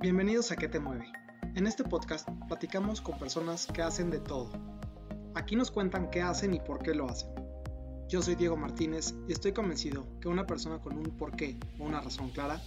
Bienvenidos 0.00 0.52
a 0.52 0.56
¿Qué 0.56 0.68
te 0.68 0.78
mueve? 0.78 1.10
En 1.56 1.66
este 1.66 1.82
podcast 1.82 2.28
platicamos 2.46 3.00
con 3.00 3.18
personas 3.18 3.66
que 3.66 3.82
hacen 3.82 4.10
de 4.10 4.20
todo. 4.20 4.48
Aquí 5.34 5.56
nos 5.56 5.72
cuentan 5.72 6.08
qué 6.08 6.22
hacen 6.22 6.54
y 6.54 6.60
por 6.60 6.78
qué 6.78 6.94
lo 6.94 7.08
hacen. 7.08 7.30
Yo 8.06 8.22
soy 8.22 8.36
Diego 8.36 8.56
Martínez 8.56 9.12
y 9.26 9.32
estoy 9.32 9.50
convencido 9.50 10.06
que 10.20 10.28
una 10.28 10.46
persona 10.46 10.78
con 10.78 10.96
un 10.96 11.16
porqué 11.16 11.58
o 11.80 11.84
una 11.84 12.00
razón 12.00 12.30
clara 12.30 12.62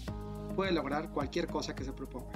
puede 0.58 0.74
lograr 0.74 1.12
cualquier 1.12 1.48
cosa 1.48 1.74
que 1.74 1.86
se 1.86 1.94
proponga. 1.94 2.34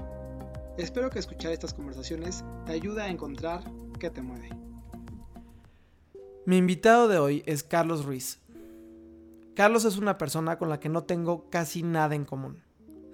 Espero 0.77 1.09
que 1.09 1.19
escuchar 1.19 1.51
estas 1.51 1.73
conversaciones 1.73 2.45
te 2.65 2.71
ayude 2.71 3.01
a 3.01 3.09
encontrar 3.09 3.69
qué 3.99 4.09
te 4.09 4.21
mueve. 4.21 4.49
Mi 6.45 6.55
invitado 6.55 7.09
de 7.09 7.17
hoy 7.17 7.43
es 7.45 7.63
Carlos 7.63 8.05
Ruiz. 8.05 8.39
Carlos 9.55 9.83
es 9.83 9.97
una 9.97 10.17
persona 10.17 10.57
con 10.57 10.69
la 10.69 10.79
que 10.79 10.87
no 10.87 11.03
tengo 11.03 11.49
casi 11.49 11.83
nada 11.83 12.15
en 12.15 12.23
común 12.23 12.64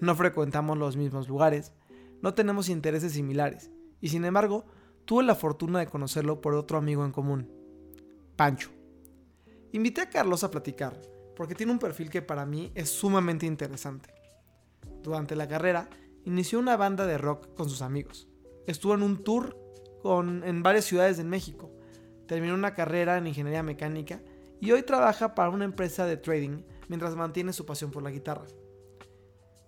no 0.02 0.16
frecuentamos 0.16 0.78
los 0.78 0.98
mismos 0.98 1.30
lugares, 1.30 1.72
no 2.22 2.34
tenemos 2.34 2.68
intereses 2.68 3.14
similares, 3.14 3.72
y 4.02 4.10
sin 4.10 4.26
embargo, 4.26 4.66
tuve 5.06 5.24
la 5.24 5.36
fortuna 5.36 5.80
de 5.80 5.88
conocerlo 5.88 6.42
por 6.42 6.56
otro 6.56 6.78
amigo 6.78 7.06
en 7.06 7.12
común, 7.12 7.50
Pancho. 8.36 8.72
Invité 9.72 10.02
a 10.02 10.10
Carlos 10.10 10.44
a 10.44 10.52
platicar, 10.52 11.00
porque 11.36 11.56
tiene 11.56 11.72
un 11.72 11.80
perfil 11.80 12.10
que 12.10 12.22
para 12.22 12.46
mí 12.46 12.72
es 12.76 12.90
sumamente 12.90 13.46
interesante. 13.46 14.14
Durante 15.02 15.36
la 15.36 15.48
carrera, 15.48 15.88
inició 16.26 16.60
una 16.60 16.78
banda 16.78 17.06
de 17.06 17.18
rock 17.18 17.54
con 17.56 17.70
sus 17.70 17.82
amigos. 17.82 18.28
Estuvo 18.68 18.96
en 18.96 19.04
un 19.04 19.24
tour 19.24 19.58
con, 20.02 20.44
en 20.44 20.64
varias 20.64 20.86
ciudades 20.86 21.18
de 21.18 21.24
México. 21.24 21.72
Terminó 22.28 22.54
una 22.54 22.74
carrera 22.74 23.18
en 23.18 23.28
ingeniería 23.28 23.64
mecánica 23.64 24.22
y 24.60 24.72
hoy 24.72 24.84
trabaja 24.84 25.36
para 25.36 25.50
una 25.50 25.66
empresa 25.66 26.06
de 26.06 26.18
trading 26.18 26.64
mientras 26.88 27.16
mantiene 27.16 27.54
su 27.54 27.66
pasión 27.66 27.92
por 27.92 28.04
la 28.04 28.12
guitarra. 28.12 28.46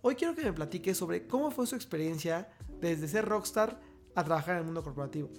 Hoy 0.05 0.15
quiero 0.15 0.35
que 0.35 0.43
me 0.43 0.51
platique 0.51 0.93
sobre 0.93 1.27
cómo 1.27 1.49
fue 1.49 1.65
su 1.65 1.75
experiencia 1.75 2.49
desde 2.81 3.07
ser 3.07 3.23
rockstar 3.23 3.79
a 4.15 4.23
trabajar 4.25 4.55
en 4.55 4.57
el 4.59 4.65
mundo 4.65 4.83
corporativo. 4.83 5.31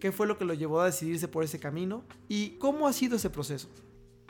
¿Qué 0.00 0.12
fue 0.12 0.26
lo 0.26 0.38
que 0.38 0.46
lo 0.46 0.54
llevó 0.54 0.80
a 0.80 0.86
decidirse 0.86 1.28
por 1.28 1.44
ese 1.44 1.60
camino? 1.60 2.06
¿Y 2.26 2.56
cómo 2.56 2.88
ha 2.88 2.94
sido 2.94 3.16
ese 3.16 3.28
proceso? 3.28 3.68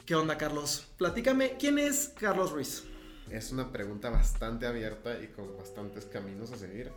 ¿Qué 0.04 0.16
onda, 0.16 0.36
Carlos? 0.36 0.88
Platícame, 0.96 1.56
¿quién 1.60 1.78
es 1.78 2.12
Carlos 2.18 2.50
Ruiz? 2.50 2.82
Es 3.30 3.52
una 3.52 3.70
pregunta 3.70 4.10
bastante 4.10 4.66
abierta 4.66 5.22
y 5.22 5.28
con 5.28 5.56
bastantes 5.56 6.06
caminos 6.06 6.50
a 6.50 6.56
seguir. 6.56 6.90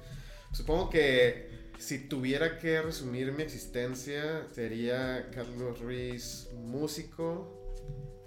Supongo 0.52 0.90
que 0.90 1.70
si 1.78 2.08
tuviera 2.10 2.58
que 2.58 2.82
resumir 2.82 3.32
mi 3.32 3.44
existencia, 3.44 4.48
sería 4.56 5.30
Carlos 5.30 5.80
Ruiz 5.80 6.50
músico, 6.56 7.76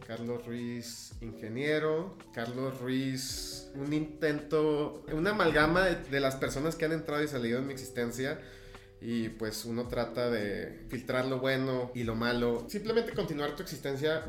Carlos 0.07 0.45
Ruiz, 0.47 1.13
ingeniero. 1.21 2.17
Carlos 2.33 2.81
Ruiz, 2.81 3.71
un 3.75 3.93
intento, 3.93 5.05
una 5.13 5.31
amalgama 5.31 5.85
de, 5.87 6.21
las 6.21 6.37
personas 6.37 6.77
que 6.77 6.85
han 6.85 6.93
entrado 6.93 7.23
y 7.23 7.29
salido 7.29 7.59
en 7.59 7.67
mi 7.67 7.73
existencia. 7.73 8.41
Y 9.01 9.29
pues 9.31 9.65
uno 9.65 9.89
trata 9.89 10.31
de 10.31 10.87
filtrar 10.89 11.27
lo 11.27 11.39
bueno 11.39 11.91
y 11.95 12.05
lo 12.05 12.15
malo. 12.15 12.67
Simplemente 12.69 13.13
continuar 13.13 13.55
tu 13.55 13.63
existencia 13.63 14.25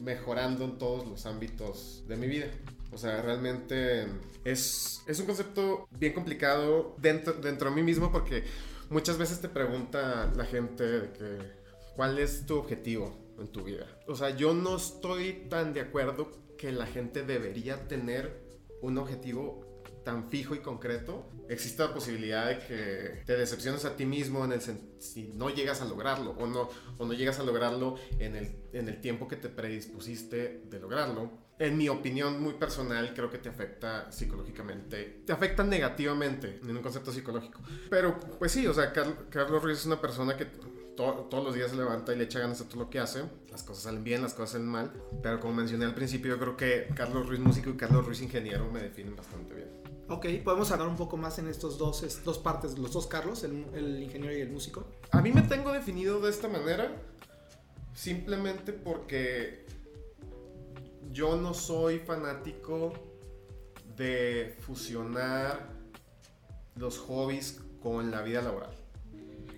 mejorando 0.00 0.64
en 0.64 0.78
todos 0.78 1.06
los 1.06 1.26
ámbitos 1.26 2.04
de 2.08 2.16
mi 2.16 2.26
vida. 2.26 2.46
O 2.92 2.96
sea, 2.96 3.20
realmente 3.20 4.06
es, 4.44 5.02
es 5.06 5.18
un 5.18 5.26
concepto 5.26 5.88
bien 5.98 6.12
complicado 6.12 6.94
dentro, 6.98 7.34
dentro 7.34 7.68
de 7.68 7.76
mí 7.76 7.82
mismo 7.82 8.12
porque 8.12 8.44
muchas 8.88 9.18
veces 9.18 9.40
te 9.40 9.48
pregunta 9.48 10.32
la 10.36 10.44
gente 10.44 10.84
de 10.84 11.52
¿cuál 11.96 12.18
es 12.18 12.46
tu 12.46 12.56
objetivo? 12.56 13.23
En 13.38 13.48
tu 13.48 13.62
vida. 13.62 13.86
O 14.06 14.14
sea, 14.14 14.30
yo 14.30 14.54
no 14.54 14.76
estoy 14.76 15.46
tan 15.48 15.72
de 15.72 15.80
acuerdo 15.80 16.30
que 16.56 16.72
la 16.72 16.86
gente 16.86 17.22
debería 17.24 17.88
tener 17.88 18.44
un 18.80 18.98
objetivo 18.98 19.64
tan 20.04 20.30
fijo 20.30 20.54
y 20.54 20.58
concreto, 20.58 21.26
existe 21.48 21.82
la 21.82 21.92
posibilidad 21.92 22.48
de 22.48 22.58
que 22.58 23.22
te 23.24 23.36
decepciones 23.36 23.84
a 23.84 23.96
ti 23.96 24.04
mismo 24.04 24.44
en 24.44 24.52
el 24.52 24.60
si 24.60 25.32
no 25.34 25.50
llegas 25.50 25.80
a 25.80 25.86
lograrlo 25.86 26.32
o 26.32 26.46
no, 26.46 26.68
o 26.98 27.06
no 27.06 27.12
llegas 27.14 27.40
a 27.40 27.42
lograrlo 27.42 27.96
en 28.18 28.36
el, 28.36 28.54
en 28.72 28.88
el 28.88 29.00
tiempo 29.00 29.26
que 29.26 29.36
te 29.36 29.48
predispusiste 29.48 30.62
de 30.66 30.78
lograrlo. 30.78 31.44
En 31.58 31.78
mi 31.78 31.88
opinión 31.88 32.42
muy 32.42 32.54
personal, 32.54 33.14
creo 33.14 33.30
que 33.30 33.38
te 33.38 33.48
afecta 33.48 34.10
psicológicamente, 34.10 35.22
te 35.24 35.32
afecta 35.32 35.62
negativamente 35.62 36.58
en 36.62 36.76
un 36.76 36.82
concepto 36.82 37.12
psicológico. 37.12 37.60
Pero 37.88 38.18
pues 38.38 38.52
sí, 38.52 38.66
o 38.66 38.74
sea, 38.74 38.92
Carlos 38.92 39.62
Ruiz 39.62 39.78
es 39.78 39.86
una 39.86 40.00
persona 40.00 40.36
que 40.36 40.46
todos 40.96 41.44
los 41.44 41.54
días 41.54 41.70
se 41.70 41.76
levanta 41.76 42.12
y 42.12 42.16
le 42.16 42.24
echa 42.24 42.38
ganas 42.38 42.60
a 42.60 42.68
todo 42.68 42.84
lo 42.84 42.90
que 42.90 42.98
hace. 42.98 43.24
Las 43.50 43.62
cosas 43.62 43.84
salen 43.84 44.04
bien, 44.04 44.22
las 44.22 44.34
cosas 44.34 44.52
salen 44.52 44.68
mal. 44.68 44.92
Pero 45.22 45.40
como 45.40 45.54
mencioné 45.54 45.84
al 45.84 45.94
principio, 45.94 46.34
yo 46.34 46.40
creo 46.40 46.56
que 46.56 46.88
Carlos 46.94 47.28
Ruiz 47.28 47.40
músico 47.40 47.70
y 47.70 47.76
Carlos 47.76 48.06
Ruiz 48.06 48.20
ingeniero 48.22 48.70
me 48.70 48.80
definen 48.80 49.16
bastante 49.16 49.54
bien. 49.54 49.68
Ok, 50.08 50.26
podemos 50.44 50.70
hablar 50.70 50.88
un 50.88 50.96
poco 50.96 51.16
más 51.16 51.38
en 51.38 51.48
estos 51.48 51.78
dos, 51.78 52.22
dos 52.24 52.38
partes, 52.38 52.78
los 52.78 52.92
dos 52.92 53.06
Carlos, 53.06 53.42
el, 53.42 53.64
el 53.74 54.02
ingeniero 54.02 54.36
y 54.36 54.40
el 54.40 54.50
músico. 54.50 54.84
A 55.10 55.22
mí 55.22 55.32
me 55.32 55.42
tengo 55.42 55.72
definido 55.72 56.20
de 56.20 56.30
esta 56.30 56.48
manera 56.48 56.92
simplemente 57.94 58.72
porque 58.72 59.64
yo 61.10 61.36
no 61.36 61.54
soy 61.54 62.00
fanático 62.00 62.92
de 63.96 64.56
fusionar 64.60 65.70
los 66.76 66.98
hobbies 66.98 67.60
con 67.80 68.10
la 68.10 68.22
vida 68.22 68.42
laboral 68.42 68.83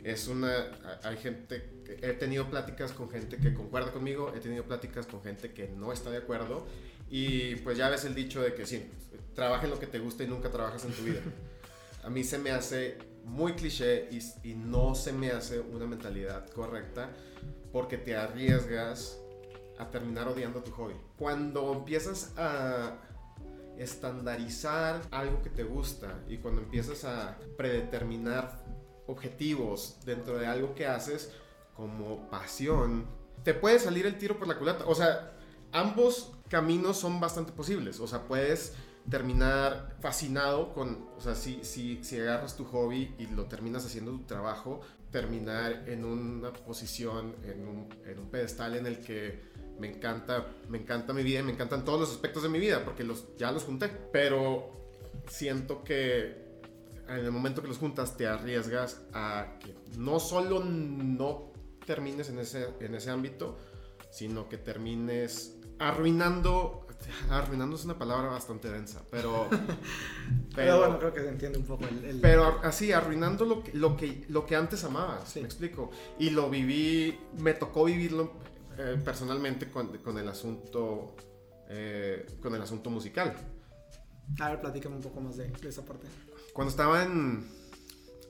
es 0.06 0.28
una, 0.28 0.70
hay 1.02 1.16
gente, 1.16 1.68
he 2.00 2.12
tenido 2.12 2.48
pláticas 2.48 2.92
con 2.92 3.10
gente 3.10 3.38
que 3.38 3.52
concuerda 3.52 3.90
conmigo, 3.90 4.32
he 4.36 4.38
tenido 4.38 4.62
pláticas 4.62 5.04
con 5.04 5.20
gente 5.20 5.52
que 5.52 5.66
no 5.66 5.92
está 5.92 6.10
de 6.10 6.18
acuerdo 6.18 6.64
y 7.10 7.56
pues 7.56 7.76
ya 7.76 7.88
ves 7.88 8.04
el 8.04 8.14
dicho 8.14 8.40
de 8.40 8.54
que 8.54 8.66
sí, 8.66 8.88
trabaja 9.34 9.64
en 9.64 9.70
lo 9.70 9.80
que 9.80 9.88
te 9.88 9.98
gusta 9.98 10.22
y 10.22 10.28
nunca 10.28 10.48
trabajas 10.48 10.84
en 10.84 10.92
tu 10.92 11.02
vida. 11.02 11.20
A 12.04 12.08
mí 12.08 12.22
se 12.22 12.38
me 12.38 12.52
hace 12.52 12.98
muy 13.24 13.54
cliché 13.54 14.08
y, 14.12 14.20
y 14.48 14.54
no 14.54 14.94
se 14.94 15.12
me 15.12 15.32
hace 15.32 15.58
una 15.58 15.86
mentalidad 15.86 16.48
correcta 16.50 17.10
porque 17.72 17.98
te 17.98 18.14
arriesgas 18.14 19.18
a 19.76 19.90
terminar 19.90 20.28
odiando 20.28 20.62
tu 20.62 20.70
hobby. 20.70 20.94
Cuando 21.18 21.72
empiezas 21.72 22.32
a 22.36 22.96
estandarizar 23.76 25.02
algo 25.10 25.42
que 25.42 25.50
te 25.50 25.64
gusta 25.64 26.22
y 26.28 26.38
cuando 26.38 26.62
empiezas 26.62 27.04
a 27.04 27.36
predeterminar 27.56 28.65
objetivos 29.06 29.98
dentro 30.04 30.38
de 30.38 30.46
algo 30.46 30.74
que 30.74 30.86
haces 30.86 31.32
como 31.74 32.28
pasión, 32.30 33.06
te 33.44 33.54
puede 33.54 33.78
salir 33.78 34.06
el 34.06 34.18
tiro 34.18 34.38
por 34.38 34.48
la 34.48 34.58
culata. 34.58 34.84
O 34.86 34.94
sea, 34.94 35.32
ambos 35.72 36.32
caminos 36.48 36.96
son 36.96 37.20
bastante 37.20 37.52
posibles. 37.52 38.00
O 38.00 38.06
sea, 38.06 38.22
puedes 38.22 38.74
terminar 39.10 39.96
fascinado 40.00 40.72
con, 40.72 41.08
o 41.16 41.20
sea, 41.20 41.34
si, 41.34 41.60
si, 41.62 42.02
si 42.02 42.18
agarras 42.18 42.56
tu 42.56 42.64
hobby 42.64 43.14
y 43.18 43.26
lo 43.28 43.44
terminas 43.44 43.84
haciendo 43.84 44.10
tu 44.12 44.24
trabajo, 44.24 44.80
terminar 45.12 45.84
en 45.88 46.04
una 46.04 46.52
posición, 46.52 47.36
en 47.44 47.68
un, 47.68 47.88
en 48.04 48.18
un 48.18 48.28
pedestal 48.28 48.76
en 48.76 48.86
el 48.86 49.00
que 49.00 49.40
me 49.78 49.88
encanta, 49.88 50.46
me 50.68 50.78
encanta 50.78 51.12
mi 51.12 51.22
vida 51.22 51.40
y 51.40 51.42
me 51.42 51.52
encantan 51.52 51.84
todos 51.84 52.00
los 52.00 52.10
aspectos 52.10 52.42
de 52.42 52.48
mi 52.48 52.58
vida, 52.58 52.84
porque 52.84 53.04
los, 53.04 53.36
ya 53.36 53.52
los 53.52 53.64
junté. 53.64 53.88
Pero 54.12 54.70
siento 55.28 55.84
que 55.84 56.45
en 57.08 57.24
el 57.24 57.30
momento 57.30 57.62
que 57.62 57.68
los 57.68 57.78
juntas 57.78 58.16
te 58.16 58.26
arriesgas 58.26 59.02
a 59.12 59.58
que 59.60 59.74
no 59.98 60.18
solo 60.18 60.64
no 60.64 61.52
termines 61.86 62.28
en 62.30 62.38
ese, 62.38 62.68
en 62.80 62.94
ese 62.94 63.10
ámbito, 63.10 63.56
sino 64.10 64.48
que 64.48 64.58
termines 64.58 65.56
arruinando. 65.78 66.82
Arruinando 67.30 67.76
es 67.76 67.84
una 67.84 67.98
palabra 67.98 68.28
bastante 68.28 68.70
densa, 68.70 69.02
pero. 69.10 69.48
pero, 70.54 70.78
bueno, 70.78 70.98
creo 70.98 71.12
que 71.12 71.20
se 71.20 71.28
entiende 71.28 71.58
un 71.58 71.64
poco 71.64 71.84
el. 71.84 72.20
Pero 72.20 72.60
así, 72.62 72.92
arruinando 72.92 73.44
lo 73.44 73.62
que, 73.62 73.72
lo 73.74 73.96
que, 73.96 74.24
lo 74.28 74.46
que 74.46 74.56
antes 74.56 74.82
amabas, 74.84 75.36
me 75.36 75.42
explico. 75.42 75.90
Y 76.18 76.30
lo 76.30 76.50
viví, 76.50 77.18
me 77.38 77.54
tocó 77.54 77.84
vivirlo 77.84 78.32
eh, 78.78 79.00
personalmente 79.04 79.70
con, 79.70 79.98
con, 79.98 80.18
el 80.18 80.28
asunto. 80.28 81.14
Eh, 81.68 82.26
con 82.40 82.54
el 82.54 82.62
asunto 82.62 82.90
musical. 82.90 83.36
A 84.40 84.48
ver, 84.48 84.60
platícame 84.60 84.96
un 84.96 85.02
poco 85.02 85.20
más 85.20 85.36
de, 85.36 85.48
de 85.48 85.68
esa 85.68 85.84
parte 85.84 86.06
cuando 86.56 86.70
estaba 86.70 87.02
en 87.02 87.46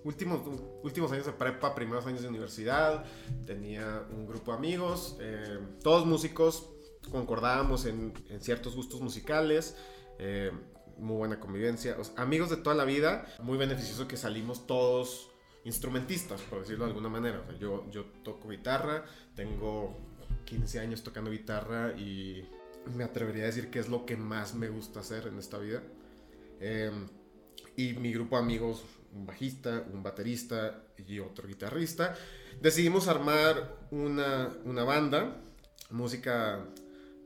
últimos, 0.02 0.40
últimos 0.82 1.12
años 1.12 1.26
de 1.26 1.32
prepa, 1.32 1.76
primeros 1.76 2.04
años 2.06 2.22
de 2.22 2.28
universidad, 2.28 3.04
tenía 3.46 4.04
un 4.10 4.26
grupo 4.26 4.50
de 4.50 4.58
amigos, 4.58 5.16
eh, 5.20 5.60
todos 5.80 6.04
músicos, 6.06 6.68
concordábamos 7.12 7.86
en, 7.86 8.12
ciertos 8.40 8.74
gustos 8.74 9.00
musicales. 9.00 9.76
Eh, 10.18 10.50
muy 10.98 11.18
buena 11.18 11.38
convivencia, 11.38 11.96
amigos 12.16 12.50
de 12.50 12.56
toda 12.56 12.74
la 12.74 12.84
vida, 12.84 13.26
muy 13.42 13.58
beneficioso 13.58 14.08
que 14.08 14.16
salimos 14.16 14.66
todos 14.66 15.30
instrumentistas, 15.64 16.40
por 16.40 16.60
decirlo 16.60 16.86
de 16.86 16.90
alguna 16.90 17.08
manera. 17.08 17.46
yo, 17.60 17.88
yo 17.90 18.06
toco 18.24 18.48
guitarra, 18.48 19.04
tengo 19.36 19.96
15 20.46 20.80
años 20.80 21.04
tocando 21.04 21.30
guitarra 21.30 21.92
y 21.92 22.44
me 22.92 23.04
atrevería 23.04 23.44
a 23.44 23.46
decir 23.46 23.70
que 23.70 23.78
es 23.78 23.88
lo 23.88 24.04
que 24.04 24.16
más 24.16 24.56
me 24.56 24.68
gusta 24.68 24.98
hacer 24.98 25.28
en 25.28 25.38
esta 25.38 25.58
vida. 25.58 25.80
Eh, 26.58 26.90
y 27.76 27.94
mi 27.94 28.12
grupo 28.12 28.36
de 28.36 28.42
amigos, 28.42 28.84
un 29.12 29.26
bajista, 29.26 29.84
un 29.92 30.02
baterista 30.02 30.82
y 31.06 31.18
otro 31.18 31.46
guitarrista, 31.46 32.16
decidimos 32.60 33.08
armar 33.08 33.76
una, 33.90 34.52
una 34.64 34.84
banda, 34.84 35.40
música 35.90 36.64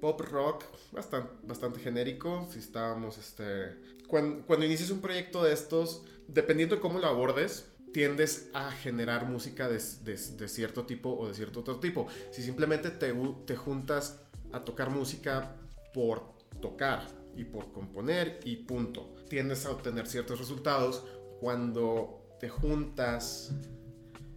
pop 0.01 0.21
rock 0.21 0.65
bastante, 0.93 1.31
bastante 1.43 1.81
genérico. 1.81 2.49
Si 2.51 2.59
estábamos, 2.59 3.19
este... 3.19 3.77
Cuando, 4.09 4.45
cuando 4.45 4.67
inicias 4.67 4.91
un 4.91 5.01
proyecto 5.01 5.45
de 5.45 5.53
estos, 5.53 6.03
dependiendo 6.27 6.75
de 6.75 6.81
cómo 6.81 6.99
lo 6.99 7.07
abordes, 7.07 7.67
tiendes 7.93 8.49
a 8.55 8.71
generar 8.73 9.27
música 9.27 9.69
de, 9.69 9.79
de, 10.03 10.17
de, 10.17 10.49
cierto 10.49 10.85
tipo 10.85 11.11
o 11.11 11.29
de 11.29 11.35
cierto 11.35 11.61
otro 11.61 11.79
tipo. 11.79 12.09
Si 12.33 12.43
simplemente 12.43 12.91
te, 12.91 13.13
te 13.47 13.57
juntas 13.57 14.21
a 14.53 14.65
tocar 14.65 14.91
música 14.91 15.55
por 15.95 16.35
tocar 16.61 17.20
y 17.37 17.45
por 17.45 17.73
componer 17.73 18.41
y 18.45 18.57
punto, 18.57 19.15
tiendes 19.29 19.67
a 19.67 19.71
obtener 19.71 20.07
ciertos 20.07 20.39
resultados 20.39 21.05
cuando 21.41 22.37
te 22.41 22.49
juntas 22.49 23.53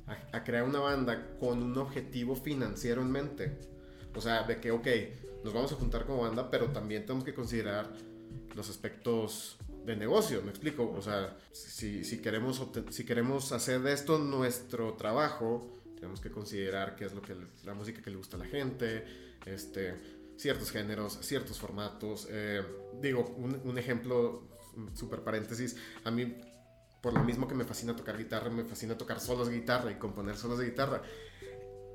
a, 0.08 0.38
a 0.38 0.44
crear 0.44 0.64
una 0.64 0.80
banda 0.80 1.38
con 1.40 1.62
un 1.64 1.78
objetivo 1.78 2.36
financiero 2.36 3.02
en 3.02 3.12
mente. 3.12 3.60
O 4.16 4.22
sea, 4.22 4.44
de 4.44 4.60
que, 4.60 4.72
ok, 4.72 4.88
nos 5.44 5.54
vamos 5.54 5.72
a 5.72 5.76
juntar 5.76 6.06
como 6.06 6.22
banda, 6.22 6.50
pero 6.50 6.68
también 6.72 7.06
tenemos 7.06 7.24
que 7.24 7.34
considerar 7.34 7.92
los 8.56 8.70
aspectos 8.70 9.58
de 9.86 9.96
negocio, 9.96 10.42
me 10.42 10.50
explico. 10.50 10.92
O 10.96 11.02
sea, 11.02 11.38
si, 11.52 12.04
si, 12.04 12.22
queremos, 12.22 12.66
si 12.90 13.06
queremos 13.06 13.52
hacer 13.52 13.82
de 13.82 13.94
esto 13.94 14.20
nuestro 14.20 14.94
trabajo, 14.94 15.82
tenemos 15.96 16.22
que 16.22 16.32
considerar 16.32 16.96
qué 16.96 17.06
es 17.06 17.14
lo 17.14 17.22
que 17.22 17.36
la 17.64 17.74
música 17.74 18.02
que 18.02 18.10
le 18.10 18.18
gusta 18.18 18.38
a 18.38 18.40
la 18.40 18.46
gente, 18.46 19.04
este, 19.46 19.96
ciertos 20.44 20.72
géneros, 20.72 21.18
ciertos 21.22 21.58
formatos. 21.58 22.28
Eh, 22.30 22.62
digo, 23.02 23.34
un, 23.38 23.62
un 23.64 23.78
ejemplo, 23.78 24.50
super 24.94 25.24
paréntesis, 25.24 25.78
a 26.04 26.12
mí, 26.12 26.36
por 27.02 27.14
lo 27.14 27.24
mismo 27.24 27.48
que 27.48 27.56
me 27.56 27.64
fascina 27.64 27.96
tocar 27.96 28.18
guitarra, 28.18 28.50
me 28.50 28.66
fascina 28.66 28.98
tocar 28.98 29.22
solos 29.22 29.48
de 29.48 29.56
guitarra 29.56 29.90
y 29.90 29.96
componer 29.96 30.36
solos 30.36 30.60
de 30.60 30.66
guitarra. 30.66 31.02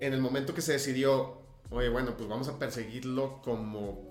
En 0.01 0.15
el 0.15 0.23
momento 0.23 0.55
que 0.55 0.63
se 0.63 0.73
decidió, 0.73 1.43
oye, 1.69 1.91
bueno, 1.91 2.17
pues 2.17 2.27
vamos 2.27 2.49
a 2.49 2.59
perseguirlo 2.59 3.43
como 3.43 4.08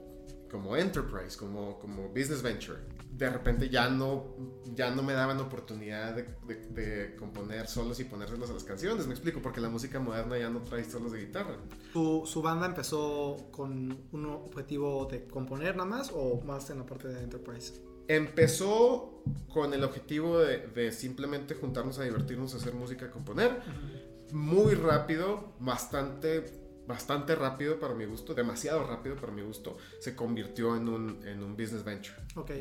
como 0.50 0.76
enterprise, 0.76 1.38
como, 1.38 1.80
como 1.80 2.10
business 2.10 2.42
venture. 2.42 2.80
De 3.12 3.30
repente 3.30 3.70
ya 3.70 3.90
no, 3.90 4.36
ya 4.76 4.92
no 4.92 5.02
me 5.02 5.14
daban 5.14 5.40
oportunidad 5.40 6.16
de, 6.16 6.24
de, 6.46 6.56
de, 6.70 7.16
componer 7.16 7.68
solos 7.68 8.00
y 8.00 8.04
ponérselos 8.04 8.50
a 8.52 8.54
las 8.54 8.64
canciones, 8.64 9.08
me 9.08 9.14
explico, 9.14 9.42
porque 9.42 9.60
la 9.60 9.70
música 9.70 10.00
moderna 10.00 10.38
ya 10.38 10.50
no 10.50 10.62
trae 10.62 10.84
solos 10.84 11.12
de 11.12 11.22
guitarra. 11.22 11.58
¿Su, 11.94 12.24
su 12.26 12.42
banda 12.42 12.68
empezó 12.68 13.50
con 13.52 14.06
un 14.12 14.26
objetivo 14.26 15.06
de 15.06 15.26
componer 15.26 15.76
nada 15.76 15.90
más 15.90 16.12
o 16.14 16.42
más 16.42 16.70
en 16.70 16.80
la 16.80 16.86
parte 16.86 17.08
de 17.08 17.24
enterprise? 17.24 17.82
Empezó 18.08 19.24
con 19.52 19.74
el 19.74 19.84
objetivo 19.84 20.40
de, 20.40 20.68
de 20.68 20.92
simplemente 20.92 21.56
juntarnos 21.56 21.98
a 22.00 22.04
divertirnos, 22.04 22.54
a 22.54 22.58
hacer 22.58 22.74
música, 22.74 23.08
a 23.08 23.12
componer. 23.12 23.52
Uh 23.52 24.32
-huh. 24.32 24.34
Muy 24.34 24.76
rápido, 24.76 25.54
bastante 25.60 26.67
bastante 26.88 27.36
rápido 27.36 27.80
para 27.80 27.94
mi 27.94 28.06
gusto, 28.06 28.34
demasiado 28.34 28.86
rápido 28.88 29.16
para 29.16 29.32
mi 29.32 29.42
gusto, 29.42 29.78
se 30.00 30.16
convirtió 30.16 30.76
en 30.76 30.88
un, 30.88 31.28
en 31.28 31.44
un 31.44 31.56
business 31.56 31.84
venture. 31.84 32.16
Ok. 32.36 32.52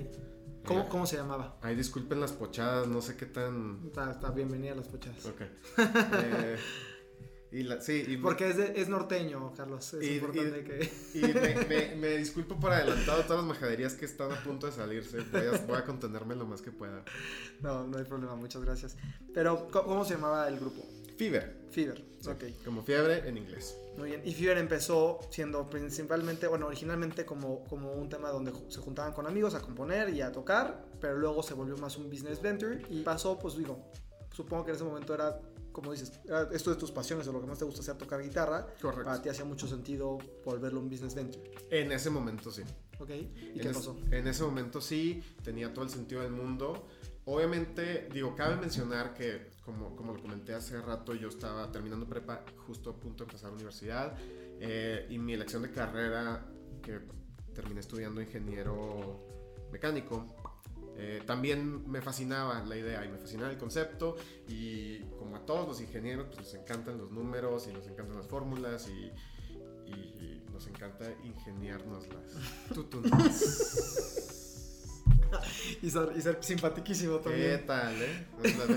¿Cómo, 0.65 0.81
eh, 0.81 0.87
¿Cómo, 0.91 1.07
se 1.07 1.17
llamaba? 1.17 1.59
Ay, 1.63 1.77
disculpen 1.77 2.21
las 2.21 2.33
pochadas, 2.33 2.89
no 2.89 3.01
sé 3.01 3.17
qué 3.17 3.27
tan... 3.27 3.83
Está, 3.87 4.11
está 4.11 4.31
bienvenida 4.31 4.73
a 4.73 4.77
las 4.77 4.89
pochadas. 4.89 5.25
Ok. 5.27 5.41
eh, 5.79 6.57
y 7.53 7.63
la, 7.63 7.81
sí, 7.81 8.05
y 8.09 8.17
Porque 8.17 8.51
es, 8.51 8.57
de, 8.57 8.73
es, 8.75 8.89
norteño, 8.89 9.55
Carlos. 9.57 9.95
Es 9.95 10.03
y, 10.03 10.15
importante 10.17 10.61
y, 10.61 10.65
que... 10.65 10.93
Y 11.15 11.33
me, 11.33 11.65
me, 11.67 11.97
me, 12.01 12.17
disculpo 12.17 12.59
por 12.59 12.73
adelantado 12.73 13.23
todas 13.23 13.39
las 13.39 13.47
majaderías 13.47 13.95
que 13.95 14.05
están 14.05 14.33
a 14.33 14.43
punto 14.43 14.67
de 14.67 14.73
salirse. 14.73 15.21
Voy 15.31 15.47
a, 15.47 15.67
voy 15.67 15.77
a 15.77 15.85
contenerme 15.85 16.35
lo 16.35 16.47
más 16.47 16.61
que 16.61 16.73
pueda. 16.73 17.05
No, 17.63 17.87
no 17.87 17.99
hay 17.99 18.05
problema, 18.05 18.35
muchas 18.35 18.63
gracias. 18.63 18.97
Pero, 19.33 19.69
¿cómo 19.71 20.05
se 20.05 20.15
llamaba 20.15 20.49
el 20.49 20.59
grupo? 20.59 20.85
Fever. 21.17 21.56
Fever, 21.71 22.05
Sí, 22.21 22.31
ok. 22.31 22.65
Como 22.65 22.83
fiebre 22.83 23.29
en 23.29 23.37
inglés. 23.37 23.77
Muy 23.97 24.11
bien. 24.11 24.23
Y 24.25 24.33
Fever 24.33 24.59
empezó 24.59 25.21
siendo 25.31 25.69
principalmente, 25.69 26.47
bueno, 26.47 26.67
originalmente 26.67 27.25
como, 27.25 27.65
como 27.65 27.93
un 27.93 28.09
tema 28.09 28.31
donde 28.31 28.53
se 28.69 28.81
juntaban 28.81 29.13
con 29.13 29.27
amigos 29.27 29.55
a 29.55 29.61
componer 29.61 30.11
y 30.11 30.21
a 30.23 30.33
tocar, 30.33 30.87
pero 31.01 31.17
luego 31.19 31.43
se 31.43 31.55
volvió 31.55 31.77
más 31.77 31.97
un 31.97 32.11
business 32.11 32.41
venture 32.41 32.83
y 32.91 33.03
pasó, 33.03 33.39
pues 33.39 33.57
digo, 33.57 33.91
supongo 34.33 34.65
que 34.65 34.71
en 34.71 34.77
ese 34.77 34.85
momento 34.85 35.15
era, 35.15 35.41
como 35.73 35.93
dices, 35.93 36.13
era 36.25 36.49
esto 36.53 36.71
de 36.71 36.77
tus 36.77 36.91
pasiones 36.91 37.27
o 37.29 37.33
lo 37.33 37.41
que 37.41 37.47
más 37.47 37.59
te 37.59 37.65
gusta 37.65 37.81
hacer 37.81 37.97
tocar 37.97 38.23
guitarra. 38.23 38.67
Correcto. 38.81 39.05
Para 39.05 39.23
ti 39.23 39.29
hacía 39.29 39.45
mucho 39.45 39.67
sentido 39.67 40.19
volverlo 40.45 40.81
un 40.81 40.91
business 40.91 41.15
venture. 41.15 41.51
En 41.71 41.91
ese 41.93 42.11
momento 42.11 42.51
sí. 42.51 42.63
Ok. 42.99 43.11
¿Y 43.11 43.25
en 43.25 43.59
qué 43.61 43.69
es, 43.69 43.77
pasó? 43.77 43.97
En 44.11 44.27
ese 44.27 44.43
momento 44.43 44.81
sí, 44.81 45.23
tenía 45.43 45.73
todo 45.73 45.85
el 45.85 45.91
sentido 45.91 46.23
del 46.23 46.33
mundo. 46.33 46.87
Obviamente, 47.29 48.09
digo, 48.13 48.37
cabe 48.37 48.55
mencionar 48.57 49.13
que, 49.13 49.49
como, 49.65 49.97
como 49.97 50.15
lo 50.15 50.23
comenté 50.23 50.55
hace 50.55 50.81
rato, 50.81 51.13
yo 51.13 51.29
estaba 51.29 51.73
terminando 51.73 52.07
prepa, 52.07 52.45
justo 52.69 52.91
a 52.91 52.95
punto 52.95 53.25
de 53.25 53.31
empezar 53.31 53.51
la 53.51 53.57
universidad, 53.57 54.17
eh, 54.61 55.09
y 55.11 55.19
mi 55.19 55.33
elección 55.33 55.63
de 55.63 55.73
carrera, 55.73 56.47
que 56.81 57.01
terminé 57.53 57.81
estudiando 57.81 58.23
ingeniero 58.23 59.27
mecánico, 59.73 60.37
eh, 60.97 61.21
también 61.27 61.91
me 61.91 62.01
fascinaba 62.01 62.65
la 62.65 62.77
idea 62.77 63.05
y 63.05 63.09
me 63.09 63.19
fascinaba 63.19 63.51
el 63.51 63.59
concepto, 63.59 64.15
y 64.47 65.01
como 65.19 65.35
a 65.35 65.45
todos 65.45 65.67
los 65.67 65.81
ingenieros, 65.81 66.27
pues 66.27 66.39
nos 66.39 66.55
encantan 66.55 66.97
los 66.97 67.11
números 67.11 67.67
y 67.67 67.73
nos 67.73 67.89
encantan 67.89 68.19
las 68.19 68.29
fórmulas 68.29 68.89
y, 68.89 69.11
y 69.91 70.45
nos 70.53 70.65
encanta 70.69 71.13
ingeniárnoslas. 71.25 72.37
y, 75.83 75.91
ser, 75.91 76.13
y 76.17 76.21
ser 76.21 76.39
también. 77.21 77.59
¿Qué 77.59 77.65
tal, 77.67 77.95
eh? 78.01 78.27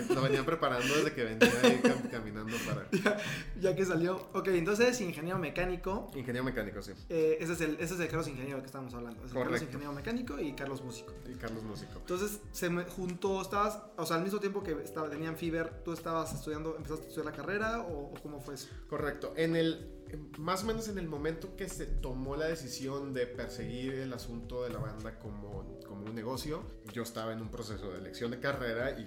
Lo, 0.10 0.16
lo 0.16 0.22
venía 0.22 0.46
preparando 0.46 0.94
desde 0.96 1.13
que 1.13 1.24
venía 1.24 1.50
ahí 1.63 1.80
cam 1.81 2.01
caminando 2.10 2.56
para. 2.66 2.88
Ya, 3.04 3.18
ya, 3.60 3.75
que 3.75 3.86
salió. 3.86 4.30
Ok, 4.34 4.48
entonces 4.50 5.00
ingeniero 5.01 5.38
mecánico. 5.40 6.12
Ingeniero 6.16 6.44
mecánico, 6.44 6.81
sí. 6.81 6.92
Eh, 7.10 7.38
ese, 7.40 7.54
es 7.54 7.62
el, 7.62 7.78
ese 7.80 7.94
es 7.94 8.00
el 8.00 8.07
Carlos 8.07 8.28
ingeniero 8.28 8.60
que 8.60 8.66
estamos 8.66 8.94
hablando. 8.94 9.24
Es 9.25 9.31
el 9.31 9.38
Carlos 9.38 9.62
ingeniero 9.62 9.94
mecánico 9.94 10.40
y 10.40 10.54
Carlos 10.54 10.84
músico. 10.84 11.13
Y 11.30 11.36
Carlos 11.36 11.63
músico. 11.63 11.94
Entonces 12.00 12.40
se 12.52 12.69
me 12.69 12.84
juntó, 12.84 13.42
estabas, 13.42 13.80
o 13.98 14.06
sea, 14.06 14.18
al 14.18 14.24
mismo 14.24 14.40
tiempo 14.40 14.63
que 14.63 14.72
estaba, 14.84 15.10
tenían 15.10 15.38
Fever, 15.38 15.84
¿tú 15.84 15.94
estabas 15.94 16.34
estudiando, 16.34 16.75
empezaste 16.75 17.06
a 17.06 17.10
estudiar 17.10 17.31
la 17.31 17.38
carrera 17.38 17.81
o, 17.81 18.12
o 18.12 18.13
cómo 18.22 18.40
fue 18.40 18.56
eso? 18.56 18.68
Correcto. 18.88 19.34
En 19.36 19.56
el 19.56 19.99
más 20.38 20.64
o 20.64 20.68
menos 20.68 20.88
en 20.88 20.98
el 20.98 21.08
momento 21.08 21.56
que 21.56 21.70
se 21.70 21.86
tomó 21.86 22.36
la 22.36 22.48
decisión 22.48 23.14
de 23.14 23.28
perseguir 23.28 23.94
el 23.96 24.14
asunto 24.14 24.64
de 24.64 24.70
la 24.70 24.80
banda 24.80 25.20
como, 25.20 25.80
como 25.88 26.06
un 26.06 26.16
negocio, 26.16 26.64
yo 26.94 27.04
estaba 27.04 27.34
en 27.34 27.42
un 27.42 27.50
proceso 27.50 27.92
de 27.92 28.00
elección 28.00 28.32
de 28.32 28.40
carrera 28.40 28.92
y, 28.92 29.06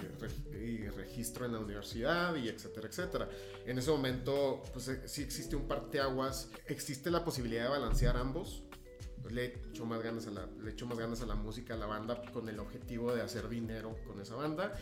y 0.56 0.88
registro 0.88 1.46
en 1.46 1.52
la 1.52 1.58
universidad 1.58 2.34
y 2.36 2.48
etcétera, 2.48 2.88
etcétera. 2.88 3.28
En 3.66 3.78
ese 3.78 3.90
momento, 3.90 4.62
pues 4.72 4.90
sí 5.06 5.22
existe 5.22 5.56
un 5.56 5.66
parteaguas, 5.66 6.50
existe 6.66 7.10
la 7.10 7.24
posibilidad 7.24 7.64
de 7.64 7.70
balancear 7.70 8.16
ambos. 8.16 8.62
Le 9.30 9.46
echo, 9.46 9.86
más 9.86 10.02
ganas 10.02 10.26
a 10.26 10.30
la, 10.30 10.46
le 10.46 10.72
echo 10.72 10.84
más 10.86 10.98
ganas 10.98 11.22
a 11.22 11.26
la 11.26 11.36
música, 11.36 11.74
a 11.74 11.76
la 11.76 11.86
banda, 11.86 12.20
con 12.32 12.48
el 12.48 12.58
objetivo 12.58 13.14
de 13.14 13.22
hacer 13.22 13.48
dinero 13.48 13.96
con 14.06 14.20
esa 14.20 14.34
banda 14.34 14.72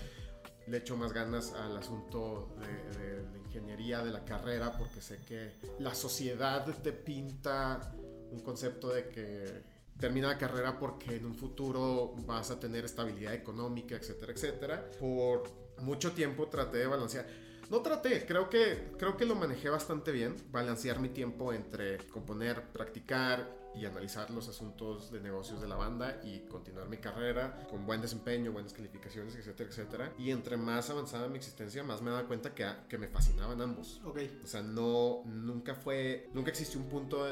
le 0.66 0.78
echo 0.78 0.96
más 0.96 1.12
ganas 1.12 1.52
al 1.54 1.76
asunto 1.76 2.54
de, 2.60 2.98
de, 2.98 3.22
de, 3.26 3.39
ingeniería 3.50 4.02
de 4.02 4.12
la 4.12 4.24
carrera 4.24 4.72
porque 4.78 5.00
sé 5.00 5.18
que 5.26 5.52
la 5.80 5.94
sociedad 5.94 6.64
te 6.82 6.92
pinta 6.92 7.92
un 8.30 8.40
concepto 8.40 8.90
de 8.90 9.08
que 9.08 9.62
termina 9.98 10.28
la 10.28 10.38
carrera 10.38 10.78
porque 10.78 11.16
en 11.16 11.26
un 11.26 11.34
futuro 11.34 12.14
vas 12.26 12.50
a 12.50 12.60
tener 12.60 12.84
estabilidad 12.84 13.34
económica, 13.34 13.96
etcétera, 13.96 14.32
etcétera. 14.32 14.90
Por 14.98 15.42
mucho 15.78 16.12
tiempo 16.12 16.46
traté 16.48 16.78
de 16.78 16.86
balancear. 16.86 17.26
No 17.70 17.82
traté, 17.82 18.24
creo 18.26 18.48
que, 18.48 18.92
creo 18.98 19.16
que 19.16 19.24
lo 19.24 19.34
manejé 19.34 19.68
bastante 19.68 20.10
bien, 20.10 20.36
balancear 20.50 20.98
mi 20.98 21.08
tiempo 21.08 21.52
entre 21.52 21.98
componer, 22.08 22.62
practicar 22.72 23.59
y 23.74 23.86
analizar 23.86 24.30
los 24.30 24.48
asuntos 24.48 25.10
de 25.10 25.20
negocios 25.20 25.60
de 25.60 25.68
la 25.68 25.76
banda 25.76 26.20
y 26.24 26.40
continuar 26.40 26.88
mi 26.88 26.98
carrera 26.98 27.66
con 27.68 27.86
buen 27.86 28.00
desempeño, 28.00 28.52
buenas 28.52 28.72
calificaciones, 28.72 29.34
etcétera, 29.36 29.70
etcétera. 29.70 30.12
Y 30.18 30.30
entre 30.30 30.56
más 30.56 30.90
avanzada 30.90 31.28
mi 31.28 31.36
existencia, 31.36 31.82
más 31.82 32.02
me 32.02 32.10
daba 32.10 32.26
cuenta 32.26 32.54
que, 32.54 32.66
que 32.88 32.98
me 32.98 33.08
fascinaban 33.08 33.60
ambos. 33.60 34.00
Ok. 34.04 34.20
O 34.44 34.46
sea, 34.46 34.62
no, 34.62 35.22
nunca 35.24 35.74
fue, 35.74 36.28
nunca 36.34 36.50
existió 36.50 36.80
un 36.80 36.88
punto 36.88 37.26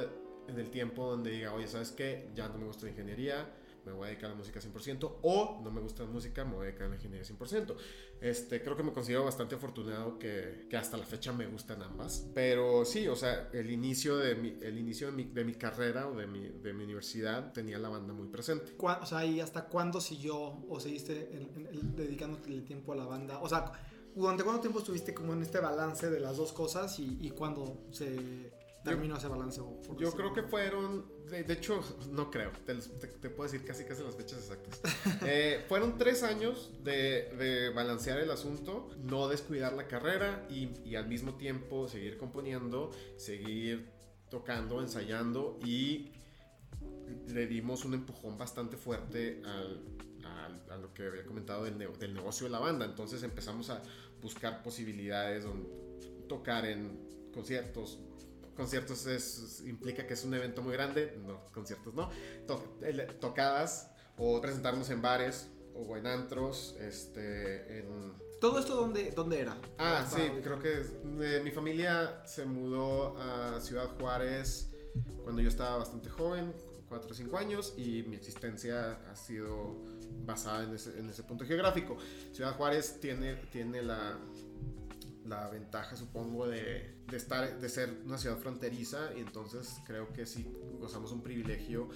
en 0.49 0.59
el 0.59 0.71
tiempo 0.71 1.11
donde 1.11 1.31
diga, 1.31 1.53
oye, 1.53 1.67
¿sabes 1.69 1.93
qué? 1.93 2.31
Ya 2.35 2.49
no 2.49 2.59
me 2.59 2.67
gusta 2.67 2.87
la 2.87 2.91
ingeniería, 2.91 3.47
me 3.85 3.93
voy 3.93 4.07
a 4.07 4.11
dedicar 4.11 4.27
a 4.27 4.33
la 4.35 4.39
música 4.39 4.61
100%, 4.61 5.19
o 5.23 5.61
no 5.63 5.71
me 5.71 5.81
gusta 5.81 6.03
la 6.03 6.11
música, 6.11 6.45
me 6.45 6.55
voy 6.55 6.63
a 6.63 6.67
dedicar 6.67 6.87
a 6.87 6.91
la 6.91 6.97
ingeniería 6.97 7.27
100%. 7.27 7.75
Este, 8.21 8.63
creo 8.63 8.77
que 8.77 8.83
me 8.83 8.93
considero 8.93 9.25
bastante 9.25 9.55
afortunado 9.55 10.19
que, 10.19 10.67
que 10.69 10.77
hasta 10.77 10.97
la 10.97 11.07
fecha 11.07 11.33
me 11.33 11.47
gustan 11.47 11.83
ambas. 11.83 12.27
Pero 12.35 12.85
sí, 12.85 13.09
o 13.09 13.17
sea, 13.17 13.49
el 13.53 13.71
inicio 13.71 14.17
de 14.17 14.35
mi, 14.35 14.57
el 14.61 14.79
inicio 14.79 15.09
de 15.09 15.13
mi, 15.13 15.25
de 15.25 15.45
mi 15.45 15.55
carrera 15.55 16.09
o 16.09 16.17
de 16.17 16.27
mi, 16.27 16.49
de 16.49 16.73
mi 16.73 16.85
universidad 16.85 17.53
tenía 17.53 17.79
la 17.79 17.89
banda 17.89 18.13
muy 18.13 18.29
presente. 18.29 18.75
O 18.79 19.07
sea, 19.07 19.25
¿y 19.25 19.41
hasta 19.41 19.67
cuándo 19.67 20.01
siguió 20.01 20.39
o 20.39 20.81
seguiste 20.81 21.37
en, 21.37 21.51
en, 21.55 21.67
en, 21.67 21.97
dedicándote 21.97 22.51
el 22.51 22.65
tiempo 22.65 22.93
a 22.93 22.97
la 22.97 23.05
banda? 23.05 23.39
O 23.41 23.49
sea, 23.49 23.73
¿durante 24.15 24.43
cuánto 24.43 24.61
tiempo 24.61 24.81
estuviste 24.81 25.15
como 25.15 25.33
en 25.33 25.43
este 25.43 25.61
balance 25.61 26.11
de 26.11 26.21
las 26.21 26.37
dos 26.37 26.53
cosas 26.53 26.99
y, 26.99 27.19
y 27.21 27.31
cuándo 27.31 27.87
se 27.91 28.51
terminó 28.85 29.17
ese 29.17 29.29
balance? 29.29 29.61
yo 29.99 30.13
creo 30.13 30.33
que 30.33 30.43
fueron, 30.43 31.07
de, 31.31 31.45
de, 31.45 31.55
hecho, 31.55 31.83
no 32.11 32.31
creo, 32.31 32.53
te, 32.65 32.75
te, 32.75 33.07
te, 33.07 33.31
puedo 33.31 33.51
decir 33.51 33.67
casi 33.67 33.85
casi 33.85 34.03
las 34.03 34.17
fechas 34.17 34.39
exactas. 34.39 34.81
eh, 35.27 35.65
fueron 35.69 35.99
tres 35.99 36.23
años 36.23 36.71
de, 36.83 37.31
de, 37.39 37.71
balancear 37.71 38.19
el 38.19 38.31
asunto, 38.31 38.91
no 38.99 39.29
descuidar 39.29 39.73
la 39.75 39.87
carrera 39.87 40.47
y, 40.51 40.71
y, 40.85 40.97
al 40.97 41.09
mismo 41.09 41.35
tiempo 41.35 41.89
seguir 41.89 42.17
componiendo, 42.19 42.91
seguir 43.17 43.91
tocando, 44.31 44.81
ensayando 44.81 45.59
y 45.65 46.13
le 47.29 47.47
dimos 47.47 47.85
un 47.85 47.95
empujón 47.95 48.37
bastante 48.37 48.77
fuerte 48.77 49.43
al, 49.45 49.99
a 50.71 50.77
lo 50.77 50.93
que 50.95 51.07
había 51.07 51.25
comentado 51.25 51.65
del, 51.65 51.79
del, 51.79 52.15
negocio 52.15 52.47
de 52.47 52.51
la 52.51 52.59
banda. 52.59 52.85
Entonces 52.85 53.23
empezamos 53.23 53.71
a 53.71 53.83
buscar 54.23 54.63
posibilidades, 54.63 55.45
donde 55.45 55.69
tocar 56.29 56.67
en 56.67 57.31
conciertos. 57.33 57.99
Conciertos 58.59 59.07
es, 59.07 59.63
implica 59.65 60.05
que 60.05 60.15
es 60.15 60.25
un 60.25 60.35
evento 60.35 60.63
muy 60.63 60.73
grande, 60.73 61.17
no, 61.25 61.45
conciertos 61.55 61.95
no. 61.95 62.11
tocadas 63.21 63.93
o 64.17 64.41
presentarnos 64.41 64.91
en 64.91 65.01
bares 65.01 65.47
o 65.77 65.97
en 65.97 66.09
antros, 66.09 66.75
este, 66.81 67.79
en... 67.79 68.15
¿Todo 68.41 68.59
esto 68.59 68.75
dónde, 68.75 69.13
dónde 69.13 69.43
era? 69.43 69.57
Ah, 69.79 70.05
sí, 70.13 70.23
creo 70.43 70.59
que 70.59 70.83
eh, 71.21 71.41
mi 71.45 71.53
familia 71.53 72.21
se 72.27 72.47
mudó 72.47 73.17
a 73.17 73.61
Ciudad 73.61 73.97
Juárez 73.97 74.73
cuando 75.23 75.41
yo 75.41 75.51
estaba 75.51 75.77
bastante 75.77 76.11
joven, 76.11 76.53
4 76.89 77.11
o 77.13 77.15
5 77.15 77.39
años, 77.39 77.75
y 77.77 78.03
mi 78.09 78.17
existencia 78.17 78.99
ha 79.09 79.15
sido 79.15 79.77
basada 80.27 80.65
en 80.65 80.75
ese, 80.75 80.99
en 80.99 81.09
ese 81.09 81.23
punto 81.23 81.45
geográfico. 81.45 81.97
Ciudad 82.33 82.57
Juárez 82.57 82.99
tiene, 82.99 83.37
tiene 83.53 83.83
la, 83.83 84.19
la 85.29 85.49
ventaja, 85.49 85.97
supongo, 85.97 86.47
de, 86.47 86.97
de, 87.07 87.17
estar, 87.17 87.59
de 87.59 87.69
ser 87.69 87.91
una 88.05 88.19
ciudad 88.19 88.39
fronteriza, 88.39 89.13
y 89.17 89.21
entonces 89.21 89.81
creo 89.87 90.13
que 90.13 90.27
sí 90.27 90.51
gozamos 90.81 91.13
un 91.13 91.23
privilegio 91.23 91.89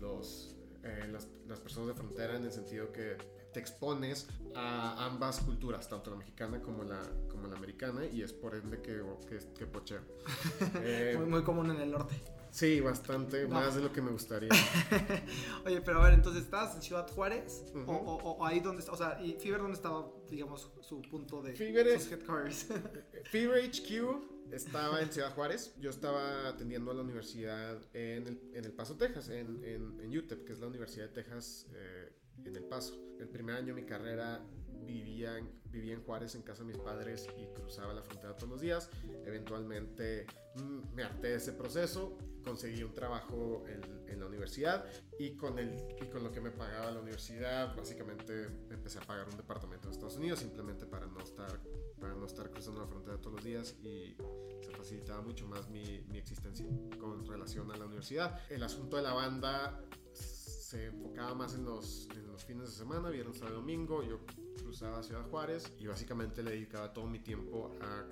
los, 0.00 0.54
eh, 0.82 1.08
las, 1.10 1.28
las, 1.48 1.60
personas 1.60 1.88
de 1.88 1.94
frontera 1.94 2.36
en 2.36 2.44
el 2.44 2.52
sentido 2.52 2.92
que 2.92 3.16
te 3.52 3.60
expones 3.60 4.28
a 4.54 5.06
ambas 5.06 5.40
culturas, 5.40 5.88
tanto 5.88 6.10
la 6.10 6.16
mexicana 6.16 6.60
como 6.60 6.84
la, 6.84 7.02
como 7.28 7.46
la 7.46 7.56
americana, 7.56 8.04
y 8.04 8.22
es 8.22 8.32
por 8.32 8.54
ende 8.54 8.82
que, 8.82 9.02
que, 9.28 9.38
que 9.54 9.66
pocheo. 9.66 10.00
Eh, 10.82 11.14
muy, 11.16 11.26
muy 11.26 11.42
común 11.42 11.70
en 11.70 11.80
el 11.80 11.90
norte. 11.90 12.14
Sí, 12.56 12.80
bastante, 12.80 13.46
más 13.46 13.74
de 13.74 13.82
lo 13.82 13.92
que 13.92 14.00
me 14.00 14.10
gustaría. 14.10 14.48
Oye, 15.66 15.82
pero 15.82 16.00
a 16.00 16.04
ver, 16.04 16.14
entonces, 16.14 16.44
¿estás 16.44 16.74
en 16.74 16.80
Ciudad 16.80 17.06
Juárez? 17.06 17.66
o, 17.86 17.92
o, 17.92 18.46
ahí 18.46 18.60
donde 18.60 18.80
está, 18.80 18.92
o 18.92 18.96
sea, 18.96 19.20
¿y 19.22 19.34
Fever 19.34 19.60
dónde 19.60 19.74
estaba, 19.74 20.10
digamos, 20.30 20.72
su 20.80 21.02
punto 21.02 21.42
de 21.42 21.52
Fever 21.52 22.00
sus 22.00 22.12
headquarters? 22.12 22.68
Fever 23.30 23.62
HQ 23.62 24.54
estaba 24.54 25.02
en 25.02 25.12
Ciudad 25.12 25.34
Juárez. 25.34 25.74
Yo 25.78 25.90
estaba 25.90 26.48
atendiendo 26.48 26.92
a 26.92 26.94
la 26.94 27.02
universidad 27.02 27.76
en 27.92 28.26
El, 28.26 28.40
en 28.54 28.64
el 28.64 28.72
Paso, 28.72 28.96
Texas, 28.96 29.28
en, 29.28 29.62
en, 29.62 30.00
en, 30.00 30.16
UTEP, 30.16 30.46
que 30.46 30.54
es 30.54 30.58
la 30.58 30.68
Universidad 30.68 31.08
de 31.08 31.12
Texas 31.12 31.66
eh, 31.74 32.10
en 32.42 32.56
El 32.56 32.64
Paso. 32.64 32.98
El 33.20 33.28
primer 33.28 33.56
año 33.56 33.74
de 33.74 33.82
mi 33.82 33.86
carrera 33.86 34.42
vivía 34.86 35.36
en, 35.36 35.50
vivía 35.66 35.92
en 35.92 36.02
Juárez 36.02 36.34
en 36.34 36.40
casa 36.40 36.62
de 36.62 36.68
mis 36.68 36.78
padres 36.78 37.28
y 37.36 37.52
cruzaba 37.54 37.92
la 37.92 38.02
frontera 38.02 38.34
todos 38.34 38.48
los 38.48 38.60
días. 38.62 38.88
Eventualmente 39.26 40.24
mm, 40.54 40.94
me 40.94 41.02
harté 41.02 41.28
de 41.28 41.36
ese 41.36 41.52
proceso, 41.52 42.16
conseguí 42.46 42.84
un 42.84 42.94
trabajo 42.94 43.64
en, 43.66 44.08
en, 44.08 44.20
la 44.20 44.26
universidad 44.26 44.86
y 45.18 45.36
con, 45.36 45.58
el, 45.58 45.84
y 46.00 46.06
con 46.06 46.22
lo 46.22 46.30
que 46.30 46.40
me 46.40 46.52
pagaba 46.52 46.92
la 46.92 47.00
universidad, 47.00 47.74
básicamente 47.76 48.44
empecé 48.70 49.00
a 49.00 49.02
pagar 49.02 49.28
un 49.28 49.36
departamento 49.36 49.88
en 49.88 49.94
Estados 49.94 50.16
Unidos 50.16 50.38
simplemente 50.38 50.86
para 50.86 51.06
no 51.06 51.18
estar, 51.18 51.60
para 52.00 52.14
no 52.14 52.24
estar 52.24 52.48
cruzando 52.50 52.80
la 52.80 52.86
frontera 52.86 53.18
todos 53.18 53.34
los 53.34 53.44
días 53.44 53.74
y 53.82 54.16
se 54.64 54.70
facilitaba 54.70 55.22
mucho 55.22 55.48
más 55.48 55.68
mi, 55.68 56.04
mi 56.08 56.18
existencia 56.18 56.64
con 57.00 57.26
relación 57.26 57.70
a 57.72 57.76
la 57.76 57.84
universidad. 57.84 58.40
El 58.48 58.62
asunto 58.62 58.96
de 58.96 59.02
la 59.02 59.12
banda 59.12 59.80
se 60.12 60.86
enfocaba 60.86 61.34
más 61.34 61.54
en 61.54 61.64
los, 61.64 62.08
en 62.14 62.28
los 62.28 62.44
fines 62.44 62.68
de 62.70 62.74
semana, 62.76 63.10
viernes, 63.10 63.38
sábado, 63.38 63.56
domingo. 63.56 64.04
Yo 64.04 64.20
cruzaba 64.62 65.02
Ciudad 65.02 65.28
Juárez 65.30 65.72
y 65.78 65.86
básicamente 65.88 66.44
le 66.44 66.52
dedicaba 66.52 66.92
todo 66.92 67.06
mi 67.06 67.18
tiempo 67.18 67.72
a, 67.80 68.04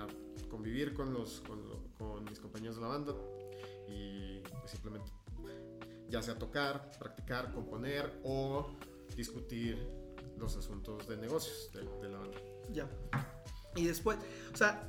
a 0.00 0.06
convivir 0.48 0.94
con, 0.94 1.12
los, 1.12 1.40
con, 1.40 1.60
con, 1.98 2.24
mis 2.24 2.38
compañeros 2.38 2.76
de 2.76 2.82
la 2.82 2.88
banda 2.88 3.14
y 3.90 4.42
pues, 4.60 4.70
simplemente 4.70 5.10
ya 6.08 6.22
sea 6.22 6.36
tocar, 6.36 6.90
practicar, 6.98 7.52
componer 7.52 8.20
o 8.24 8.66
discutir 9.16 9.78
los 10.38 10.56
asuntos 10.56 11.06
de 11.06 11.16
negocios 11.16 11.70
de, 11.72 11.82
de 11.82 12.08
la 12.08 12.18
banda. 12.18 12.38
Ya. 12.72 12.88
Y 13.76 13.86
después, 13.86 14.18
o 14.52 14.56
sea, 14.56 14.88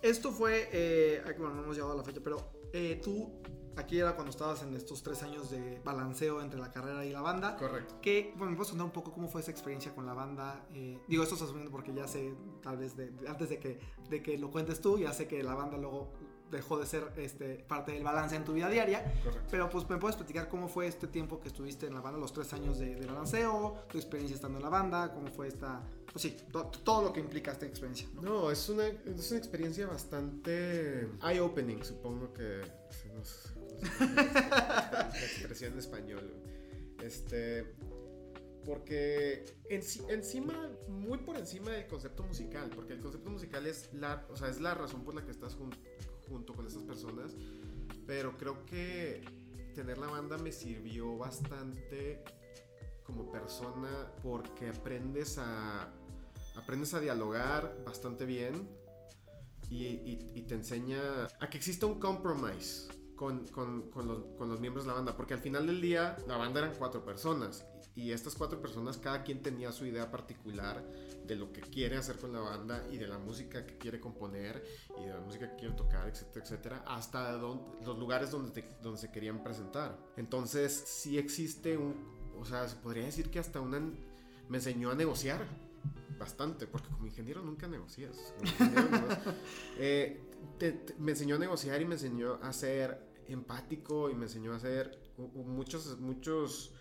esto 0.00 0.32
fue, 0.32 0.68
eh, 0.72 1.22
bueno, 1.38 1.54
no 1.54 1.62
hemos 1.64 1.76
llegado 1.76 1.92
a 1.92 1.96
la 1.96 2.04
fecha, 2.04 2.20
pero 2.22 2.52
eh, 2.72 3.00
tú 3.02 3.42
Aquí 3.76 3.98
era 3.98 4.14
cuando 4.14 4.30
estabas 4.30 4.62
en 4.62 4.74
estos 4.74 5.02
tres 5.02 5.22
años 5.22 5.50
de 5.50 5.80
balanceo 5.84 6.40
entre 6.40 6.60
la 6.60 6.70
carrera 6.70 7.04
y 7.04 7.10
la 7.10 7.20
banda. 7.20 7.56
Correcto. 7.56 7.96
Que, 8.00 8.32
bueno, 8.36 8.52
¿me 8.52 8.56
puedes 8.56 8.70
contar 8.70 8.86
un 8.86 8.92
poco 8.92 9.12
cómo 9.12 9.28
fue 9.28 9.40
esa 9.40 9.50
experiencia 9.50 9.92
con 9.94 10.06
la 10.06 10.14
banda? 10.14 10.66
Eh, 10.72 11.00
digo, 11.08 11.22
esto 11.24 11.34
estás 11.34 11.48
asumiendo 11.48 11.72
porque 11.72 11.92
ya 11.92 12.06
sé, 12.06 12.34
tal 12.62 12.76
vez, 12.76 12.96
de, 12.96 13.12
antes 13.26 13.48
de 13.48 13.58
que, 13.58 13.80
de 14.08 14.22
que 14.22 14.38
lo 14.38 14.50
cuentes 14.50 14.80
tú, 14.80 14.98
ya 14.98 15.12
sé 15.12 15.26
que 15.26 15.42
la 15.42 15.54
banda 15.54 15.76
luego 15.76 16.12
dejó 16.56 16.78
de 16.78 16.86
ser 16.86 17.12
este, 17.16 17.64
parte 17.68 17.92
del 17.92 18.02
balance 18.02 18.36
en 18.36 18.44
tu 18.44 18.52
vida 18.52 18.68
diaria. 18.68 19.02
Correcto. 19.22 19.48
Pero 19.50 19.70
pues 19.70 19.88
me 19.88 19.98
puedes 19.98 20.16
platicar 20.16 20.48
cómo 20.48 20.68
fue 20.68 20.86
este 20.86 21.06
tiempo 21.06 21.40
que 21.40 21.48
estuviste 21.48 21.86
en 21.86 21.94
la 21.94 22.00
banda, 22.00 22.18
los 22.18 22.32
tres 22.32 22.52
años 22.52 22.78
de, 22.78 22.94
de 22.94 23.06
balanceo, 23.06 23.84
tu 23.90 23.98
experiencia 23.98 24.34
estando 24.34 24.58
en 24.58 24.64
la 24.64 24.70
banda, 24.70 25.12
cómo 25.12 25.28
fue 25.28 25.48
esta, 25.48 25.82
pues 26.12 26.22
sí, 26.22 26.36
to, 26.52 26.66
todo 26.84 27.02
lo 27.02 27.12
que 27.12 27.20
implica 27.20 27.52
esta 27.52 27.66
experiencia. 27.66 28.08
No, 28.14 28.22
no 28.22 28.50
es, 28.50 28.68
una, 28.68 28.86
es 28.86 29.30
una 29.30 29.38
experiencia 29.38 29.86
bastante 29.86 31.08
eye-opening, 31.22 31.82
supongo 31.82 32.32
que 32.32 32.62
nos, 33.14 33.52
la 34.00 35.10
expresión 35.12 35.72
en 35.72 35.78
español. 35.78 36.34
Este. 37.02 37.74
Porque 38.64 39.44
en, 39.68 39.82
encima, 40.08 40.70
muy 40.88 41.18
por 41.18 41.36
encima 41.36 41.70
del 41.70 41.86
concepto 41.86 42.22
musical, 42.22 42.70
porque 42.74 42.94
el 42.94 43.00
concepto 43.00 43.28
musical 43.28 43.66
es 43.66 43.92
la, 43.92 44.24
o 44.30 44.36
sea, 44.36 44.48
es 44.48 44.58
la 44.60 44.74
razón 44.74 45.04
por 45.04 45.14
la 45.14 45.22
que 45.22 45.32
estás 45.32 45.54
junto 45.54 45.76
con 46.54 46.66
esas 46.66 46.82
personas, 46.82 47.36
pero 48.06 48.36
creo 48.36 48.64
que 48.66 49.24
tener 49.74 49.98
la 49.98 50.06
banda 50.06 50.38
me 50.38 50.52
sirvió 50.52 51.16
bastante 51.16 52.22
como 53.04 53.30
persona 53.30 54.12
porque 54.22 54.68
aprendes 54.68 55.38
a, 55.38 55.92
aprendes 56.56 56.94
a 56.94 57.00
dialogar 57.00 57.82
bastante 57.84 58.24
bien 58.24 58.68
y 59.70 60.42
te 60.42 60.54
enseña 60.54 61.26
a 61.40 61.50
que 61.50 61.56
exista 61.56 61.86
un 61.86 61.98
compromise 61.98 62.86
con, 63.16 63.46
con, 63.48 63.90
con, 63.90 64.08
los, 64.08 64.24
con, 64.36 64.48
los, 64.48 64.60
miembros 64.60 64.84
de 64.84 64.90
la 64.90 64.94
banda, 64.94 65.16
porque 65.16 65.34
al 65.34 65.40
final 65.40 65.66
del 65.66 65.80
día 65.80 66.16
la 66.26 66.36
banda 66.36 66.60
eran 66.60 66.74
cuatro 66.76 67.04
personas 67.04 67.66
y 67.96 68.10
estas 68.10 68.34
cuatro 68.34 68.60
personas 68.60 68.98
cada 68.98 69.22
quien 69.22 69.42
tenía 69.42 69.70
su 69.70 69.86
idea 69.86 70.10
particular 70.10 70.84
de 71.26 71.36
lo 71.36 71.52
que 71.52 71.60
quiere 71.60 71.96
hacer 71.96 72.16
con 72.16 72.32
la 72.32 72.40
banda 72.40 72.84
y 72.90 72.98
de 72.98 73.06
la 73.06 73.18
música 73.18 73.64
que 73.64 73.78
quiere 73.78 74.00
componer 74.00 74.64
y 74.98 75.04
de 75.04 75.12
la 75.12 75.20
música 75.20 75.50
que 75.50 75.56
quiere 75.56 75.74
tocar, 75.74 76.08
etcétera, 76.08 76.44
etcétera, 76.44 76.84
hasta 76.86 77.32
donde, 77.32 77.84
los 77.84 77.98
lugares 77.98 78.30
donde, 78.30 78.64
donde 78.82 78.98
se 78.98 79.10
querían 79.10 79.42
presentar. 79.42 79.98
Entonces 80.16 80.72
sí 80.72 81.18
existe 81.18 81.76
un, 81.76 81.94
o 82.38 82.44
sea, 82.44 82.68
se 82.68 82.76
podría 82.76 83.04
decir 83.04 83.30
que 83.30 83.38
hasta 83.38 83.60
una 83.60 83.80
me 84.48 84.58
enseñó 84.58 84.90
a 84.90 84.94
negociar 84.94 85.46
bastante, 86.18 86.66
porque 86.66 86.88
como 86.88 87.06
ingeniero 87.06 87.42
nunca 87.42 87.66
negocias. 87.68 88.34
eh, 89.78 90.20
te, 90.58 90.72
te, 90.72 90.94
me 90.98 91.12
enseñó 91.12 91.36
a 91.36 91.38
negociar 91.38 91.80
y 91.80 91.84
me 91.84 91.94
enseñó 91.94 92.34
a 92.42 92.52
ser 92.52 93.14
empático 93.28 94.10
y 94.10 94.14
me 94.14 94.24
enseñó 94.24 94.52
a 94.52 94.56
hacer 94.56 94.98
muchos, 95.16 95.98
muchos 96.00 96.73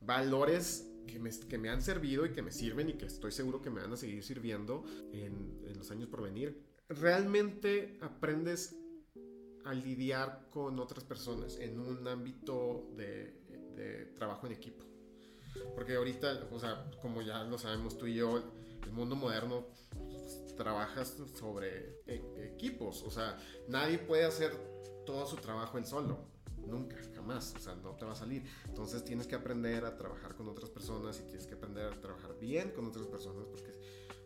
valores 0.00 0.86
que 1.06 1.58
me, 1.58 1.70
han 1.70 1.82
servido 1.82 2.26
y 2.26 2.32
que 2.32 2.42
me 2.42 2.52
sirven 2.52 2.90
y 2.90 2.94
que 2.94 3.06
estoy 3.06 3.32
seguro 3.32 3.62
que 3.62 3.70
me 3.70 3.80
van 3.80 3.92
a 3.92 3.96
seguir 3.96 4.22
sirviendo 4.22 4.84
en, 5.12 5.62
en 5.66 5.78
los 5.78 5.90
años 5.90 6.08
por 6.08 6.22
venir. 6.22 6.62
Realmente 6.88 7.98
aprendes 8.00 8.76
a 9.68 9.74
lidiar 9.74 10.48
con 10.50 10.78
otras 10.78 11.04
personas 11.04 11.58
en 11.58 11.78
un 11.78 12.08
ámbito 12.08 12.88
de, 12.96 13.36
trabajo 14.16 14.46
en 14.46 14.52
equipo. 14.52 14.84
Porque 15.74 15.94
ahorita, 15.94 16.48
o 16.50 16.58
sea, 16.58 16.90
como 17.02 17.22
ya 17.22 17.44
lo 17.44 17.58
sabemos 17.58 17.96
tú 17.96 18.06
y 18.06 18.14
yo, 18.14 18.42
el 18.82 18.92
mundo 18.92 19.14
moderno 19.14 19.66
pues, 19.90 20.56
trabajas 20.56 21.16
sobre 21.34 22.00
e 22.06 22.50
equipos. 22.54 23.02
O 23.02 23.10
sea, 23.10 23.38
nadie 23.68 23.98
puede 23.98 24.24
hacer 24.24 24.52
todo 25.04 25.26
su 25.26 25.36
trabajo 25.36 25.78
él 25.78 25.86
solo. 25.86 26.26
Nunca, 26.68 26.96
jamás. 27.14 27.54
O 27.56 27.60
sea, 27.60 27.74
no 27.76 27.92
te 27.96 28.04
va 28.04 28.12
a 28.12 28.16
salir. 28.16 28.44
Entonces 28.66 29.04
tienes 29.04 29.26
que 29.26 29.34
aprender 29.34 29.84
a 29.84 29.96
trabajar 29.96 30.34
con 30.34 30.48
otras 30.48 30.70
personas 30.70 31.18
y 31.20 31.22
tienes 31.22 31.46
que 31.46 31.54
aprender 31.54 31.86
a 31.86 32.00
trabajar 32.00 32.38
bien 32.38 32.70
con 32.72 32.86
otras 32.86 33.06
personas 33.06 33.46
porque, 33.46 33.74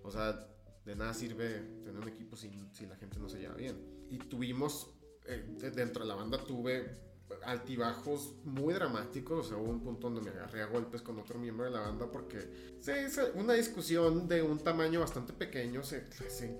o 0.02 0.10
sea, 0.10 0.48
de 0.84 0.96
nada 0.96 1.14
sirve 1.14 1.60
tener 1.84 1.96
un 1.96 2.08
equipo 2.08 2.36
si, 2.36 2.50
si 2.72 2.86
la 2.86 2.96
gente 2.96 3.18
no 3.18 3.28
se 3.28 3.38
lleva 3.38 3.54
bien. 3.54 4.06
Y 4.10 4.18
tuvimos, 4.18 4.90
eh, 5.26 5.56
dentro 5.74 6.02
de 6.02 6.08
la 6.08 6.14
banda 6.14 6.38
tuve 6.38 7.12
altibajos 7.44 8.34
muy 8.44 8.74
dramáticos. 8.74 9.46
O 9.46 9.48
sea, 9.48 9.58
hubo 9.58 9.70
un 9.70 9.80
punto 9.80 10.10
donde 10.10 10.30
me 10.30 10.36
agarré 10.36 10.62
a 10.62 10.66
golpes 10.66 11.02
con 11.02 11.18
otro 11.18 11.38
miembro 11.38 11.64
de 11.64 11.70
la 11.70 11.80
banda 11.80 12.10
porque 12.10 12.76
se 12.80 13.06
hizo 13.06 13.22
una 13.34 13.54
discusión 13.54 14.28
de 14.28 14.42
un 14.42 14.58
tamaño 14.58 15.00
bastante 15.00 15.32
pequeño. 15.32 15.82
Se, 15.82 16.10
se 16.28 16.58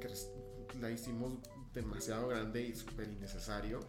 la 0.81 0.91
hicimos 0.91 1.35
demasiado 1.73 2.29
grande 2.29 2.62
y 2.62 2.75
súper 2.75 3.09
innecesario. 3.09 3.81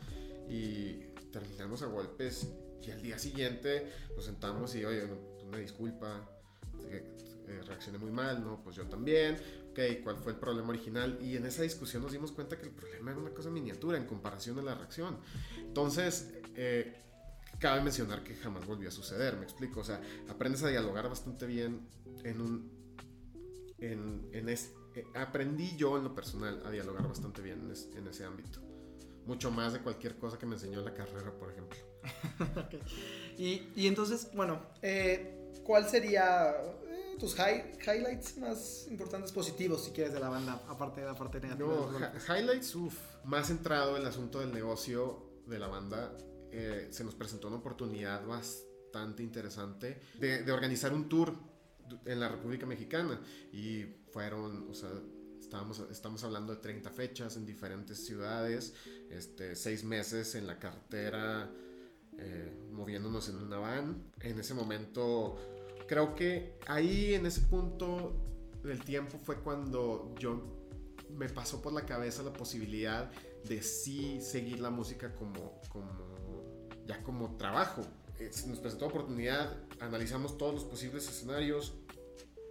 Y 0.50 1.13
terminamos 1.34 1.82
a 1.82 1.88
golpes. 1.88 2.48
Y 2.82 2.92
al 2.92 3.02
día 3.02 3.18
siguiente 3.18 3.92
nos 4.16 4.26
sentamos 4.26 4.74
y, 4.76 4.86
oye, 4.86 5.04
una 5.46 5.58
disculpa. 5.58 6.30
Eh, 7.46 7.62
reaccioné 7.66 7.98
muy 7.98 8.12
mal, 8.12 8.42
¿no? 8.42 8.62
Pues 8.64 8.78
yo 8.78 8.86
también. 8.88 9.38
Ok, 9.72 9.80
¿cuál 10.04 10.18
fue 10.18 10.32
el 10.34 10.40
problema 10.40 10.70
original? 10.70 11.18
Y 11.22 11.36
en 11.36 11.46
esa 11.46 11.64
discusión 11.64 12.04
nos 12.04 12.12
dimos 12.12 12.32
cuenta 12.32 12.58
que 12.58 12.64
el 12.64 12.72
problema 12.72 13.12
era 13.12 13.20
una 13.20 13.32
cosa 13.32 13.50
miniatura 13.50 13.98
en 13.98 14.06
comparación 14.06 14.60
a 14.60 14.62
la 14.62 14.76
reacción. 14.76 15.18
Entonces, 15.58 16.32
eh, 16.56 16.96
cabe 17.60 17.82
mencionar 17.82 18.24
que 18.24 18.36
jamás 18.36 18.66
volvió 18.66 18.88
a 18.88 18.92
suceder, 18.92 19.36
me 19.36 19.44
explico. 19.44 19.82
O 19.82 19.84
sea, 19.84 20.02
aprendes 20.30 20.64
a 20.64 20.70
dialogar 20.70 21.10
bastante 21.10 21.46
bien 21.46 21.88
en 22.24 22.42
un. 22.42 22.84
En, 23.80 24.30
en 24.32 24.48
eh, 24.96 25.06
aprendí 25.16 25.76
yo 25.76 25.98
en 25.98 26.04
lo 26.04 26.14
personal 26.14 26.62
a 26.66 26.72
dialogar 26.72 27.08
bastante 27.08 27.42
bien 27.42 27.72
en, 27.96 28.08
ese 28.08 28.26
ámbito. 28.26 28.62
Mucho 29.26 29.52
más 29.52 29.74
de 29.74 29.80
cualquier 29.80 30.18
cosa 30.18 30.38
que 30.38 30.46
me 30.46 30.56
enseñó 30.56 30.80
en 30.80 30.86
la 30.86 30.94
carrera, 30.94 31.32
por 31.32 31.52
ejemplo. 31.52 31.78
y, 33.38 33.70
y, 33.76 33.88
entonces, 33.88 34.30
bueno, 34.34 34.62
eh, 34.82 35.52
¿cuál 35.64 35.88
sería 35.88 36.52
eh, 36.86 37.16
tus 37.18 37.36
highlights 37.38 38.38
más 38.38 38.88
importantes 38.90 39.32
positivos, 39.32 39.86
si 39.86 39.92
quieres, 39.92 40.14
de 40.14 40.20
la 40.20 40.30
banda, 40.30 40.62
aparte 40.68 41.02
de 41.02 41.08
la 41.08 41.16
parte 41.16 41.40
negativa? 41.40 41.74
No, 41.74 42.34
highlights, 42.34 42.76
uff, 42.76 42.98
más 43.24 43.48
centrado 43.48 43.96
en 43.96 44.02
el 44.02 44.08
asunto 44.08 44.40
del 44.40 44.54
negocio 44.54 45.42
de 45.48 45.60
la 45.60 45.68
banda 45.68 46.18
eh, 46.56 46.90
se 46.92 47.04
nos 47.04 47.16
presentó 47.16 47.48
una 47.48 47.58
oportunidad 47.58 48.24
bastante 48.28 49.24
interesante 49.24 50.00
de, 50.20 50.52
organizar 50.52 50.94
un 50.94 51.10
tour 51.10 51.34
en 52.06 52.20
la 52.20 52.30
República 52.30 52.68
Mexicana 52.68 53.20
y 53.52 53.86
fueron, 54.12 54.70
o 54.70 54.74
sea, 54.76 54.92
estábamos, 55.54 55.80
estamos 55.92 56.24
hablando 56.24 56.56
de 56.56 56.62
30 56.62 56.90
fechas 56.90 57.38
en 57.38 57.46
diferentes 57.46 58.04
ciudades, 58.04 58.74
este, 59.12 59.56
6 59.56 59.84
meses 59.84 60.34
en 60.34 60.48
la 60.48 60.58
carretera, 60.58 61.48
eh, 62.18 62.52
moviéndonos 62.72 63.30
en 63.30 63.36
una 63.36 63.60
van. 63.60 64.04
En 64.20 64.40
ese 64.40 64.56
momento, 64.56 65.38
creo 65.88 66.16
que 66.16 66.58
ahí 66.66 67.14
en 67.14 67.28
ese 67.28 67.42
punto 67.42 68.16
del 68.64 68.84
tiempo 68.84 69.20
fue 69.20 69.42
cuando 69.42 70.16
yo 70.18 70.42
me 71.12 71.30
pasó 71.30 71.62
por 71.62 71.72
la 71.72 71.86
cabeza 71.86 72.24
la 72.24 72.34
posibilidad 72.34 73.12
de 73.48 73.62
sí 73.62 74.22
seguir 74.22 74.60
la 74.60 74.72
música 74.72 75.14
como, 75.14 75.62
como 75.70 76.58
ya 76.88 77.04
como 77.04 77.38
trabajo. 77.38 77.84
Eh, 78.18 78.32
nos 78.48 78.58
presentó 78.58 78.88
oportunidad, 78.88 79.56
analizamos 79.80 80.36
todos 80.36 80.56
los 80.56 80.64
posibles 80.64 81.08
escenarios, 81.08 81.74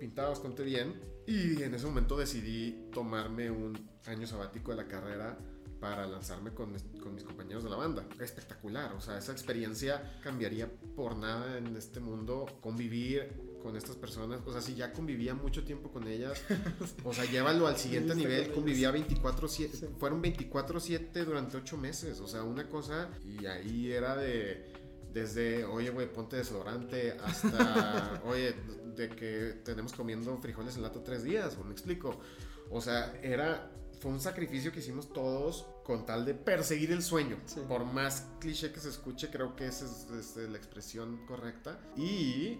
pintaba 0.02 0.30
bastante 0.30 0.64
bien 0.64 1.00
y 1.28 1.62
en 1.62 1.76
ese 1.76 1.87
momento 1.87 2.16
decidí 2.16 2.88
tomarme 2.92 3.52
un 3.52 3.88
año 4.06 4.26
sabático 4.26 4.73
de 4.73 4.78
la 4.78 4.88
carrera 4.88 5.38
para 5.78 6.09
lanzarme 6.09 6.52
con, 6.52 6.76
con, 7.00 7.14
mis 7.14 7.23
compañeros 7.23 7.62
de 7.62 7.71
la 7.71 7.76
banda. 7.76 8.04
Espectacular, 8.18 8.92
o 8.94 9.00
sea, 9.00 9.18
esa 9.18 9.30
experiencia 9.30 10.18
cambiaría 10.21 10.68
por 10.97 11.16
nada 11.16 11.56
en 11.56 11.76
este 11.76 12.00
mundo. 12.00 12.47
Convivir 12.61 13.32
con 13.62 13.76
estas 13.76 13.94
personas, 13.94 14.40
o 14.44 14.50
sea, 14.50 14.61
si 14.61 14.75
ya 14.75 14.92
convivía 14.92 15.35
mucho 15.35 15.62
tiempo 15.62 15.92
con 15.92 16.09
ellas, 16.09 16.42
o 17.04 17.14
sea, 17.14 17.25
llévalo 17.25 17.68
al 17.68 17.76
siguiente 17.76 18.16
nivel, 18.16 18.50
convivía 18.50 18.92
24-7, 18.92 19.99
fueron 19.99 20.21
24-7 20.21 21.25
durante 21.25 21.59
8 21.59 21.76
meses, 21.76 22.21
o 22.21 22.26
sea, 22.26 22.42
una 22.42 22.68
cosa, 22.68 23.09
y 23.25 23.47
ahí 23.47 23.92
era 23.92 24.16
de, 24.16 24.71
desde, 25.12 25.64
oye, 25.64 25.90
güey, 25.90 26.12
ponte 26.12 26.37
desodorante, 26.37 27.12
hasta, 27.23 28.23
oye, 28.26 28.54
de 28.97 29.09
que 29.09 29.61
tenemos 29.64 29.92
comiendo 29.92 30.37
frijoles 30.38 30.76
en 30.76 30.83
lata 30.83 31.02
tres 31.02 31.23
días, 31.23 31.57
me 31.64 31.73
explico. 31.73 32.19
O 32.71 32.81
sea, 32.81 33.19
era 33.23 33.71
fue 34.02 34.11
un 34.11 34.21
sacrificio 34.21 34.73
que 34.73 34.81
hicimos 34.81 35.12
todos 35.12 35.64
con 35.85 36.04
tal 36.04 36.25
de 36.25 36.35
perseguir 36.35 36.90
el 36.90 37.04
sueño. 37.04 37.38
Por 37.69 37.85
más 37.85 38.26
cliché 38.40 38.73
que 38.73 38.81
se 38.81 38.88
escuche, 38.88 39.31
creo 39.31 39.54
que 39.54 39.69
esa 39.69 39.85
es, 39.85 40.37
la 40.37 40.59
expresión 40.59 41.25
correcta. 41.25 41.78
Y 41.97 42.59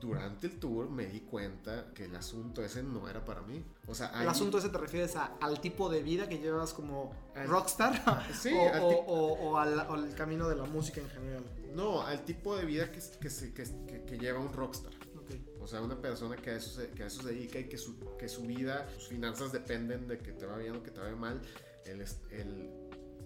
durante 0.00 0.46
el 0.46 0.58
tour 0.58 0.90
me 0.90 1.06
di 1.06 1.20
cuenta 1.20 1.92
que 1.94 2.04
el 2.04 2.14
asunto 2.14 2.62
ese 2.62 2.82
no 2.82 3.08
era 3.08 3.24
para 3.24 3.42
mí. 3.42 3.64
O 3.86 3.94
sea, 3.94 4.10
el 4.20 4.28
asunto 4.28 4.58
ese 4.58 4.68
te 4.68 4.78
refieres 4.78 5.16
al 5.16 5.60
tipo 5.60 5.88
de 5.88 6.02
vida 6.02 6.28
que 6.28 6.38
llevas 6.38 6.72
como 6.74 7.12
rockstar 7.46 8.26
sí, 8.34 8.52
o, 8.54 9.56
al, 9.56 10.14
camino 10.14 10.48
de 10.48 10.56
la 10.56 10.64
música 10.64 11.00
en 11.00 11.08
general. 11.08 11.44
No, 11.74 12.02
al 12.02 12.24
tipo 12.24 12.56
de 12.56 12.64
vida 12.64 12.90
que, 12.90 13.00
que, 13.20 14.04
que 14.04 14.18
lleva 14.18 14.38
un 14.38 14.52
rockstar. 14.52 14.92
O 15.60 15.66
sea, 15.66 15.80
una 15.80 15.98
persona 15.98 16.36
que 16.36 16.50
a 16.50 16.56
eso 16.56 16.70
se, 16.70 16.90
que 16.90 17.04
a 17.04 17.06
eso 17.06 17.22
se 17.22 17.28
dedica 17.28 17.58
y 17.58 17.64
que 17.64 17.78
su, 17.78 17.98
que 18.18 18.28
su 18.28 18.42
vida, 18.42 18.86
sus 18.94 19.08
finanzas 19.08 19.50
dependen 19.50 20.06
de 20.06 20.18
que 20.18 20.32
te 20.32 20.44
va 20.44 20.58
bien 20.58 20.76
o 20.76 20.82
que 20.82 20.90
te 20.90 21.00
vaya 21.00 21.16
mal, 21.16 21.40
el, 21.86 22.04
el, 22.30 22.70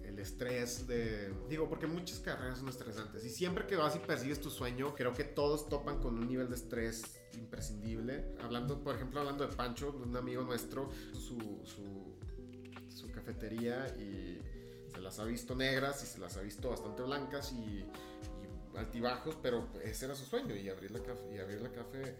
el 0.09 0.19
estrés 0.19 0.87
de... 0.87 1.33
Digo, 1.47 1.69
porque 1.69 1.87
muchas 1.87 2.19
carreras 2.19 2.59
son 2.59 2.69
estresantes 2.69 3.23
y 3.23 3.29
siempre 3.29 3.65
que 3.67 3.75
vas 3.75 3.95
y 3.95 3.99
persigues 3.99 4.41
tu 4.41 4.49
sueño, 4.49 4.95
creo 4.95 5.13
que 5.13 5.23
todos 5.23 5.69
topan 5.69 5.99
con 5.99 6.17
un 6.17 6.27
nivel 6.27 6.49
de 6.49 6.55
estrés 6.55 7.21
imprescindible. 7.37 8.35
Hablando, 8.41 8.83
por 8.83 8.95
ejemplo, 8.95 9.19
hablando 9.19 9.47
de 9.47 9.55
Pancho, 9.55 9.91
un 9.91 10.15
amigo 10.17 10.43
nuestro, 10.43 10.89
su, 11.13 11.61
su, 11.63 12.09
cafetería 13.13 13.87
y 13.97 14.39
se 14.91 15.01
las 15.01 15.19
ha 15.19 15.25
visto 15.25 15.53
negras 15.53 16.03
y 16.03 16.05
se 16.05 16.19
las 16.19 16.37
ha 16.37 16.41
visto 16.41 16.69
bastante 16.69 17.03
blancas 17.03 17.51
y 17.51 17.85
altibajos, 18.77 19.37
pero 19.41 19.67
ese 19.83 20.05
era 20.05 20.15
su 20.15 20.25
sueño 20.25 20.55
y 20.55 20.69
abrir 20.69 20.91
la 20.91 21.01
y 21.33 21.37
abrir 21.37 21.61
la 21.61 21.71
café 21.71 22.15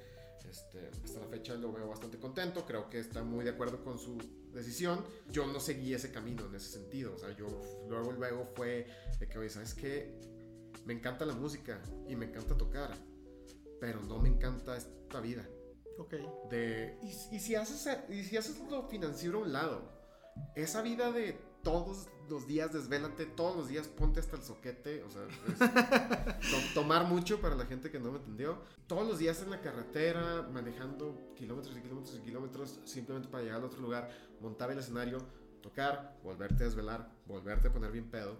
este, 0.45 0.89
hasta 1.03 1.19
la 1.19 1.27
fecha 1.27 1.55
lo 1.55 1.71
veo 1.71 1.87
bastante 1.87 2.19
contento, 2.19 2.65
creo 2.65 2.89
que 2.89 2.99
está 2.99 3.23
muy 3.23 3.43
de 3.43 3.51
acuerdo 3.51 3.83
con 3.83 3.97
su 3.97 4.17
decisión. 4.53 5.03
Yo 5.29 5.47
no 5.47 5.59
seguí 5.59 5.93
ese 5.93 6.11
camino 6.11 6.45
en 6.45 6.55
ese 6.55 6.69
sentido, 6.69 7.15
o 7.15 7.17
sea, 7.17 7.35
yo 7.35 7.47
luego, 7.87 8.11
luego 8.11 8.45
fue 8.45 8.87
de 9.19 9.27
que, 9.27 9.37
oye, 9.37 9.49
¿sabes 9.49 9.73
qué? 9.73 10.19
Me 10.85 10.93
encanta 10.93 11.25
la 11.25 11.33
música 11.33 11.81
y 12.07 12.15
me 12.15 12.25
encanta 12.25 12.57
tocar, 12.57 12.95
pero 13.79 14.01
no 14.01 14.19
me 14.19 14.29
encanta 14.29 14.77
esta 14.77 15.19
vida. 15.19 15.47
Ok. 15.97 16.15
De, 16.49 16.97
y, 17.01 17.35
y 17.35 17.39
si, 17.39 17.55
haces, 17.55 17.87
y 18.09 18.23
si 18.23 18.37
haces 18.37 18.59
lo 18.69 18.87
financiero 18.87 19.39
a 19.39 19.41
un 19.41 19.51
lado, 19.51 19.91
esa 20.55 20.81
vida 20.81 21.11
de 21.11 21.33
todos 21.63 22.07
los 22.29 22.47
días 22.47 22.71
desvélate, 22.73 23.25
todos 23.25 23.55
los 23.55 23.67
días 23.67 23.87
ponte 23.87 24.19
hasta 24.19 24.35
el 24.35 24.43
soquete, 24.43 25.03
o 25.03 25.09
sea, 25.09 26.39
tomar 26.73 27.05
mucho 27.05 27.41
para 27.41 27.55
la 27.55 27.65
gente 27.65 27.89
que 27.89 27.99
no 27.99 28.11
me 28.11 28.19
entendió. 28.19 28.59
Todos 28.87 29.07
los 29.07 29.19
días 29.19 29.41
en 29.41 29.49
la 29.49 29.61
carretera, 29.61 30.47
manejando 30.51 31.33
kilómetros 31.35 31.77
y 31.77 31.81
kilómetros 31.81 32.17
y 32.17 32.21
kilómetros, 32.21 32.79
simplemente 32.85 33.29
para 33.29 33.43
llegar 33.43 33.59
al 33.59 33.65
otro 33.65 33.81
lugar, 33.81 34.09
montar 34.41 34.71
el 34.71 34.79
escenario, 34.79 35.19
tocar, 35.61 36.17
volverte 36.23 36.63
a 36.63 36.67
desvelar, 36.67 37.11
volverte 37.25 37.67
a 37.67 37.73
poner 37.73 37.91
bien 37.91 38.09
pedo. 38.09 38.37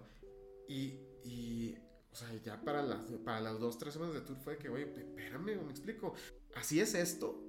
Y, 0.68 0.98
y 1.24 1.76
o 2.12 2.16
sea, 2.16 2.28
ya 2.44 2.60
para 2.60 2.82
las, 2.82 3.00
para 3.24 3.40
las 3.40 3.58
dos, 3.58 3.78
tres 3.78 3.92
semanas 3.92 4.14
de 4.14 4.20
tour 4.22 4.36
fue 4.38 4.58
que, 4.58 4.68
oye, 4.68 4.92
espérame, 4.96 5.62
me 5.62 5.70
explico. 5.70 6.14
Así 6.54 6.80
es 6.80 6.94
esto. 6.94 7.42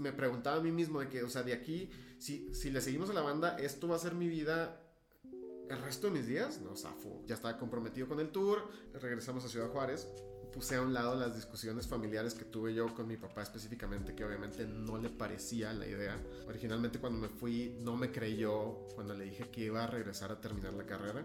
me 0.00 0.12
preguntaba 0.12 0.56
a 0.56 0.60
mí 0.60 0.72
mismo 0.72 1.00
de 1.00 1.08
que, 1.08 1.22
o 1.22 1.28
sea, 1.28 1.42
de 1.42 1.52
aquí, 1.52 1.90
si, 2.18 2.52
si 2.54 2.70
le 2.70 2.80
seguimos 2.80 3.10
a 3.10 3.12
la 3.12 3.22
banda, 3.22 3.56
esto 3.58 3.88
va 3.88 3.96
a 3.96 3.98
ser 4.00 4.14
mi 4.14 4.28
vida 4.28 4.81
el 5.68 5.78
resto 5.78 6.08
de 6.08 6.12
mis 6.12 6.26
días, 6.26 6.60
no, 6.60 6.76
zafo. 6.76 7.22
Ya 7.26 7.34
estaba 7.34 7.56
comprometido 7.58 8.08
con 8.08 8.20
el 8.20 8.28
tour, 8.30 8.68
regresamos 8.94 9.44
a 9.44 9.48
Ciudad 9.48 9.68
Juárez. 9.68 10.08
Puse 10.52 10.76
a 10.76 10.82
un 10.82 10.92
lado 10.92 11.18
las 11.18 11.34
discusiones 11.34 11.86
familiares 11.86 12.34
que 12.34 12.44
tuve 12.44 12.74
yo 12.74 12.94
con 12.94 13.08
mi 13.08 13.16
papá 13.16 13.42
específicamente, 13.42 14.14
que 14.14 14.22
obviamente 14.22 14.66
no 14.66 14.98
le 14.98 15.08
parecía 15.08 15.72
la 15.72 15.86
idea. 15.86 16.20
Originalmente 16.46 16.98
cuando 16.98 17.18
me 17.18 17.28
fui 17.28 17.78
no 17.80 17.96
me 17.96 18.12
creyó 18.12 18.86
cuando 18.94 19.14
le 19.14 19.24
dije 19.24 19.50
que 19.50 19.62
iba 19.62 19.82
a 19.82 19.86
regresar 19.86 20.30
a 20.30 20.40
terminar 20.40 20.74
la 20.74 20.84
carrera. 20.84 21.24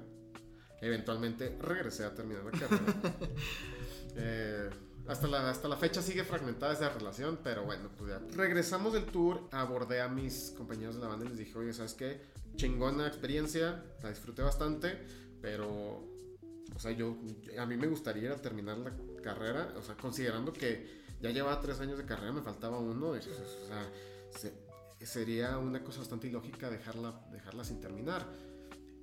Eventualmente 0.79 1.57
regresé 1.59 2.05
a 2.05 2.15
terminar 2.15 2.45
la 2.45 2.51
carrera. 2.51 2.83
eh, 4.15 4.69
hasta 5.07 5.27
la, 5.27 5.49
hasta 5.49 5.67
la 5.67 5.77
fecha 5.77 6.01
sigue 6.01 6.23
fragmentada 6.23 6.73
esa 6.73 6.89
relación, 6.89 7.39
pero 7.43 7.63
bueno, 7.63 7.89
pues 7.97 8.11
ya. 8.11 8.21
Regresamos 8.35 8.93
del 8.93 9.05
tour, 9.05 9.47
abordé 9.51 10.01
a 10.01 10.07
mis 10.07 10.53
compañeros 10.57 10.95
de 10.95 11.01
la 11.01 11.07
banda 11.07 11.25
y 11.25 11.29
les 11.29 11.37
dije, 11.37 11.57
oye, 11.57 11.73
¿sabes 11.73 11.93
qué? 11.93 12.21
Chingona 12.57 13.07
experiencia, 13.07 13.83
la 14.01 14.09
disfruté 14.09 14.41
bastante, 14.41 14.97
pero, 15.41 15.67
o 16.75 16.79
sea, 16.79 16.91
yo, 16.91 17.15
a 17.57 17.65
mí 17.65 17.77
me 17.77 17.87
gustaría 17.87 18.35
terminar 18.41 18.77
la 18.79 18.91
carrera, 19.21 19.73
o 19.77 19.83
sea, 19.83 19.95
considerando 19.95 20.51
que 20.51 21.05
ya 21.21 21.29
llevaba 21.29 21.61
tres 21.61 21.79
años 21.79 21.97
de 21.97 22.05
carrera, 22.05 22.33
me 22.33 22.41
faltaba 22.41 22.79
uno, 22.79 23.09
o 23.09 23.21
sea, 23.21 23.91
sería 25.05 25.57
una 25.57 25.83
cosa 25.83 25.99
bastante 25.99 26.27
ilógica 26.27 26.69
dejarla, 26.69 27.21
dejarla 27.31 27.63
sin 27.63 27.79
terminar. 27.79 28.25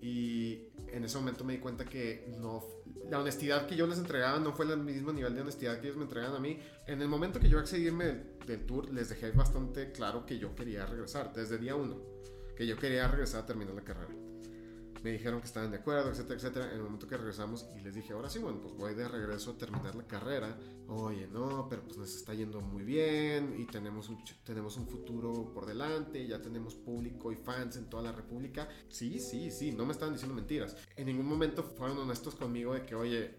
Y 0.00 0.68
en 0.88 1.04
ese 1.04 1.16
momento 1.16 1.44
me 1.44 1.54
di 1.54 1.60
cuenta 1.60 1.84
que 1.86 2.30
no, 2.38 2.62
la 3.08 3.20
honestidad 3.20 3.66
que 3.66 3.74
yo 3.74 3.86
les 3.86 3.98
entregaba 3.98 4.38
no 4.38 4.52
fue 4.52 4.66
el 4.66 4.76
mismo 4.76 5.12
nivel 5.12 5.34
de 5.34 5.40
honestidad 5.40 5.80
que 5.80 5.86
ellos 5.86 5.96
me 5.96 6.02
entregaban 6.02 6.36
a 6.36 6.40
mí. 6.40 6.58
En 6.86 7.00
el 7.00 7.08
momento 7.08 7.40
que 7.40 7.48
yo 7.48 7.58
accedí 7.58 7.84
del, 7.84 8.36
del 8.46 8.66
tour, 8.66 8.92
les 8.92 9.08
dejé 9.08 9.30
bastante 9.30 9.92
claro 9.92 10.26
que 10.26 10.38
yo 10.38 10.54
quería 10.54 10.84
regresar, 10.84 11.32
desde 11.32 11.56
día 11.56 11.74
uno, 11.74 12.02
que 12.56 12.66
yo 12.66 12.76
quería 12.76 13.08
regresar 13.08 13.42
a 13.42 13.46
terminar 13.46 13.74
la 13.74 13.84
carrera 13.84 14.14
me 15.04 15.12
dijeron 15.12 15.38
que 15.40 15.46
estaban 15.46 15.70
de 15.70 15.76
acuerdo, 15.76 16.10
etcétera, 16.10 16.36
etcétera. 16.36 16.66
En 16.70 16.76
el 16.76 16.82
momento 16.82 17.06
que 17.06 17.18
regresamos 17.18 17.66
y 17.76 17.80
les 17.82 17.94
dije, 17.94 18.14
ahora 18.14 18.30
sí, 18.30 18.38
bueno, 18.38 18.58
pues 18.62 18.72
voy 18.72 18.94
de 18.94 19.06
regreso 19.06 19.50
a 19.50 19.58
terminar 19.58 19.94
la 19.94 20.06
carrera. 20.06 20.58
Oye, 20.88 21.28
no, 21.30 21.66
pero 21.68 21.82
pues 21.84 21.98
nos 21.98 22.16
está 22.16 22.32
yendo 22.32 22.62
muy 22.62 22.84
bien 22.84 23.54
y 23.58 23.66
tenemos 23.66 24.08
un, 24.08 24.24
tenemos 24.44 24.78
un 24.78 24.88
futuro 24.88 25.52
por 25.52 25.66
delante, 25.66 26.26
ya 26.26 26.40
tenemos 26.40 26.74
público 26.74 27.30
y 27.30 27.36
fans 27.36 27.76
en 27.76 27.90
toda 27.90 28.02
la 28.02 28.12
República. 28.12 28.66
Sí, 28.88 29.20
sí, 29.20 29.50
sí, 29.50 29.72
no 29.72 29.84
me 29.84 29.92
estaban 29.92 30.14
diciendo 30.14 30.34
mentiras. 30.34 30.74
En 30.96 31.04
ningún 31.04 31.26
momento 31.26 31.62
fueron 31.62 31.98
honestos 31.98 32.34
conmigo 32.34 32.72
de 32.72 32.86
que, 32.86 32.94
oye, 32.94 33.34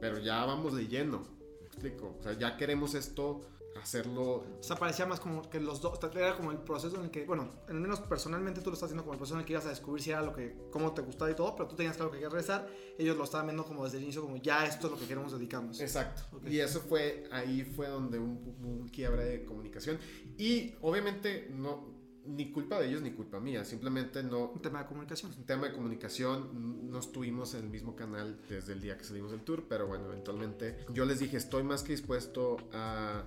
pero 0.00 0.18
ya 0.18 0.42
vamos 0.46 0.74
de 0.74 0.88
lleno. 0.88 1.26
Me 1.60 1.66
explico, 1.66 2.16
o 2.18 2.22
sea, 2.22 2.32
ya 2.38 2.56
queremos 2.56 2.94
esto 2.94 3.42
hacerlo. 3.80 4.44
O 4.58 4.62
sea, 4.62 4.76
parecía 4.76 5.06
más 5.06 5.20
como 5.20 5.48
que 5.48 5.60
los 5.60 5.80
dos, 5.80 5.98
era 6.14 6.36
como 6.36 6.50
el 6.52 6.58
proceso 6.58 6.96
en 6.96 7.04
el 7.04 7.10
que, 7.10 7.24
bueno, 7.24 7.50
al 7.68 7.80
menos 7.80 8.00
personalmente 8.00 8.60
tú 8.60 8.70
lo 8.70 8.74
estás 8.74 8.86
haciendo 8.88 9.02
como 9.02 9.14
el 9.14 9.18
proceso 9.18 9.36
en 9.36 9.40
el 9.40 9.46
que 9.46 9.52
ibas 9.52 9.66
a 9.66 9.70
descubrir 9.70 10.02
si 10.02 10.10
era 10.10 10.22
lo 10.22 10.32
que, 10.32 10.56
cómo 10.70 10.92
te 10.92 11.02
gustaba 11.02 11.30
y 11.30 11.34
todo, 11.34 11.54
pero 11.56 11.68
tú 11.68 11.76
tenías 11.76 11.96
claro 11.96 12.10
que 12.10 12.18
querías 12.18 12.32
regresar, 12.32 12.68
ellos 12.98 13.16
lo 13.16 13.24
estaban 13.24 13.46
viendo 13.46 13.64
como 13.64 13.84
desde 13.84 13.98
el 13.98 14.04
inicio, 14.04 14.22
como 14.22 14.36
ya 14.36 14.66
esto 14.66 14.86
es 14.86 14.92
lo 14.92 14.98
que 14.98 15.06
queremos 15.06 15.32
dedicarnos. 15.32 15.80
Exacto. 15.80 16.40
Y 16.46 16.58
eso 16.58 16.80
fue, 16.80 17.28
ahí 17.30 17.62
fue 17.64 17.88
donde 17.88 18.18
un, 18.18 18.56
un 18.62 18.88
quiebre 18.88 19.24
de 19.24 19.44
comunicación. 19.44 19.98
Y 20.36 20.74
obviamente 20.80 21.48
no, 21.50 21.92
ni 22.24 22.50
culpa 22.52 22.78
de 22.78 22.88
ellos 22.88 23.02
ni 23.02 23.12
culpa 23.12 23.40
mía, 23.40 23.64
simplemente 23.64 24.22
no... 24.22 24.50
Un 24.50 24.62
tema 24.62 24.80
de 24.80 24.86
comunicación. 24.86 25.32
Un 25.36 25.44
tema 25.44 25.68
de 25.68 25.72
comunicación, 25.72 26.90
no 26.90 26.98
estuvimos 26.98 27.54
en 27.54 27.64
el 27.64 27.70
mismo 27.70 27.96
canal 27.96 28.40
desde 28.48 28.72
el 28.72 28.80
día 28.80 28.96
que 28.96 29.04
salimos 29.04 29.32
del 29.32 29.42
tour, 29.42 29.66
pero 29.68 29.86
bueno, 29.86 30.06
eventualmente 30.06 30.78
yo 30.92 31.04
les 31.04 31.18
dije, 31.18 31.36
estoy 31.36 31.62
más 31.62 31.82
que 31.82 31.92
dispuesto 31.92 32.56
a 32.72 33.24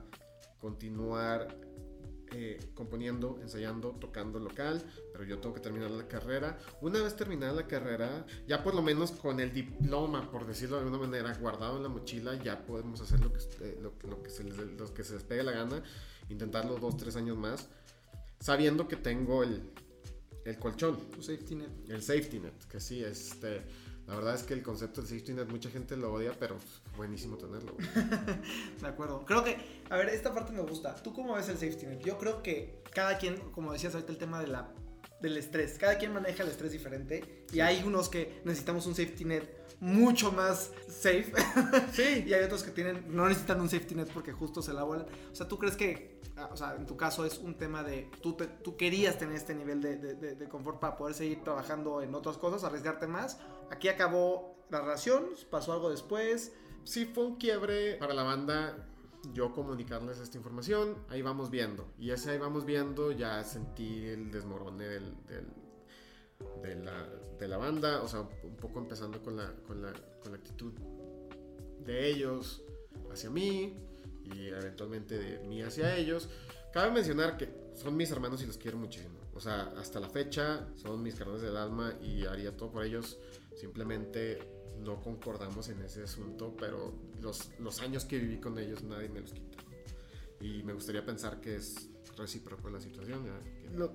continuar 0.65 1.55
eh, 2.31 2.57
componiendo, 2.73 3.37
ensayando, 3.39 3.91
tocando 3.91 4.39
local, 4.39 4.83
pero 5.11 5.23
yo 5.23 5.37
tengo 5.37 5.53
que 5.53 5.61
terminar 5.61 5.91
la 5.91 6.07
carrera. 6.07 6.57
Una 6.81 7.03
vez 7.03 7.15
terminada 7.15 7.53
la 7.53 7.67
carrera, 7.67 8.25
ya 8.47 8.63
por 8.63 8.73
lo 8.73 8.81
menos 8.81 9.11
con 9.11 9.39
el 9.39 9.53
diploma, 9.53 10.31
por 10.31 10.47
decirlo 10.47 10.77
de 10.77 10.85
alguna 10.85 11.05
manera, 11.05 11.31
guardado 11.35 11.77
en 11.77 11.83
la 11.83 11.89
mochila, 11.89 12.33
ya 12.41 12.65
podemos 12.65 12.99
hacer 12.99 13.19
lo 13.19 13.31
que, 13.31 13.41
eh, 13.61 13.77
lo, 13.79 13.93
lo, 14.09 14.23
que, 14.23 14.31
se 14.31 14.43
les, 14.43 14.57
lo 14.57 14.91
que 14.91 15.03
se 15.03 15.13
les 15.13 15.23
pegue 15.23 15.43
la 15.43 15.51
gana, 15.51 15.83
intentarlo 16.29 16.77
dos, 16.77 16.97
tres 16.97 17.15
años 17.15 17.37
más, 17.37 17.69
sabiendo 18.39 18.87
que 18.87 18.95
tengo 18.95 19.43
el, 19.43 19.71
el 20.45 20.57
colchón. 20.57 20.97
Tu 21.11 21.21
safety 21.21 21.53
net. 21.53 21.69
El 21.89 22.01
safety 22.01 22.39
net, 22.39 22.57
que 22.67 22.79
sí, 22.79 23.03
este 23.03 23.61
la 24.07 24.15
verdad 24.15 24.35
es 24.35 24.43
que 24.43 24.53
el 24.53 24.61
concepto 24.61 25.01
del 25.01 25.09
safety 25.09 25.33
net 25.33 25.47
mucha 25.49 25.69
gente 25.69 25.97
lo 25.97 26.13
odia, 26.13 26.33
pero 26.39 26.57
buenísimo 26.95 27.37
tenerlo. 27.37 27.75
de 28.81 28.87
acuerdo. 28.87 29.25
Creo 29.25 29.43
que, 29.43 29.57
a 29.89 29.97
ver, 29.97 30.09
esta 30.09 30.33
parte 30.33 30.51
me 30.51 30.61
gusta. 30.61 30.93
¿Tú 30.95 31.11
cómo 31.11 31.33
ves 31.33 31.49
el 31.49 31.57
safety 31.57 31.87
net? 31.87 31.99
Yo 32.03 32.19
creo 32.19 32.43
que 32.43 32.83
cada 32.93 33.17
quien, 33.17 33.37
como 33.51 33.73
decías 33.73 33.95
ahorita, 33.95 34.11
el 34.11 34.19
tema 34.19 34.39
de 34.39 34.47
la, 34.47 34.69
del 35.25 35.37
estrés. 35.37 35.77
Cada 35.77 35.97
quien 35.97 36.13
maneja 36.13 36.43
el 36.43 36.49
estrés 36.49 36.71
diferente. 36.71 37.45
Y 37.51 37.59
hay 37.59 37.83
unos 37.83 38.09
que 38.09 38.41
necesitamos 38.45 38.85
un 38.87 38.95
safety 38.95 39.25
net 39.25 39.43
mucho 39.79 40.31
más 40.31 40.71
safe. 40.87 41.31
Sí. 41.91 42.23
y 42.27 42.33
hay 42.33 42.43
otros 42.43 42.63
que 42.63 42.71
tienen, 42.71 43.05
no 43.09 43.27
necesitan 43.27 43.59
un 43.59 43.69
safety 43.69 43.95
net 43.95 44.09
porque 44.13 44.31
justo 44.31 44.61
se 44.61 44.73
la 44.73 44.83
vuelan. 44.83 45.07
O 45.31 45.35
sea, 45.35 45.47
¿tú 45.47 45.57
crees 45.57 45.75
que 45.75 46.15
Ah, 46.37 46.49
o 46.51 46.57
sea, 46.57 46.75
en 46.75 46.85
tu 46.85 46.97
caso 46.97 47.25
es 47.25 47.37
un 47.37 47.55
tema 47.55 47.81
de, 47.81 48.11
tú, 48.21 48.33
tú 48.33 48.75
querías 48.75 49.17
tener 49.17 49.35
este 49.35 49.55
nivel 49.55 49.81
de, 49.81 49.95
de, 49.95 50.35
de, 50.35 50.49
confort 50.49 50.79
para 50.79 50.97
poder 50.97 51.15
seguir 51.15 51.41
trabajando 51.41 52.01
en 52.01 52.13
otras 52.13 52.37
cosas, 52.37 52.65
arriesgarte 52.65 53.07
más. 53.07 53.39
Aquí 53.71 53.87
acabó 53.87 54.57
la 54.69 54.81
relación, 54.81 55.27
pasó 55.49 55.71
algo 55.71 55.89
después. 55.89 56.53
Sí, 56.83 57.05
fue 57.05 57.25
un 57.25 57.37
quiebre 57.37 57.95
para 57.95 58.13
la 58.13 58.23
banda 58.23 58.85
yo 59.33 59.53
comunicarles 59.53 60.19
esta 60.19 60.37
información, 60.37 60.95
ahí 61.09 61.21
vamos 61.21 61.49
viendo. 61.49 61.87
Y 61.99 62.11
ese 62.11 62.31
ahí 62.31 62.37
vamos 62.37 62.65
viendo, 62.65 63.11
ya 63.11 63.43
sentí 63.43 64.05
el 64.05 64.31
desmorone 64.31 64.85
del, 64.85 65.13
del, 65.27 65.45
de, 66.61 66.75
la, 66.75 67.07
de, 67.39 67.47
la, 67.47 67.57
banda, 67.57 68.01
o 68.01 68.07
sea, 68.07 68.21
un 68.21 68.55
poco 68.55 68.79
empezando 68.79 69.21
con 69.21 69.37
la, 69.37 69.53
con 69.67 69.81
la, 69.81 69.93
con 70.21 70.31
la 70.31 70.37
actitud 70.37 70.73
de 71.85 72.09
ellos 72.09 72.63
hacia 73.11 73.29
mí 73.29 73.77
y 74.23 74.47
eventualmente 74.47 75.17
de 75.17 75.39
mí 75.47 75.61
hacia 75.61 75.95
ellos. 75.95 76.29
Cabe 76.73 76.91
mencionar 76.91 77.37
que 77.37 77.49
son 77.75 77.95
mis 77.95 78.11
hermanos 78.11 78.41
y 78.43 78.47
los 78.47 78.57
quiero 78.57 78.77
muchísimo. 78.77 79.19
O 79.33 79.39
sea, 79.39 79.73
hasta 79.77 79.99
la 79.99 80.09
fecha 80.09 80.67
son 80.75 81.03
mis 81.03 81.15
carnes 81.15 81.41
del 81.41 81.57
alma 81.57 81.93
y 82.01 82.25
haría 82.25 82.55
todo 82.55 82.71
por 82.71 82.83
ellos. 82.83 83.17
Simplemente 83.55 84.54
no 84.83 85.01
concordamos 85.01 85.69
en 85.69 85.81
ese 85.81 86.03
asunto, 86.03 86.55
pero 86.57 86.93
los, 87.21 87.51
los 87.59 87.81
años 87.81 88.05
que 88.05 88.17
viví 88.19 88.39
con 88.39 88.57
ellos 88.59 88.83
nadie 88.83 89.09
me 89.09 89.21
los 89.21 89.33
quita. 89.33 89.57
Y 90.41 90.63
me 90.63 90.73
gustaría 90.73 91.05
pensar 91.05 91.41
que 91.41 91.55
es 91.55 91.89
recíproco 92.17 92.69
la 92.69 92.79
situación. 92.79 93.25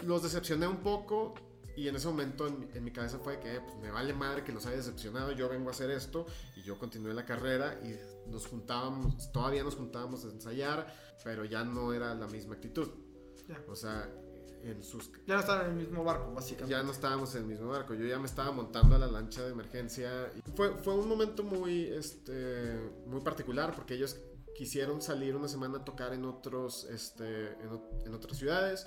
Los 0.04 0.22
decepcioné 0.22 0.66
un 0.66 0.78
poco, 0.78 1.34
y 1.76 1.88
en 1.88 1.96
ese 1.96 2.08
momento 2.08 2.46
en, 2.46 2.84
mi 2.84 2.90
cabeza 2.90 3.18
fue 3.18 3.38
que 3.40 3.60
pues, 3.60 3.76
me 3.78 3.90
vale 3.90 4.12
madre 4.12 4.44
que 4.44 4.52
los 4.52 4.66
haya 4.66 4.76
decepcionado, 4.76 5.32
yo 5.32 5.48
vengo 5.48 5.68
a 5.68 5.72
hacer 5.72 5.90
esto 5.90 6.26
y 6.56 6.62
yo 6.62 6.78
continué 6.78 7.14
la 7.14 7.24
carrera 7.24 7.80
y 7.82 7.96
nos 8.30 8.46
juntábamos, 8.46 9.32
todavía 9.32 9.62
nos 9.62 9.76
juntábamos 9.76 10.24
a 10.24 10.28
ensayar, 10.28 10.94
pero 11.24 11.44
ya 11.44 11.64
no 11.64 11.92
era 11.92 12.14
la 12.14 12.26
misma 12.26 12.54
actitud. 12.54 12.88
O 13.68 13.74
sea, 13.74 14.08
en 14.62 14.82
sus... 14.82 15.10
Ya 15.26 15.34
no 15.34 15.40
estaban 15.40 15.66
en 15.66 15.70
el 15.72 15.76
mismo 15.86 16.04
barco, 16.04 16.32
básicamente. 16.32 16.72
Ya 16.72 16.82
no 16.82 16.92
estábamos 16.92 17.34
en 17.34 17.42
el 17.42 17.48
mismo 17.48 17.68
barco, 17.68 17.94
yo 17.94 18.06
ya 18.06 18.18
me 18.18 18.26
estaba 18.26 18.52
montando 18.52 18.96
a 18.96 18.98
la 18.98 19.06
lancha 19.06 19.42
de 19.44 19.52
emergencia. 19.52 20.30
Fue, 20.54 20.76
fue 20.78 20.94
un 20.94 21.08
momento 21.08 21.42
muy, 21.42 21.84
este, 21.84 22.78
muy 23.06 23.20
particular 23.20 23.74
porque 23.74 23.94
ellos 23.94 24.16
quisieron 24.54 25.00
salir 25.00 25.36
una 25.36 25.48
semana 25.48 25.78
a 25.78 25.84
tocar 25.84 26.12
en, 26.12 26.24
otros, 26.24 26.84
este, 26.84 27.52
en, 27.52 27.80
en 28.04 28.14
otras 28.14 28.36
ciudades 28.36 28.86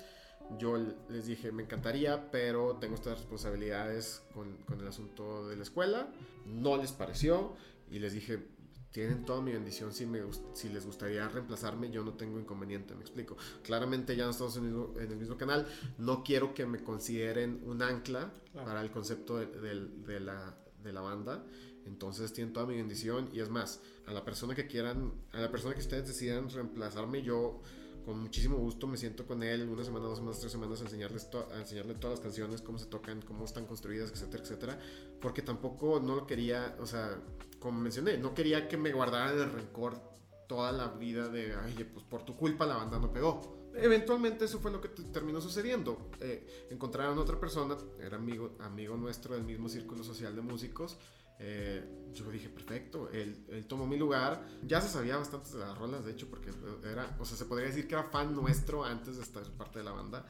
yo 0.58 0.76
les 1.08 1.26
dije, 1.26 1.52
me 1.52 1.62
encantaría, 1.62 2.30
pero 2.30 2.76
tengo 2.76 2.94
estas 2.94 3.18
responsabilidades 3.18 4.22
con, 4.32 4.56
con, 4.58 4.80
el 4.80 4.88
asunto 4.88 5.48
de 5.48 5.56
la 5.56 5.62
escuela. 5.62 6.08
No 6.46 6.76
les 6.76 6.92
pareció 6.92 7.56
y 7.90 7.98
les 7.98 8.12
dije, 8.12 8.46
tienen 8.94 9.24
toda 9.24 9.40
mi 9.40 9.50
bendición 9.50 9.92
si, 9.92 10.06
me, 10.06 10.20
si 10.52 10.68
les 10.68 10.86
gustaría 10.86 11.28
reemplazarme, 11.28 11.90
yo 11.90 12.04
no 12.04 12.12
tengo 12.12 12.38
inconveniente, 12.38 12.94
me 12.94 13.00
explico. 13.00 13.36
Claramente 13.64 14.14
ya 14.14 14.22
no 14.24 14.30
estamos 14.30 14.56
en 14.56 14.66
el 14.66 14.70
mismo, 14.70 14.94
en 15.00 15.10
el 15.10 15.16
mismo 15.16 15.36
canal, 15.36 15.66
no 15.98 16.22
quiero 16.22 16.54
que 16.54 16.64
me 16.64 16.78
consideren 16.78 17.60
un 17.64 17.82
ancla 17.82 18.32
para 18.54 18.80
el 18.80 18.92
concepto 18.92 19.38
de, 19.38 19.46
de, 19.46 19.88
de, 20.06 20.20
la, 20.20 20.56
de 20.84 20.92
la 20.92 21.00
banda. 21.00 21.44
Entonces 21.86 22.32
tienen 22.32 22.52
toda 22.52 22.66
mi 22.66 22.76
bendición 22.76 23.30
y 23.32 23.40
es 23.40 23.50
más, 23.50 23.80
a 24.06 24.12
la 24.12 24.24
persona 24.24 24.54
que 24.54 24.68
quieran, 24.68 25.12
a 25.32 25.40
la 25.40 25.50
persona 25.50 25.74
que 25.74 25.80
ustedes 25.80 26.06
decidan 26.06 26.48
reemplazarme, 26.48 27.22
yo 27.22 27.62
con 28.04 28.20
muchísimo 28.20 28.56
gusto 28.56 28.86
me 28.86 28.96
siento 28.96 29.26
con 29.26 29.42
él 29.42 29.68
una 29.68 29.84
semana, 29.84 30.06
dos 30.06 30.18
semanas, 30.18 30.40
tres 30.40 30.52
semanas 30.52 30.80
a, 30.80 30.84
enseñarles 30.84 31.28
a 31.52 31.58
enseñarle 31.58 31.94
todas 31.94 32.18
las 32.18 32.20
canciones, 32.20 32.60
cómo 32.60 32.78
se 32.78 32.86
tocan, 32.86 33.22
cómo 33.22 33.44
están 33.44 33.66
construidas, 33.66 34.10
etcétera, 34.10 34.42
etcétera. 34.42 34.78
Porque 35.20 35.42
tampoco 35.42 36.00
no 36.00 36.14
lo 36.14 36.26
quería, 36.26 36.76
o 36.80 36.86
sea, 36.86 37.18
como 37.58 37.80
mencioné, 37.80 38.18
no 38.18 38.34
quería 38.34 38.68
que 38.68 38.76
me 38.76 38.92
guardaran 38.92 39.38
el 39.38 39.50
rencor 39.50 39.98
toda 40.46 40.72
la 40.72 40.88
vida 40.88 41.28
de, 41.28 41.54
ay, 41.54 41.88
pues 41.92 42.04
por 42.04 42.24
tu 42.24 42.36
culpa 42.36 42.66
la 42.66 42.76
banda 42.76 42.98
no 42.98 43.12
pegó. 43.12 43.70
Eventualmente 43.74 44.44
eso 44.44 44.60
fue 44.60 44.70
lo 44.70 44.80
que 44.80 44.88
terminó 44.88 45.40
sucediendo. 45.40 46.10
Eh, 46.20 46.66
encontraron 46.70 47.18
otra 47.18 47.40
persona, 47.40 47.76
era 48.00 48.16
amigo, 48.16 48.52
amigo 48.60 48.96
nuestro 48.96 49.34
del 49.34 49.44
mismo 49.44 49.68
círculo 49.68 50.04
social 50.04 50.36
de 50.36 50.42
músicos, 50.42 50.96
eh, 51.38 51.82
yo 52.12 52.30
dije, 52.30 52.48
perfecto, 52.48 53.10
él, 53.10 53.64
tomó 53.66 53.86
mi 53.86 53.96
lugar. 53.96 54.46
Ya 54.66 54.80
se 54.80 54.88
sabía 54.88 55.16
bastante 55.16 55.50
de 55.52 55.58
las 55.58 55.76
rolas, 55.76 56.04
de 56.04 56.12
hecho, 56.12 56.28
porque 56.28 56.50
era, 56.88 57.16
o 57.18 57.24
sea, 57.24 57.36
se 57.36 57.44
podría 57.44 57.68
decir 57.68 57.88
que 57.88 57.94
era 57.94 58.04
fan 58.04 58.34
nuestro 58.34 58.84
antes 58.84 59.16
de 59.16 59.22
estar 59.22 59.42
parte 59.52 59.80
de 59.80 59.84
la 59.84 59.92
banda. 59.92 60.26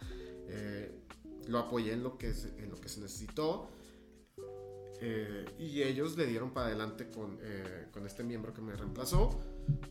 Eh, 0.49 1.03
lo 1.47 1.59
apoyé 1.59 1.93
en 1.93 2.03
lo 2.03 2.17
que, 2.17 2.33
en 2.59 2.71
lo 2.71 2.81
que 2.81 2.88
se 2.88 3.01
necesitó. 3.01 3.69
Eh, 5.01 5.45
y 5.59 5.83
ellos 5.83 6.17
le 6.17 6.27
dieron 6.27 6.53
para 6.53 6.69
adelante 6.69 7.11
con, 7.11 7.38
con 7.93 8.07
este 8.07 8.25
miembro 8.25 8.55
que 8.55 8.62
me 8.62 8.75
reemplazó. 8.75 9.38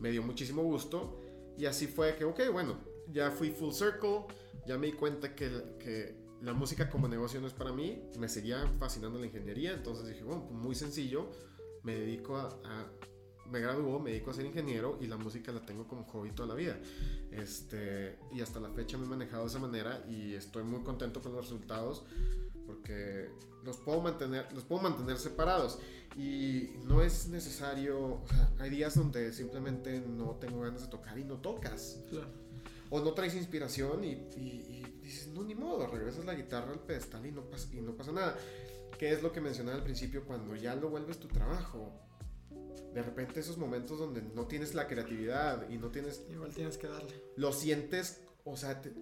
Me 0.00 0.10
dio 0.10 0.22
muchísimo 0.22 0.62
gusto. 0.62 1.20
Y 1.56 1.66
así 1.66 1.86
fue 1.86 2.16
que, 2.16 2.24
ok, 2.24 2.40
bueno, 2.52 2.78
ya 3.12 3.30
fui 3.30 3.50
full 3.50 3.72
circle. 3.72 4.24
Ya 4.66 4.78
me 4.78 4.86
di 4.86 4.94
cuenta 4.94 5.36
que 5.36 6.23
la 6.44 6.52
música 6.52 6.90
como 6.90 7.08
negocio 7.08 7.40
no 7.40 7.46
es 7.46 7.54
para 7.54 7.72
mí, 7.72 8.02
me 8.18 8.28
seguía 8.28 8.66
fascinando 8.78 9.18
la 9.18 9.26
ingeniería, 9.26 9.72
entonces 9.72 10.06
dije, 10.06 10.22
bueno, 10.22 10.44
pues 10.46 10.60
muy 10.60 10.74
sencillo, 10.74 11.30
me 11.82 11.94
dedico 11.94 12.36
a, 12.36 12.50
me 13.50 13.60
graduó, 13.60 13.98
me 13.98 14.10
dedico 14.10 14.30
a 14.30 14.34
ser 14.34 14.46
ingeniero 14.46 14.98
y 15.00 15.06
la 15.06 15.16
música 15.16 15.52
la 15.52 15.64
tengo 15.64 15.86
como 15.86 16.04
hobby 16.04 16.32
toda 16.32 16.48
la 16.48 16.54
vida. 16.54 16.78
Este, 17.30 18.18
y 18.32 18.40
hasta 18.40 18.60
la 18.60 18.70
fecha 18.70 18.98
me 18.98 19.04
he 19.06 19.08
manejado 19.08 19.44
de 19.44 19.48
esa 19.48 19.58
manera 19.58 20.04
y 20.08 20.34
estoy 20.34 20.64
muy 20.64 20.82
contento 20.82 21.20
con 21.20 21.32
los 21.32 21.42
resultados 21.42 22.04
porque 22.66 23.30
los 23.64 23.76
puedo 23.78 24.00
mantener, 24.00 24.50
los 24.52 24.64
puedo 24.64 24.82
mantener 24.82 25.18
separados 25.18 25.78
y 26.16 26.70
no 26.84 27.02
es 27.02 27.28
necesario, 27.28 28.22
o 28.22 28.26
sea, 28.28 28.50
hay 28.58 28.70
días 28.70 28.94
donde 28.94 29.32
simplemente 29.32 30.00
no 30.00 30.36
tengo 30.40 30.60
ganas 30.60 30.82
de 30.82 30.88
tocar 30.88 31.18
y 31.18 31.24
no 31.24 31.36
tocas. 31.36 32.00
O 32.94 33.00
no 33.00 33.12
traes 33.12 33.34
inspiración 33.34 34.04
y 34.04 34.14
dices, 35.04 35.28
no, 35.28 35.44
ni 35.44 35.54
modo, 35.54 35.86
regresas 35.86 36.24
la 36.24 36.34
guitarra 36.34 36.72
al 36.72 36.80
pedestal 36.80 37.24
y 37.26 37.30
no, 37.30 37.48
pasa, 37.48 37.68
y 37.72 37.80
no 37.80 37.94
pasa 37.94 38.12
nada. 38.12 38.36
¿Qué 38.98 39.12
es 39.12 39.22
lo 39.22 39.32
que 39.32 39.40
mencionaba 39.40 39.76
al 39.76 39.84
principio? 39.84 40.24
Cuando 40.24 40.56
ya 40.56 40.74
lo 40.74 40.88
vuelves 40.88 41.18
tu 41.18 41.28
trabajo, 41.28 41.92
de 42.94 43.02
repente 43.02 43.40
esos 43.40 43.58
momentos 43.58 43.98
donde 43.98 44.22
no 44.22 44.46
tienes 44.46 44.74
la 44.74 44.88
creatividad 44.88 45.68
y 45.68 45.78
no 45.78 45.90
tienes... 45.90 46.24
Igual 46.30 46.54
tienes 46.54 46.78
que 46.78 46.88
darle. 46.88 47.12
Lo 47.36 47.52
sientes, 47.52 48.22
o 48.44 48.56
sea, 48.56 48.80
te, 48.80 48.92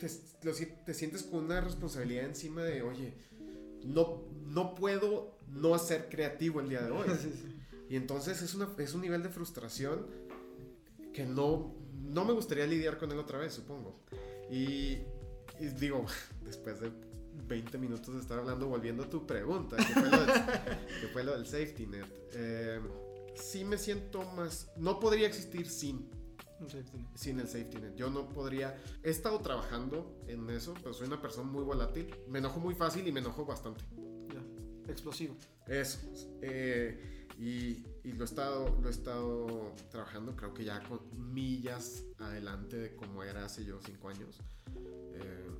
te, 0.00 0.94
sientes 0.94 1.22
con 1.22 1.44
una 1.44 1.60
responsabilidad 1.60 2.24
encima 2.24 2.64
de, 2.64 2.82
oye, 2.82 3.14
no, 3.84 4.24
no 4.46 4.74
puedo 4.74 5.38
no 5.48 5.78
ser 5.78 6.08
creativo 6.08 6.60
el 6.60 6.68
día 6.68 6.82
de 6.82 6.90
hoy. 6.90 7.08
Y 7.86 7.96
entonces 7.96 8.40
es, 8.40 8.54
una, 8.54 8.66
es 8.78 8.94
un 8.94 9.02
nivel 9.02 9.22
de 9.22 9.28
frustración 9.28 10.06
que 11.12 11.26
no, 11.26 11.76
no 12.04 12.24
me 12.24 12.32
gustaría 12.32 12.66
lidiar 12.66 12.98
con 12.98 13.10
él 13.12 13.18
otra 13.18 13.38
vez, 13.38 13.54
supongo. 13.54 14.00
Y, 14.50 14.98
digo, 15.78 16.04
después 16.44 16.80
de 16.80 16.90
20 17.46 17.78
minutos 17.78 18.14
de 18.14 18.20
estar 18.20 18.38
hablando, 18.38 18.68
volviendo 18.68 19.04
a 19.04 19.10
tu 19.10 19.26
pregunta, 19.26 19.76
que 21.00 21.08
fue 21.12 21.24
lo 21.24 21.32
del, 21.32 21.46
safety 21.46 21.86
net. 21.86 22.06
Eh, 22.32 22.80
sí 23.34 23.64
me 23.64 23.78
siento 23.78 24.22
más... 24.32 24.70
No 24.76 25.00
podría 25.00 25.26
existir 25.26 25.68
sin. 25.68 26.10
Un 26.60 26.70
safety 26.70 26.98
net. 26.98 27.08
sin 27.14 27.40
el 27.40 27.48
safety 27.48 27.78
net. 27.78 27.94
Yo 27.96 28.10
no 28.10 28.28
podría. 28.28 28.80
He 29.02 29.10
estado 29.10 29.40
trabajando 29.40 30.16
en 30.28 30.48
eso, 30.50 30.74
pero 30.82 30.94
soy 30.94 31.06
una 31.06 31.20
persona 31.20 31.50
muy 31.50 31.64
volátil. 31.64 32.14
Me 32.28 32.38
enojo 32.38 32.60
muy 32.60 32.74
fácil 32.74 33.06
y 33.06 33.12
me 33.12 33.20
enojo 33.20 33.44
bastante. 33.44 33.84
Ya. 34.32 34.90
Explosivo. 34.90 35.36
Eso. 35.66 35.98
eh, 36.42 37.23
y, 37.38 37.84
y 38.04 38.12
lo, 38.12 38.24
he 38.24 38.26
estado, 38.26 38.78
lo 38.80 38.88
he 38.88 38.92
estado 38.92 39.74
trabajando, 39.90 40.36
creo 40.36 40.54
que 40.54 40.64
ya 40.64 40.82
con 40.82 41.00
millas 41.32 42.04
adelante 42.18 42.76
de 42.76 42.94
como 42.94 43.22
era 43.22 43.44
hace 43.44 43.64
yo 43.64 43.80
cinco 43.84 44.08
años. 44.08 44.40
Eh, 45.14 45.50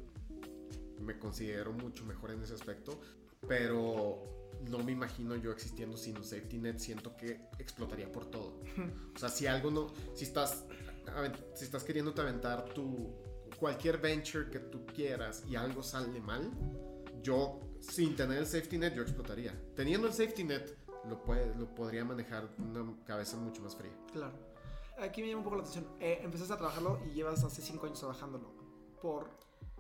me 1.01 1.19
considero 1.19 1.73
mucho 1.73 2.05
mejor 2.05 2.31
en 2.31 2.43
ese 2.43 2.55
aspecto, 2.55 3.01
pero 3.47 4.23
no 4.71 4.79
me 4.79 4.93
imagino 4.93 5.37
yo 5.37 5.53
existiendo 5.53 5.97
sin 5.97 6.17
un 6.17 6.25
safety 6.25 6.59
net. 6.59 6.79
Siento 6.79 7.17
que 7.17 7.49
explotaría 7.59 8.11
por 8.11 8.31
todo. 8.31 8.61
O 9.15 9.19
sea, 9.19 9.29
si 9.29 9.47
algo 9.47 9.71
no. 9.71 9.93
Si 10.15 10.25
estás, 10.25 10.65
si 11.55 11.65
estás 11.65 11.85
queriendo 11.85 12.15
aventar 12.17 12.73
tu. 12.75 13.13
Cualquier 13.59 13.99
venture 13.99 14.51
que 14.51 14.59
tú 14.59 14.85
quieras 14.85 15.45
y 15.49 15.55
algo 15.55 15.81
sale 15.83 16.21
mal, 16.21 16.51
yo 17.23 17.61
sin 17.79 18.17
tener 18.17 18.39
el 18.39 18.47
safety 18.47 18.79
net 18.79 18.95
yo 18.95 19.03
explotaría. 19.03 19.55
Teniendo 19.77 20.09
el 20.09 20.13
safety 20.13 20.43
net 20.43 20.77
lo, 21.09 21.23
puede, 21.23 21.55
lo 21.55 21.75
podría 21.75 22.05
manejar 22.05 22.49
una 22.59 22.95
cabeza 23.05 23.37
mucho 23.37 23.63
más 23.63 23.77
fría. 23.77 23.93
Claro. 24.13 24.35
Aquí 24.99 25.23
me 25.23 25.29
llama 25.29 25.39
un 25.39 25.45
poco 25.45 25.57
la 25.57 25.63
atención. 25.63 25.87
Eh, 26.01 26.21
empezaste 26.23 26.55
a 26.55 26.57
trabajarlo 26.57 27.01
y 27.07 27.15
llevas 27.15 27.43
hace 27.43 27.63
5 27.63 27.87
años 27.87 27.99
trabajándolo 27.99 28.53
por 29.03 29.29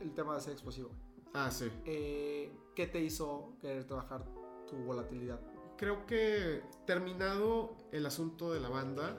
el 0.00 0.12
tema 0.12 0.34
de 0.34 0.40
ser 0.40 0.52
explosivo. 0.52 0.90
Ah, 1.34 1.50
sí. 1.50 1.70
Eh, 1.84 2.52
¿Qué 2.74 2.86
te 2.86 3.00
hizo 3.00 3.56
querer 3.60 3.84
trabajar 3.84 4.24
tu 4.68 4.76
volatilidad? 4.76 5.40
Creo 5.76 6.06
que 6.06 6.62
terminado 6.86 7.76
el 7.92 8.06
asunto 8.06 8.52
de 8.52 8.60
la 8.60 8.68
banda, 8.68 9.16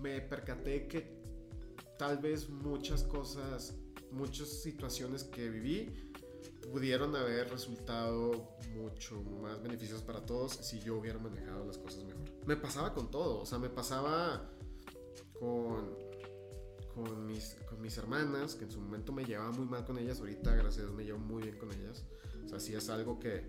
me 0.00 0.20
percaté 0.20 0.86
que 0.86 1.22
tal 1.98 2.18
vez 2.18 2.48
muchas 2.48 3.02
cosas, 3.02 3.74
muchas 4.10 4.48
situaciones 4.48 5.24
que 5.24 5.48
viví 5.48 6.12
pudieron 6.74 7.14
haber 7.14 7.48
resultado 7.50 8.56
mucho 8.74 9.22
más 9.22 9.62
beneficios 9.62 10.02
para 10.02 10.26
todos 10.26 10.54
si 10.54 10.80
yo 10.80 10.96
hubiera 10.96 11.20
manejado 11.20 11.64
las 11.64 11.78
cosas 11.78 12.02
mejor. 12.02 12.24
Me 12.46 12.56
pasaba 12.56 12.92
con 12.92 13.12
todo, 13.12 13.42
o 13.42 13.46
sea, 13.46 13.60
me 13.60 13.70
pasaba 13.70 14.50
con, 15.38 15.96
con, 16.92 17.26
mis, 17.26 17.54
con 17.68 17.80
mis 17.80 17.96
hermanas, 17.96 18.56
que 18.56 18.64
en 18.64 18.72
su 18.72 18.80
momento 18.80 19.12
me 19.12 19.24
llevaba 19.24 19.52
muy 19.52 19.66
mal 19.66 19.84
con 19.84 19.98
ellas, 19.98 20.18
ahorita 20.18 20.52
gracias 20.52 20.78
a 20.78 20.86
Dios 20.86 20.94
me 20.94 21.04
llevo 21.04 21.20
muy 21.20 21.44
bien 21.44 21.58
con 21.58 21.72
ellas. 21.72 22.04
O 22.44 22.48
sea, 22.48 22.58
sí 22.58 22.74
es 22.74 22.90
algo 22.90 23.20
que 23.20 23.48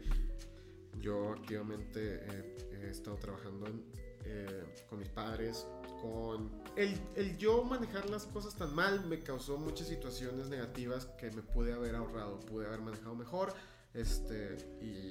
yo 0.99 1.31
activamente 1.31 2.27
eh, 2.27 2.57
he 2.83 2.91
estado 2.91 3.15
trabajando 3.15 3.65
en, 3.65 3.83
eh, 4.25 4.65
con 4.89 4.99
mis 4.99 5.09
padres, 5.09 5.67
con... 6.01 6.51
El, 6.75 6.99
el 7.15 7.38
yo 7.38 7.63
manejar 7.63 8.09
las 8.09 8.25
cosas 8.25 8.55
tan 8.55 8.73
mal 8.75 9.05
me 9.05 9.21
causó 9.21 9.57
muchas 9.57 9.88
situaciones 9.88 10.49
negativas 10.49 11.05
que 11.17 11.31
me 11.31 11.41
pude 11.41 11.73
haber 11.73 11.95
ahorrado, 11.95 12.39
pude 12.41 12.67
haber 12.67 12.81
manejado 12.81 13.15
mejor, 13.15 13.53
este, 13.93 14.57
y, 14.81 15.09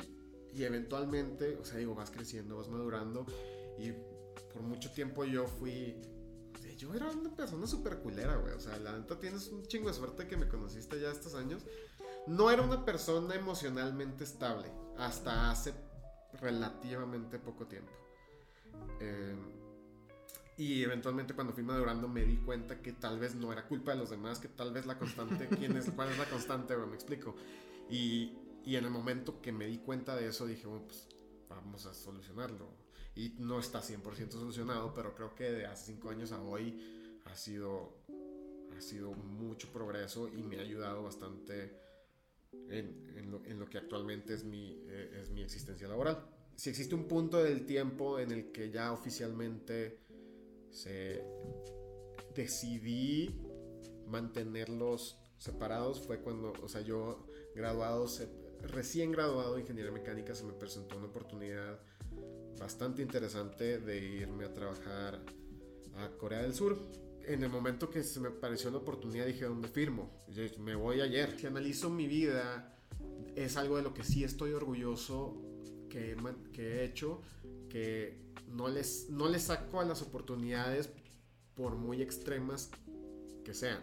y 0.52 0.64
eventualmente, 0.64 1.56
o 1.56 1.64
sea, 1.64 1.78
digo, 1.78 1.94
vas 1.94 2.10
creciendo, 2.10 2.58
vas 2.58 2.68
madurando, 2.68 3.24
y 3.78 3.92
por 4.52 4.62
mucho 4.62 4.90
tiempo 4.92 5.24
yo 5.24 5.46
fui... 5.46 5.96
Yo 6.76 6.92
era 6.92 7.08
una 7.08 7.34
persona 7.34 7.68
súper 7.68 7.98
culera, 7.98 8.36
güey. 8.36 8.52
O 8.52 8.58
sea, 8.58 8.76
la 8.78 8.98
neta 8.98 9.18
tienes 9.20 9.46
un 9.48 9.62
chingo 9.62 9.88
de 9.88 9.94
suerte 9.94 10.26
que 10.26 10.36
me 10.36 10.48
conociste 10.48 11.00
ya 11.00 11.08
estos 11.10 11.36
años. 11.36 11.62
No 12.26 12.50
era 12.50 12.62
una 12.62 12.84
persona 12.84 13.36
emocionalmente 13.36 14.24
estable 14.24 14.72
hasta 14.98 15.52
hace 15.52 15.72
relativamente 16.40 17.38
poco 17.38 17.66
tiempo. 17.66 17.92
Eh, 19.00 19.36
y 20.56 20.82
eventualmente 20.82 21.34
cuando 21.34 21.52
fui 21.52 21.64
madurando 21.64 22.06
me 22.08 22.24
di 22.24 22.36
cuenta 22.36 22.80
que 22.80 22.92
tal 22.92 23.18
vez 23.18 23.34
no 23.34 23.52
era 23.52 23.66
culpa 23.66 23.92
de 23.92 23.98
los 23.98 24.10
demás, 24.10 24.38
que 24.38 24.48
tal 24.48 24.72
vez 24.72 24.86
la 24.86 24.98
constante, 24.98 25.48
¿quién 25.58 25.76
es, 25.76 25.90
¿cuál 25.90 26.10
es 26.10 26.18
la 26.18 26.26
constante? 26.26 26.76
me 26.76 26.94
explico. 26.94 27.34
Y, 27.90 28.32
y 28.64 28.76
en 28.76 28.84
el 28.84 28.90
momento 28.90 29.40
que 29.42 29.52
me 29.52 29.66
di 29.66 29.78
cuenta 29.78 30.14
de 30.14 30.28
eso 30.28 30.46
dije, 30.46 30.66
bueno, 30.66 30.84
pues 30.86 31.08
vamos 31.48 31.86
a 31.86 31.94
solucionarlo. 31.94 32.68
Y 33.16 33.34
no 33.38 33.60
está 33.60 33.80
100% 33.80 34.30
solucionado, 34.32 34.92
pero 34.94 35.14
creo 35.14 35.34
que 35.34 35.44
de 35.44 35.66
hace 35.66 35.92
5 35.92 36.10
años 36.10 36.32
a 36.32 36.40
hoy 36.42 37.20
ha 37.26 37.36
sido, 37.36 37.96
ha 38.76 38.80
sido 38.80 39.12
mucho 39.12 39.72
progreso 39.72 40.28
y 40.28 40.42
me 40.42 40.58
ha 40.58 40.62
ayudado 40.62 41.04
bastante 41.04 41.80
en, 42.68 43.12
en 43.16 43.30
lo, 43.30 43.44
en 43.44 43.58
lo 43.58 43.66
que 43.66 43.78
actualmente 43.78 44.34
es 44.34 44.44
mi, 44.44 44.82
eh, 44.88 45.20
es 45.22 45.30
mi 45.30 45.42
existencia 45.42 45.86
laboral. 45.88 46.33
Si 46.56 46.70
existe 46.70 46.94
un 46.94 47.08
punto 47.08 47.42
del 47.42 47.66
tiempo 47.66 48.18
en 48.18 48.30
el 48.30 48.52
que 48.52 48.70
ya 48.70 48.92
oficialmente 48.92 49.98
se 50.70 51.24
decidí 52.34 53.40
mantenerlos 54.06 55.18
separados 55.38 56.00
fue 56.00 56.20
cuando, 56.20 56.52
o 56.62 56.68
sea, 56.68 56.80
yo 56.80 57.26
graduado, 57.54 58.06
recién 58.62 59.12
graduado 59.12 59.54
de 59.54 59.62
ingeniería 59.62 59.92
mecánica, 59.92 60.34
se 60.34 60.44
me 60.44 60.52
presentó 60.52 60.96
una 60.96 61.06
oportunidad 61.06 61.80
bastante 62.58 63.02
interesante 63.02 63.78
de 63.78 63.98
irme 63.98 64.44
a 64.44 64.52
trabajar 64.52 65.20
a 65.96 66.08
Corea 66.18 66.42
del 66.42 66.54
Sur. 66.54 66.78
En 67.26 67.42
el 67.42 67.50
momento 67.50 67.90
que 67.90 68.02
se 68.02 68.20
me 68.20 68.30
pareció 68.30 68.70
la 68.70 68.78
oportunidad 68.78 69.26
dije, 69.26 69.44
¿dónde 69.44 69.68
firmo? 69.68 70.10
Me 70.58 70.74
voy 70.74 71.00
ayer. 71.00 71.38
Si 71.38 71.46
analizo 71.46 71.90
mi 71.90 72.06
vida, 72.06 72.74
es 73.34 73.56
algo 73.56 73.76
de 73.76 73.82
lo 73.82 73.94
que 73.94 74.04
sí 74.04 74.24
estoy 74.24 74.52
orgulloso 74.52 75.43
que, 75.94 76.10
he 76.10 76.16
man- 76.16 76.42
que 76.52 76.62
he 76.80 76.84
hecho, 76.84 77.20
que 77.70 78.18
no 78.48 78.66
les, 78.68 79.08
no 79.10 79.28
les 79.28 79.44
saco 79.44 79.80
a 79.80 79.84
las 79.84 80.02
oportunidades 80.02 80.90
por 81.54 81.76
muy 81.76 82.02
extremas 82.02 82.68
que 83.44 83.54
sean. 83.54 83.78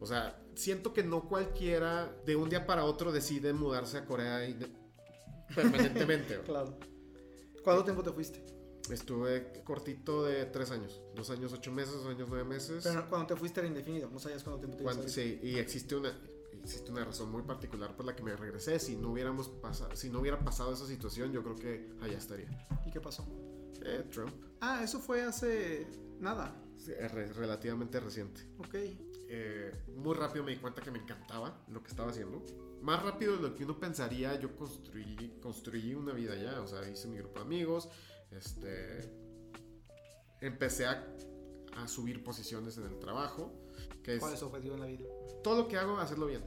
O 0.00 0.06
sea, 0.06 0.42
siento 0.56 0.92
que 0.92 1.04
no 1.04 1.28
cualquiera 1.28 2.12
de 2.26 2.34
un 2.34 2.48
día 2.50 2.66
para 2.66 2.84
otro 2.84 3.12
decide 3.12 3.52
mudarse 3.52 3.98
a 3.98 4.04
Corea 4.04 4.40
permanentemente. 5.54 6.40
Claro. 6.44 6.76
¿Cuánto 7.62 7.84
tiempo 7.84 8.02
te 8.02 8.10
fuiste? 8.10 8.44
Estuve 8.90 9.62
cortito 9.62 10.24
de 10.24 10.46
tres 10.46 10.72
años, 10.72 11.00
dos 11.14 11.30
años 11.30 11.52
ocho 11.52 11.70
meses, 11.70 11.94
dos 11.94 12.06
años 12.06 12.26
nueve 12.28 12.44
meses. 12.44 12.82
Pero 12.82 13.08
cuando 13.08 13.28
te 13.28 13.36
fuiste 13.36 13.60
era 13.60 13.68
indefinido, 13.68 14.10
no 14.10 14.18
sabías 14.18 14.42
cuánto 14.42 14.60
tiempo 14.60 14.76
te 14.78 14.82
ibas 14.82 14.96
a 14.98 15.08
sí, 15.08 15.38
y 15.44 15.58
existe 15.58 15.94
una, 15.94 16.12
existe 16.52 16.90
una 16.90 17.04
razón 17.04 17.30
muy 17.30 17.42
particular 17.42 17.96
por 17.96 18.04
la 18.06 18.14
que 18.16 18.22
me 18.22 18.34
regresé. 18.36 18.78
Si 18.78 18.96
no 18.96 19.10
hubiéramos 19.12 19.48
pasado, 19.48 19.94
si 19.96 20.10
no 20.10 20.20
hubiera 20.20 20.38
pasado 20.44 20.72
esa 20.72 20.86
situación, 20.86 21.32
yo 21.32 21.42
creo 21.42 21.56
que 21.56 21.92
allá 22.00 22.18
estaría. 22.18 22.48
¿Y 22.86 22.90
qué 22.90 23.00
pasó? 23.00 23.26
Eh, 23.84 24.06
Trump, 24.10 24.32
Ah, 24.60 24.82
eso 24.84 25.00
fue 25.00 25.22
hace 25.22 25.86
nada. 26.18 26.54
sí, 26.76 26.92
re- 26.92 27.32
relativamente 27.32 27.98
reciente. 28.00 28.42
Ok. 28.58 28.74
Eh, 29.32 29.84
muy 29.96 30.14
rápido 30.14 30.44
me 30.44 30.50
di 30.52 30.58
cuenta 30.58 30.82
que 30.82 30.90
me 30.90 30.98
encantaba 30.98 31.64
lo 31.68 31.82
que 31.82 31.88
estaba 31.88 32.10
haciendo. 32.10 32.44
Más 32.82 33.02
rápido 33.02 33.36
de 33.36 33.42
lo 33.42 33.54
que 33.54 33.64
uno 33.64 33.78
pensaría, 33.78 34.38
yo 34.40 34.56
construí, 34.56 35.38
construí 35.40 35.94
una 35.94 36.12
vida 36.12 36.34
ya. 36.36 36.60
O 36.60 36.66
sea, 36.66 36.86
hice 36.88 37.08
mi 37.08 37.16
grupo 37.18 37.36
de 37.36 37.44
amigos. 37.46 37.88
Este. 38.30 39.10
Empecé 40.40 40.86
a, 40.86 41.06
a 41.76 41.86
subir 41.88 42.24
posiciones 42.24 42.76
en 42.78 42.84
el 42.86 42.98
trabajo. 42.98 43.59
Que 44.02 44.14
es 44.14 44.20
¿Cuál 44.20 44.34
es 44.34 44.40
tu 44.40 44.46
objetivo 44.46 44.74
en 44.74 44.80
la 44.80 44.86
vida? 44.86 45.04
todo 45.42 45.62
lo 45.62 45.68
que 45.68 45.76
hago, 45.76 45.98
hacerlo 45.98 46.26
bien. 46.26 46.42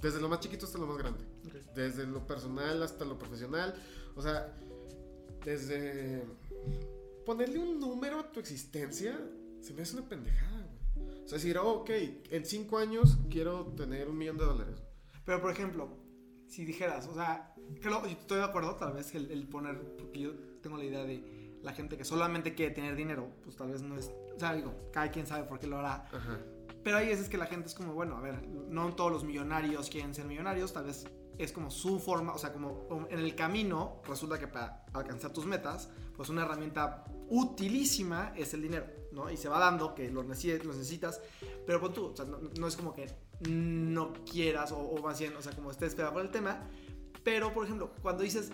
Desde 0.00 0.20
lo 0.20 0.28
más 0.28 0.40
chiquito 0.40 0.66
hasta 0.66 0.78
lo 0.78 0.86
más 0.86 0.98
grande. 0.98 1.24
Ok. 1.46 1.74
Desde 1.74 2.06
lo 2.06 2.26
personal 2.26 2.82
hasta 2.82 3.04
lo 3.04 3.18
profesional. 3.18 3.74
O 4.14 4.22
sea, 4.22 4.54
desde 5.44 6.24
ponerle 7.24 7.58
un 7.58 7.80
número 7.80 8.20
a 8.20 8.32
tu 8.32 8.40
existencia 8.40 9.18
se 9.60 9.74
me 9.74 9.82
hace 9.82 9.96
una 9.96 10.08
pendejada, 10.08 10.68
güey. 10.94 11.24
O 11.24 11.28
sea, 11.28 11.38
decir, 11.38 11.58
oh, 11.58 11.80
ok, 11.80 11.90
en 12.30 12.44
cinco 12.44 12.78
años 12.78 13.18
quiero 13.30 13.66
tener 13.76 14.08
un 14.08 14.16
millón 14.16 14.38
de 14.38 14.44
dólares. 14.44 14.82
Pero 15.24 15.40
por 15.40 15.50
ejemplo, 15.50 15.88
si 16.46 16.64
dijeras, 16.64 17.08
o 17.08 17.14
sea, 17.14 17.54
creo, 17.80 18.02
yo 18.02 18.10
estoy 18.10 18.38
de 18.38 18.44
acuerdo, 18.44 18.76
tal 18.76 18.92
vez 18.92 19.12
el, 19.14 19.30
el 19.30 19.48
poner, 19.48 19.96
porque 19.96 20.20
yo 20.20 20.34
tengo 20.62 20.76
la 20.76 20.84
idea 20.84 21.04
de 21.04 21.58
la 21.62 21.72
gente 21.72 21.96
que 21.96 22.04
solamente 22.04 22.54
quiere 22.54 22.72
tener 22.72 22.94
dinero, 22.94 23.28
pues 23.42 23.56
tal 23.56 23.72
vez 23.72 23.82
no 23.82 23.98
es, 23.98 24.12
o 24.34 24.38
sea, 24.38 24.54
digo, 24.54 24.72
cada 24.92 25.10
quien 25.10 25.26
sabe 25.26 25.44
por 25.44 25.58
qué 25.58 25.66
lo 25.66 25.78
hará. 25.78 26.08
Ajá. 26.12 26.38
Pero 26.86 26.98
hay 26.98 27.06
veces 27.08 27.28
que 27.28 27.36
la 27.36 27.46
gente 27.46 27.66
es 27.66 27.74
como, 27.74 27.94
bueno, 27.94 28.16
a 28.16 28.20
ver, 28.20 28.46
no 28.46 28.94
todos 28.94 29.10
los 29.10 29.24
millonarios 29.24 29.90
quieren 29.90 30.14
ser 30.14 30.24
millonarios, 30.26 30.72
tal 30.72 30.84
vez 30.84 31.04
es 31.36 31.50
como 31.50 31.68
su 31.68 31.98
forma, 31.98 32.32
o 32.32 32.38
sea, 32.38 32.52
como 32.52 32.86
en 33.10 33.18
el 33.18 33.34
camino 33.34 34.00
resulta 34.06 34.38
que 34.38 34.46
para 34.46 34.84
alcanzar 34.92 35.32
tus 35.32 35.46
metas, 35.46 35.90
pues 36.16 36.28
una 36.28 36.42
herramienta 36.42 37.02
utilísima 37.28 38.32
es 38.36 38.54
el 38.54 38.62
dinero, 38.62 38.86
¿no? 39.10 39.28
Y 39.32 39.36
se 39.36 39.48
va 39.48 39.58
dando 39.58 39.96
que 39.96 40.08
lo, 40.12 40.22
necesi- 40.22 40.62
lo 40.62 40.72
necesitas, 40.74 41.20
pero 41.66 41.80
pon 41.80 41.92
tú, 41.92 42.04
o 42.12 42.16
sea, 42.16 42.24
no, 42.24 42.38
no 42.56 42.68
es 42.68 42.76
como 42.76 42.94
que 42.94 43.06
no 43.50 44.12
quieras 44.24 44.70
o, 44.70 44.78
o 44.78 45.02
más 45.02 45.18
bien, 45.18 45.34
o 45.36 45.42
sea, 45.42 45.50
como 45.56 45.72
estés 45.72 45.96
pegado 45.96 46.14
por 46.14 46.22
el 46.22 46.30
tema, 46.30 46.70
pero 47.24 47.52
por 47.52 47.64
ejemplo, 47.64 47.90
cuando 48.00 48.22
dices, 48.22 48.52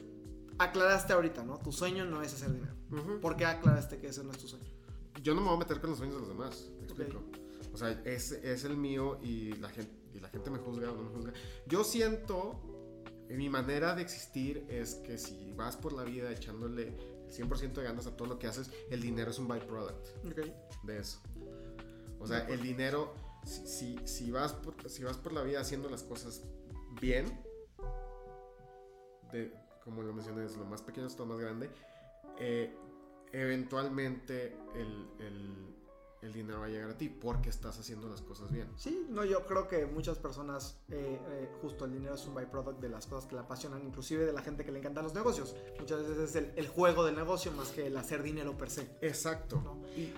aclaraste 0.59 1.13
ahorita, 1.13 1.45
¿no? 1.45 1.59
Tu 1.59 1.71
sueño 1.71 2.07
no 2.07 2.23
es 2.23 2.33
hacer 2.33 2.51
dinero. 2.51 2.73
Ujú. 2.91 3.21
¿Por 3.21 3.37
qué 3.37 3.45
aclaraste 3.45 3.99
que 3.99 4.07
ese 4.07 4.25
no 4.25 4.31
es 4.31 4.39
tu 4.39 4.49
sueño? 4.49 4.71
Yo 5.23 5.35
no 5.35 5.43
me 5.43 5.49
voy 5.49 5.57
a 5.57 5.59
meter 5.61 5.81
con 5.83 5.91
los 5.91 5.99
sueños 5.99 6.15
de 6.17 6.21
los 6.23 6.29
demás. 6.31 6.71
¿Me 6.71 6.77
Ok. 6.79 6.83
explico? 6.85 7.23
O 7.73 7.77
sea, 7.77 7.91
es, 8.05 8.33
es 8.33 8.65
el 8.65 8.77
mío 8.77 9.19
y 9.23 9.53
la, 9.57 9.69
gente, 9.71 9.93
y 10.15 10.21
la 10.21 10.29
gente 10.29 10.51
me 10.51 10.59
juzga 10.59 10.91
o 10.93 10.97
no 10.97 11.03
me 11.05 11.11
juzga. 11.11 11.33
Yo 11.67 11.85
siento, 11.85 12.61
mi 13.31 13.49
manera 13.49 13.95
de 13.95 14.03
existir 14.03 14.67
es 14.69 14.97
que 14.97 15.17
si 15.19 15.53
vas 15.53 15.77
por 15.77 15.93
la 15.93 16.05
vida 16.05 16.31
echándole 16.31 16.89
el 17.27 17.33
100% 17.33 17.73
de 17.73 17.83
ganas 17.83 18.07
a 18.07 18.17
todo 18.17 18.29
lo 18.29 18.39
que 18.39 18.47
haces, 18.47 18.71
el 18.91 19.01
dinero 19.01 19.31
es 19.31 19.39
un 19.39 19.49
byproduct 19.49 20.07
de 20.85 20.99
eso. 20.99 21.21
O 22.21 22.27
sea, 22.27 22.41
el 22.49 22.61
dinero, 22.63 23.15
si, 23.45 23.67
si, 23.67 23.99
si 24.05 24.31
vas 24.31 24.53
por, 24.53 24.75
si 24.91 25.03
vas 25.03 25.17
por 25.17 25.33
la 25.33 25.43
vida 25.43 25.61
haciendo 25.61 25.89
las 25.89 26.03
cosas 26.03 26.43
bien, 27.01 27.27
de, 29.33 29.53
como 29.83 30.03
lo 30.03 30.13
mencioné, 30.13 30.45
es 30.45 30.57
lo 30.57 30.65
más 30.67 30.83
pequeño 30.83 31.07
hasta 31.07 31.21
lo 31.21 31.27
más 31.31 31.39
grande, 31.41 31.71
eh, 32.39 32.75
eventualmente 33.33 34.57
el, 34.75 35.09
el- 35.19 35.73
el 36.23 36.33
dinero 36.33 36.61
va 36.61 36.67
a 36.67 36.69
llegar 36.69 36.91
a 36.91 36.97
ti 36.97 37.09
porque 37.09 37.51
estás 37.51 37.79
haciendo 37.79 38.09
las 38.09 38.23
cosas 38.23 38.51
bien. 38.51 38.69
Sí, 38.77 39.07
no, 39.11 39.25
yo 39.25 39.45
creo 39.45 39.67
que 39.67 39.87
muchas 39.87 40.19
personas, 40.19 40.81
eh, 40.89 41.21
eh, 41.31 41.49
justo 41.61 41.85
el 41.85 41.93
dinero 41.93 42.15
es 42.15 42.25
un 42.27 42.35
byproduct 42.35 42.81
de 42.81 42.89
las 42.89 43.07
cosas 43.07 43.29
que 43.29 43.35
le 43.35 43.41
apasionan, 43.41 43.85
inclusive 43.85 44.25
de 44.25 44.33
la 44.33 44.41
gente 44.41 44.65
que 44.65 44.71
le 44.71 44.79
encantan 44.79 45.03
los 45.03 45.15
negocios. 45.15 45.57
Muchas 45.81 46.01
veces 46.01 46.31
es 46.31 46.37
el, 46.37 46.53
el 46.55 46.69
juego 46.69 47.05
del 47.05 47.17
negocio 47.17 47.51
más 47.53 47.71
que 47.71 47.89
el 47.89 47.97
hacer 47.97 48.23
dinero 48.23 48.57
per 48.57 48.71
se. 48.71 48.97
Exacto. 49.01 49.61
¿no? 49.61 49.83
Y 49.97 50.13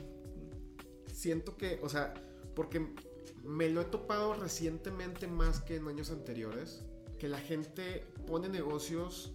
siento 1.11 1.57
que, 1.57 1.81
o 1.83 1.89
sea, 1.89 2.13
porque 2.55 2.95
me 3.43 3.71
lo 3.71 3.81
he 3.81 3.85
topado 3.87 4.35
recientemente 4.35 5.27
más 5.27 5.61
que 5.61 5.77
en 5.77 5.89
años 5.89 6.11
anteriores, 6.11 6.85
que 7.19 7.29
la 7.29 7.39
gente 7.39 8.05
pone 8.27 8.51
negocios 8.51 9.33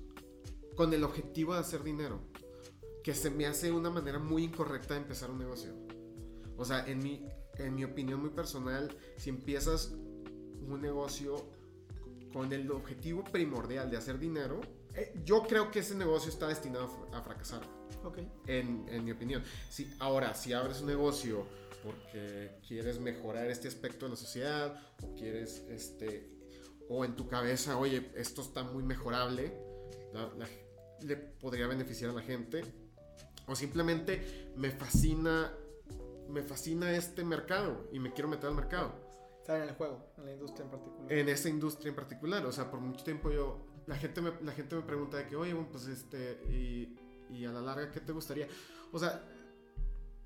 con 0.76 0.94
el 0.94 1.04
objetivo 1.04 1.54
de 1.54 1.60
hacer 1.62 1.84
dinero, 1.84 2.20
que 3.04 3.16
se 3.16 3.32
me 3.32 3.48
hace 3.48 3.72
una 3.72 3.90
manera 3.90 4.20
muy 4.20 4.44
incorrecta 4.44 4.94
de 4.94 5.02
empezar 5.02 5.32
un 5.32 5.40
negocio. 5.40 5.89
O 6.60 6.66
sea, 6.66 6.86
en 6.88 7.00
mi, 7.00 7.26
en 7.58 7.74
mi 7.74 7.84
opinión 7.86 8.20
muy 8.20 8.30
personal, 8.32 8.96
si 9.18 9.30
empiezas 9.30 9.92
un 9.92 10.80
negocio 10.82 11.46
con 12.34 12.52
el 12.54 12.70
objetivo 12.72 13.24
primordial 13.24 13.90
de 13.90 13.98
hacer 13.98 14.20
dinero, 14.20 14.62
eh, 14.94 15.14
yo 15.26 15.44
creo 15.48 15.72
que 15.72 15.80
ese 15.80 15.96
negocio 15.96 16.30
está 16.30 16.48
destinado 16.48 16.86
a 16.86 16.90
fr- 16.90 17.16
a 17.16 17.22
fracasar 17.22 17.62
Ok. 18.04 18.20
en, 18.48 18.86
en 18.90 19.04
mi 19.06 19.12
opinión. 19.12 19.44
Si, 19.70 19.92
ahora, 20.00 20.36
si 20.36 20.54
abres 20.54 20.82
un 20.82 20.88
negocio 20.88 21.46
porque 21.84 22.60
quieres 22.68 23.00
mejorar 23.00 23.50
este 23.50 23.68
aspecto 23.70 24.06
de 24.06 24.12
la 24.12 24.18
sociedad 24.18 24.80
o 25.02 25.16
quieres, 25.16 25.64
este, 25.70 26.30
o 26.90 27.06
en 27.06 27.16
tu 27.16 27.28
cabeza, 27.28 27.78
oye, 27.78 28.12
esto 28.16 28.42
está 28.42 28.64
muy 28.64 28.84
mejorable, 28.84 29.54
la- 30.14 30.30
la- 30.38 30.50
le 31.02 31.16
podría 31.16 31.68
beneficiar 31.68 32.10
a 32.10 32.14
la 32.14 32.22
gente, 32.22 32.64
o 33.48 33.56
simplemente 33.56 34.52
me 34.58 34.70
fascina, 34.72 35.52
me 36.30 36.44
fascina 36.44 36.92
este 36.92 37.24
mercado 37.24 37.88
y 37.92 38.00
me 38.00 38.14
quiero 38.14 38.30
meter 38.30 38.50
al 38.50 38.56
mercado 38.56 38.94
Estar 39.42 39.62
en 39.64 39.70
el 39.70 39.76
juego, 39.76 40.14
en 40.18 40.26
la 40.26 40.34
industria 40.34 40.66
en 40.66 40.72
particular. 40.72 41.12
en 41.12 41.30
esa 41.30 41.50
industria 41.50 41.90
en 41.90 41.96
particular. 41.96 42.46
O 42.46 42.52
sea, 42.52 42.70
por 42.70 42.80
mucho 42.80 43.04
tiempo 43.04 43.32
yo, 43.32 43.66
la 43.88 43.96
gente 43.96 44.22
me, 44.22 44.32
la 44.42 44.52
gente 44.52 44.76
me 44.76 44.82
pregunta 44.84 45.18
de 45.18 45.28
que, 45.28 45.36
oye, 45.36 45.54
bueno, 45.54 45.70
pues 45.72 45.88
este, 45.88 46.44
y, 46.50 46.96
y 47.32 47.46
a 47.46 47.52
la 47.52 47.62
larga, 47.62 47.92
¿qué 47.92 48.00
te 48.00 48.12
gustaría? 48.12 48.48
O 48.92 49.00
sea, 49.00 49.24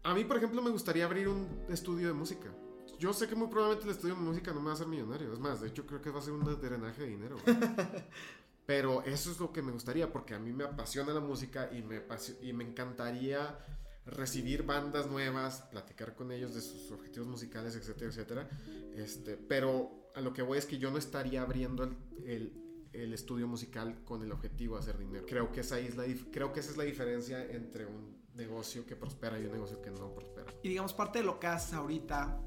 a 0.03 0.13
mí, 0.13 0.25
por 0.25 0.37
ejemplo, 0.37 0.61
me 0.61 0.71
gustaría 0.71 1.05
abrir 1.05 1.29
un 1.29 1.65
estudio 1.69 2.07
de 2.07 2.13
música. 2.13 2.53
Yo 2.99 3.13
sé 3.13 3.27
que 3.27 3.35
muy 3.35 3.47
probablemente 3.47 3.85
el 3.85 3.95
estudio 3.95 4.15
de 4.15 4.21
música 4.21 4.51
no 4.51 4.59
me 4.59 4.65
va 4.65 4.71
a 4.71 4.75
hacer 4.75 4.87
millonario. 4.87 5.31
Es 5.31 5.39
más, 5.39 5.61
de 5.61 5.69
hecho, 5.69 5.85
creo 5.85 6.01
que 6.01 6.09
va 6.09 6.19
a 6.19 6.21
ser 6.21 6.33
un 6.33 6.43
drenaje 6.59 7.03
de 7.03 7.07
dinero. 7.07 7.37
Pero 8.65 9.03
eso 9.03 9.31
es 9.31 9.39
lo 9.39 9.51
que 9.51 9.61
me 9.61 9.71
gustaría, 9.71 10.11
porque 10.11 10.33
a 10.33 10.39
mí 10.39 10.51
me 10.53 10.63
apasiona 10.63 11.13
la 11.13 11.19
música 11.19 11.69
y 11.71 11.81
me, 11.81 12.01
y 12.41 12.53
me 12.53 12.63
encantaría 12.63 13.57
recibir 14.05 14.63
bandas 14.63 15.09
nuevas, 15.09 15.61
platicar 15.71 16.13
con 16.15 16.31
ellos 16.31 16.53
de 16.53 16.61
sus 16.61 16.91
objetivos 16.91 17.27
musicales, 17.27 17.75
etcétera, 17.75 18.09
etcétera. 18.09 18.49
Este, 18.95 19.37
pero 19.37 20.09
a 20.15 20.21
lo 20.21 20.33
que 20.33 20.41
voy 20.41 20.57
es 20.57 20.65
que 20.65 20.77
yo 20.77 20.91
no 20.91 20.97
estaría 20.97 21.41
abriendo 21.41 21.83
el, 21.83 21.95
el- 22.25 22.59
el 22.93 23.11
estudio 23.11 23.47
musical 23.47 24.03
con 24.03 24.21
el 24.21 24.31
objetivo 24.31 24.75
de 24.75 24.81
hacer 24.81 24.99
dinero. 24.99 25.25
Creo 25.27 25.51
que, 25.51 25.61
esa 25.61 25.79
es 25.79 25.95
la, 25.97 26.05
creo 26.31 26.53
que 26.53 26.59
esa 26.59 26.69
es 26.69 26.77
la 26.77 26.83
diferencia 26.83 27.43
entre 27.43 27.87
un 27.87 28.21
negocio 28.35 28.85
que 28.85 28.95
prospera 28.95 29.39
y 29.39 29.45
un 29.45 29.51
negocio 29.51 29.81
que 29.81 29.89
no 29.89 30.13
prospera. 30.13 30.45
Y 30.61 30.69
digamos, 30.69 30.93
parte 30.93 31.17
de 31.19 31.25
lo 31.25 31.39
que 31.39 31.47
haces 31.47 31.73
ahorita, 31.73 32.39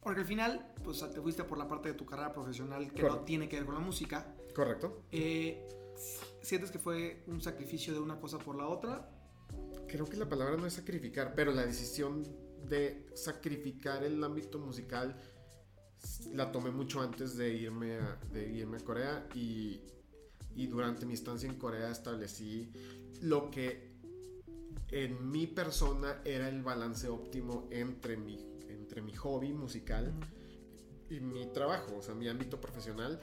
porque 0.00 0.22
al 0.22 0.26
final, 0.26 0.74
pues 0.82 0.98
te 0.98 1.20
fuiste 1.20 1.44
por 1.44 1.58
la 1.58 1.68
parte 1.68 1.90
de 1.90 1.94
tu 1.94 2.04
carrera 2.06 2.32
profesional 2.32 2.92
que 2.92 3.02
no 3.04 3.20
tiene 3.20 3.48
que 3.48 3.54
ver 3.56 3.66
con 3.66 3.74
la 3.76 3.80
música. 3.80 4.34
¿Correcto? 4.52 5.04
Eh, 5.12 5.64
¿Sientes 6.42 6.72
que 6.72 6.80
fue 6.80 7.22
un 7.28 7.40
sacrificio 7.40 7.92
de 7.94 8.00
una 8.00 8.18
cosa 8.18 8.38
por 8.38 8.56
la 8.56 8.66
otra? 8.66 9.08
Creo 9.88 10.06
que 10.06 10.16
la 10.16 10.28
palabra 10.28 10.56
no 10.56 10.66
es 10.66 10.74
sacrificar, 10.74 11.34
pero 11.34 11.52
la 11.52 11.64
decisión 11.64 12.24
de 12.68 13.06
sacrificar 13.14 14.04
el 14.04 14.22
ámbito 14.22 14.58
musical 14.58 15.16
la 16.32 16.50
tomé 16.50 16.70
mucho 16.70 17.00
antes 17.00 17.36
de 17.36 17.54
irme 17.54 17.96
a, 17.96 18.18
de 18.32 18.48
irme 18.50 18.78
a 18.78 18.80
Corea 18.80 19.28
y, 19.34 19.80
y 20.54 20.66
durante 20.66 21.06
mi 21.06 21.14
estancia 21.14 21.48
en 21.48 21.56
Corea 21.56 21.90
establecí 21.90 22.70
lo 23.22 23.50
que 23.50 23.94
en 24.90 25.30
mi 25.30 25.46
persona 25.46 26.20
era 26.24 26.48
el 26.48 26.62
balance 26.62 27.08
óptimo 27.08 27.68
entre 27.70 28.16
mi, 28.16 28.38
entre 28.68 29.02
mi 29.02 29.12
hobby 29.14 29.52
musical 29.52 30.12
y 31.10 31.20
mi 31.20 31.46
trabajo, 31.46 31.96
o 31.98 32.02
sea, 32.02 32.14
mi 32.14 32.28
ámbito 32.28 32.60
profesional. 32.60 33.20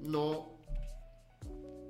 No. 0.00 0.57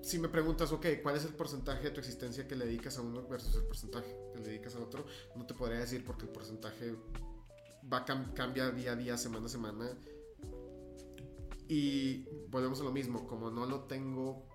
Si 0.09 0.19
me 0.19 0.31
preguntas, 0.31 0.73
ok, 0.73 0.87
¿cuál 1.03 1.17
es 1.17 1.27
el 1.27 1.35
porcentaje 1.35 1.83
de 1.85 1.91
tu 1.91 2.01
existencia 2.01 2.49
que 2.49 2.57
le 2.57 2.65
dedicas 2.65 2.97
a 2.97 3.03
uno 3.03 3.29
versus 3.29 3.55
el 3.57 3.65
porcentaje 3.65 4.17
que 4.33 4.39
le 4.41 4.49
dedicas 4.49 4.75
a 4.75 4.79
otro? 4.79 5.05
No 5.37 5.45
te 5.45 5.53
podría 5.53 5.81
decir 5.81 6.03
porque 6.03 6.25
el 6.25 6.31
porcentaje 6.31 6.97
va 7.93 8.07
cam- 8.07 8.33
cambia 8.33 8.71
día 8.71 8.93
a 8.93 8.97
día, 8.97 9.19
semana 9.19 9.45
a 9.45 9.49
semana. 9.51 9.91
Y 11.69 12.25
volvemos 12.49 12.81
a 12.81 12.85
lo 12.85 12.91
mismo, 12.91 13.27
como 13.27 13.51
no 13.51 13.67
lo 13.67 13.81
tengo 13.81 14.47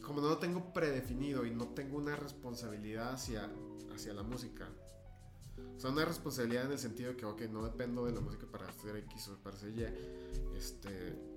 como 0.00 0.22
no 0.22 0.28
lo 0.30 0.38
tengo 0.38 0.72
predefinido 0.72 1.44
y 1.44 1.50
no 1.50 1.68
tengo 1.74 1.98
una 1.98 2.16
responsabilidad 2.16 3.12
hacia, 3.12 3.50
hacia 3.94 4.14
la 4.14 4.22
música. 4.22 4.66
O 5.76 5.78
sea, 5.78 5.90
una 5.90 6.06
responsabilidad 6.06 6.64
en 6.64 6.72
el 6.72 6.78
sentido 6.78 7.10
de 7.10 7.16
que, 7.18 7.26
ok, 7.26 7.42
no 7.50 7.64
dependo 7.64 8.06
de 8.06 8.12
la 8.12 8.20
música 8.22 8.46
para 8.50 8.66
hacer 8.66 8.96
X 8.96 9.28
o 9.28 9.36
para 9.42 9.56
hacer 9.56 9.76
Y. 9.76 10.56
Este. 10.56 11.35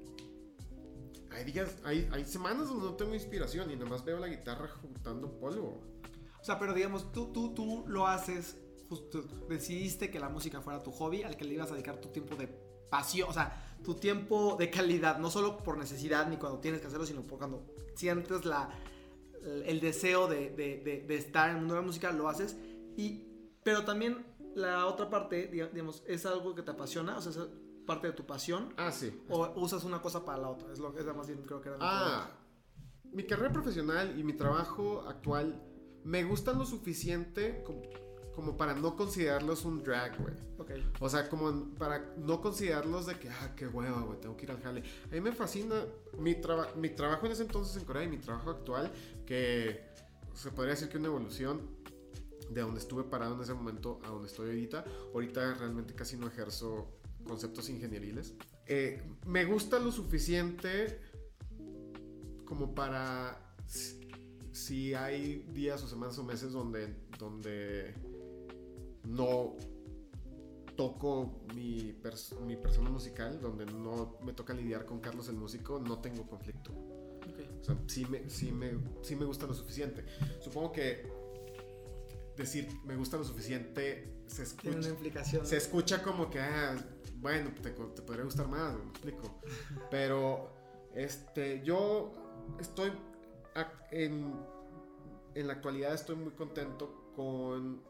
Hay 1.31 1.43
días, 1.45 1.77
hay, 1.83 2.09
hay 2.11 2.25
semanas 2.25 2.69
donde 2.69 2.85
no 2.85 2.93
tengo 2.95 3.13
inspiración 3.13 3.69
y 3.71 3.75
nada 3.75 3.89
más 3.89 4.03
veo 4.03 4.19
la 4.19 4.27
guitarra 4.27 4.67
juntando 4.81 5.31
polvo. 5.39 5.81
O 6.41 6.43
sea, 6.43 6.57
pero 6.59 6.73
digamos, 6.73 7.11
tú, 7.11 7.31
tú, 7.31 7.53
tú 7.53 7.83
lo 7.87 8.07
haces, 8.07 8.57
justo 8.87 9.21
decidiste 9.47 10.09
que 10.09 10.19
la 10.19 10.29
música 10.29 10.61
fuera 10.61 10.81
tu 10.81 10.91
hobby, 10.91 11.23
al 11.23 11.37
que 11.37 11.45
le 11.45 11.53
ibas 11.53 11.69
a 11.69 11.73
dedicar 11.73 11.99
tu 12.01 12.09
tiempo 12.09 12.35
de 12.35 12.47
pasión, 12.89 13.29
o 13.29 13.33
sea, 13.33 13.77
tu 13.83 13.93
tiempo 13.95 14.55
de 14.57 14.69
calidad, 14.71 15.19
no 15.19 15.29
solo 15.29 15.57
por 15.63 15.77
necesidad 15.77 16.27
ni 16.27 16.37
cuando 16.37 16.59
tienes 16.59 16.81
que 16.81 16.87
hacerlo, 16.87 17.05
sino 17.05 17.21
por 17.21 17.37
cuando 17.37 17.65
sientes 17.95 18.45
la, 18.45 18.69
el 19.65 19.79
deseo 19.79 20.27
de, 20.27 20.49
de- 20.49 20.77
de- 20.83 21.01
de 21.07 21.15
estar 21.15 21.49
en 21.49 21.55
el 21.55 21.61
mundo 21.61 21.75
de 21.75 21.81
la 21.81 21.85
música, 21.85 22.11
lo 22.11 22.27
haces. 22.27 22.57
Y, 22.97 23.25
pero 23.63 23.85
también 23.85 24.25
la 24.55 24.87
otra 24.87 25.09
parte, 25.09 25.51
diga- 25.51 25.69
digamos, 25.71 26.03
es 26.07 26.25
algo 26.25 26.55
que 26.55 26.63
te 26.63 26.71
apasiona, 26.71 27.17
o 27.17 27.21
sea, 27.21 27.43
parte 27.89 28.06
de 28.08 28.13
tu 28.13 28.23
pasión, 28.25 28.71
Ah, 28.78 28.91
sí. 28.91 29.10
o 29.30 29.52
usas 29.60 29.84
una 29.84 29.99
cosa 30.02 30.23
para 30.23 30.38
la 30.38 30.49
otra, 30.49 30.71
es 30.71 30.78
lo 30.80 30.93
que 30.93 30.99
es 31.02 31.06
más 31.15 31.25
bien 31.28 31.41
creo 31.43 31.60
que 31.60 31.69
era 31.69 31.78
Ah, 31.82 32.30
mi 33.12 33.23
carrera 33.23 33.52
profesional 33.52 34.17
y 34.19 34.23
mi 34.23 34.34
trabajo 34.34 35.04
actual 35.08 35.60
me 36.04 36.23
gustan 36.23 36.60
lo 36.60 36.65
suficiente 36.65 37.63
como, 37.65 37.82
como 38.36 38.56
para 38.56 38.73
no 38.75 38.95
considerarlos 38.95 39.65
un 39.65 39.84
drag, 39.84 40.15
güey. 40.21 40.36
pregunta. 40.36 40.63
Ok. 40.93 41.02
O 41.02 41.10
sea, 41.10 41.28
como 41.30 41.73
para 41.80 42.13
no 42.17 42.39
considerarlos 42.41 43.08
de 43.08 43.17
que, 43.19 43.30
ah, 43.30 43.54
qué 43.56 43.67
hueva, 43.67 44.02
güey, 44.02 44.19
tengo 44.19 44.38
que 44.38 44.45
ir 44.45 44.52
al 44.52 44.62
jale. 44.62 44.84
A 45.08 45.13
mí 45.15 45.21
me 45.21 45.32
fascina 45.32 45.84
mi, 46.19 46.36
traba- 46.36 46.69
mi 46.75 46.89
trabajo 46.89 47.25
en 47.25 47.32
ese 47.32 47.41
entonces 47.43 47.75
en 47.78 47.86
Corea 47.86 48.04
y 48.04 48.08
mi 48.08 48.17
trabajo 48.17 48.52
actual, 48.52 48.91
que 49.25 49.84
se 50.36 50.52
podría 50.52 50.75
decir 50.75 50.88
que 50.89 50.97
una 50.97 51.08
evolución 51.08 51.62
de 52.49 52.62
donde 52.62 52.80
estuve 52.80 53.04
parado 53.04 53.36
en 53.36 53.41
ese 53.41 53.54
momento 53.54 53.99
a 54.06 54.10
donde 54.10 54.28
estoy 54.28 54.47
ahorita. 54.49 54.86
Ahorita 55.13 55.54
realmente 55.56 55.93
casi 55.95 56.15
no 56.17 56.28
ejerzo 56.28 56.88
conceptos 57.25 57.69
ingenieriles. 57.69 58.34
Eh, 58.67 59.01
me 59.25 59.45
gusta 59.45 59.79
lo 59.79 59.91
suficiente 59.91 60.99
como 62.45 62.73
para 62.73 63.55
si- 63.65 63.99
si 64.51 64.93
hay 64.93 65.45
días 65.53 65.84
o 65.84 65.88
semanas 65.88 66.17
o 66.19 66.23
meses 66.23 66.51
donde, 66.51 66.93
donde 67.17 67.93
no 69.05 69.55
toco 70.75 71.43
mi, 71.55 71.93
pers- 72.01 72.39
mi 72.41 72.55
persona 72.55 72.89
musical, 72.89 73.39
donde 73.41 73.65
no 73.65 74.17
me 74.23 74.34
toca 74.34 74.53
lidiar 74.53 74.86
con 74.86 74.99
Carlos 74.99 75.27
el 75.29 75.36
músico, 75.36 75.79
no 75.79 75.99
tengo 75.99 76.25
conflicto. 76.27 76.71
ok. 76.71 77.60
O 77.62 77.63
sea, 77.63 77.77
sí 77.88 78.05
me, 78.05 78.29
sí 78.29 78.51
me, 78.51 78.71
sí 79.01 79.15
me 79.15 79.25
gusta 79.25 79.45
lo 79.45 79.53
suficiente. 79.53 80.05
Supongo 80.41 80.71
que 80.71 81.03
decir 82.38 82.70
me 82.86 82.95
gusta 82.95 83.17
lo 83.17 83.26
suficiente 83.26 84.22
se 84.28 84.45
Tiene 84.55 84.78
una 84.78 84.86
escucha, 84.86 84.89
implicación. 84.89 85.45
se 85.45 85.57
escucha 85.57 86.01
como 86.01 86.30
que, 86.30 86.39
ah, 86.39 86.78
bueno, 87.20 87.51
te, 87.61 87.72
te 87.72 88.01
podría 88.01 88.24
gustar 88.24 88.47
más, 88.47 88.76
me 88.76 88.89
explico. 88.89 89.39
Pero, 89.89 90.51
este, 90.95 91.61
yo 91.63 92.11
estoy 92.59 92.91
en, 93.91 94.34
en 95.36 95.47
la 95.47 95.53
actualidad 95.53 95.93
estoy 95.93 96.15
muy 96.15 96.32
contento 96.32 97.11
con 97.15 97.82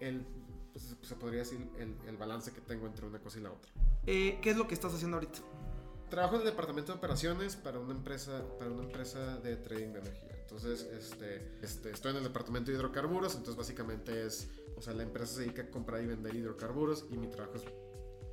el, 0.00 0.26
pues, 0.72 0.96
se 1.02 1.14
podría 1.16 1.40
decir, 1.40 1.68
el, 1.78 1.96
el 2.06 2.16
balance 2.16 2.52
que 2.52 2.60
tengo 2.60 2.86
entre 2.86 3.06
una 3.06 3.18
cosa 3.18 3.38
y 3.38 3.42
la 3.42 3.52
otra. 3.52 3.72
Eh, 4.06 4.38
¿Qué 4.42 4.50
es 4.50 4.56
lo 4.56 4.68
que 4.68 4.74
estás 4.74 4.94
haciendo 4.94 5.16
ahorita? 5.16 5.40
trabajo 6.08 6.36
en 6.36 6.42
el 6.42 6.46
departamento 6.46 6.92
de 6.92 6.98
operaciones 6.98 7.56
para 7.56 7.78
una 7.78 7.92
empresa, 7.92 8.42
para 8.58 8.70
una 8.70 8.84
empresa 8.84 9.38
de 9.38 9.56
trading 9.56 9.92
de 9.92 9.98
energía. 10.00 10.36
Entonces, 10.40 10.82
este, 10.84 11.58
este, 11.62 11.90
estoy 11.90 12.12
en 12.12 12.18
el 12.18 12.22
departamento 12.24 12.70
de 12.70 12.76
hidrocarburos, 12.76 13.34
entonces 13.34 13.56
básicamente 13.56 14.24
es, 14.24 14.48
o 14.76 14.82
sea, 14.82 14.94
la 14.94 15.02
empresa 15.02 15.34
se 15.34 15.40
dedica 15.40 15.62
a 15.62 15.70
comprar 15.70 16.02
y 16.02 16.06
vender 16.06 16.34
hidrocarburos 16.34 17.06
y 17.10 17.16
mi 17.16 17.26
trabajo 17.26 17.56
es 17.56 17.64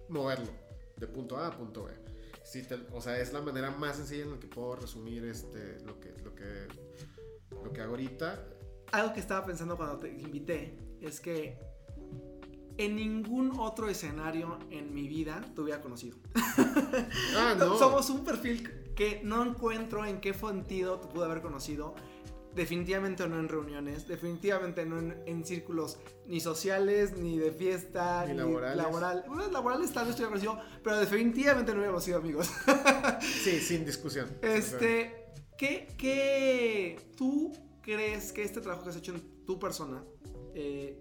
moverlo 0.09 0.49
de 0.97 1.07
punto 1.07 1.37
A 1.37 1.47
a 1.47 1.57
punto 1.57 1.85
B. 1.85 2.03
O 2.91 3.01
sea, 3.01 3.19
es 3.19 3.33
la 3.33 3.41
manera 3.41 3.71
más 3.71 3.95
sencilla 3.95 4.23
en 4.23 4.31
la 4.31 4.39
que 4.39 4.47
puedo 4.47 4.75
resumir 4.75 5.25
este, 5.25 5.79
lo, 5.85 5.99
que, 5.99 6.13
lo, 6.23 6.35
que, 6.35 6.67
lo 7.63 7.73
que 7.73 7.81
hago 7.81 7.91
ahorita. 7.91 8.45
Algo 8.91 9.13
que 9.13 9.19
estaba 9.19 9.45
pensando 9.45 9.75
cuando 9.75 9.97
te 9.97 10.09
invité 10.09 10.77
es 11.01 11.19
que 11.19 11.57
en 12.77 12.95
ningún 12.95 13.59
otro 13.59 13.89
escenario 13.89 14.59
en 14.69 14.93
mi 14.93 15.07
vida 15.07 15.41
te 15.55 15.61
hubiera 15.61 15.81
conocido. 15.81 16.17
Ah, 17.35 17.55
no. 17.57 17.77
Somos 17.77 18.09
un 18.09 18.23
perfil 18.23 18.93
que 18.95 19.21
no 19.23 19.43
encuentro 19.43 20.05
en 20.05 20.21
qué 20.21 20.33
sentido 20.33 20.99
te 20.99 21.07
pude 21.07 21.25
haber 21.25 21.41
conocido. 21.41 21.95
Definitivamente 22.55 23.27
no 23.27 23.39
en 23.39 23.49
reuniones, 23.49 24.07
definitivamente 24.07 24.85
no 24.85 24.99
en, 24.99 25.45
círculos 25.45 25.97
ni 26.27 26.39
sociales, 26.39 27.17
ni 27.17 27.37
de 27.37 27.51
fiesta, 27.51 28.25
ni, 28.27 28.35
laborales. 28.35 28.77
laboral. 28.77 29.23
Bueno, 29.27 29.47
laborales 29.51 29.91
tal 29.91 30.07
vez 30.07 30.15
conocido, 30.15 30.59
pero 30.83 30.99
definitivamente 30.99 31.71
no 31.71 31.79
hubiéramos 31.79 32.03
sido 32.03 32.19
amigos. 32.19 32.51
sí, 33.21 33.59
sin 33.59 33.85
discusión. 33.85 34.29
Este, 34.41 35.33
¿qué, 35.57 35.87
¿qué, 35.97 36.99
tú 37.17 37.51
crees 37.81 38.31
que 38.31 38.43
este 38.43 38.61
trabajo 38.61 38.83
que 38.83 38.91
has 38.91 38.97
hecho 38.97 39.13
en 39.13 39.45
tu 39.45 39.59
persona 39.59 40.03
eh, 40.53 40.99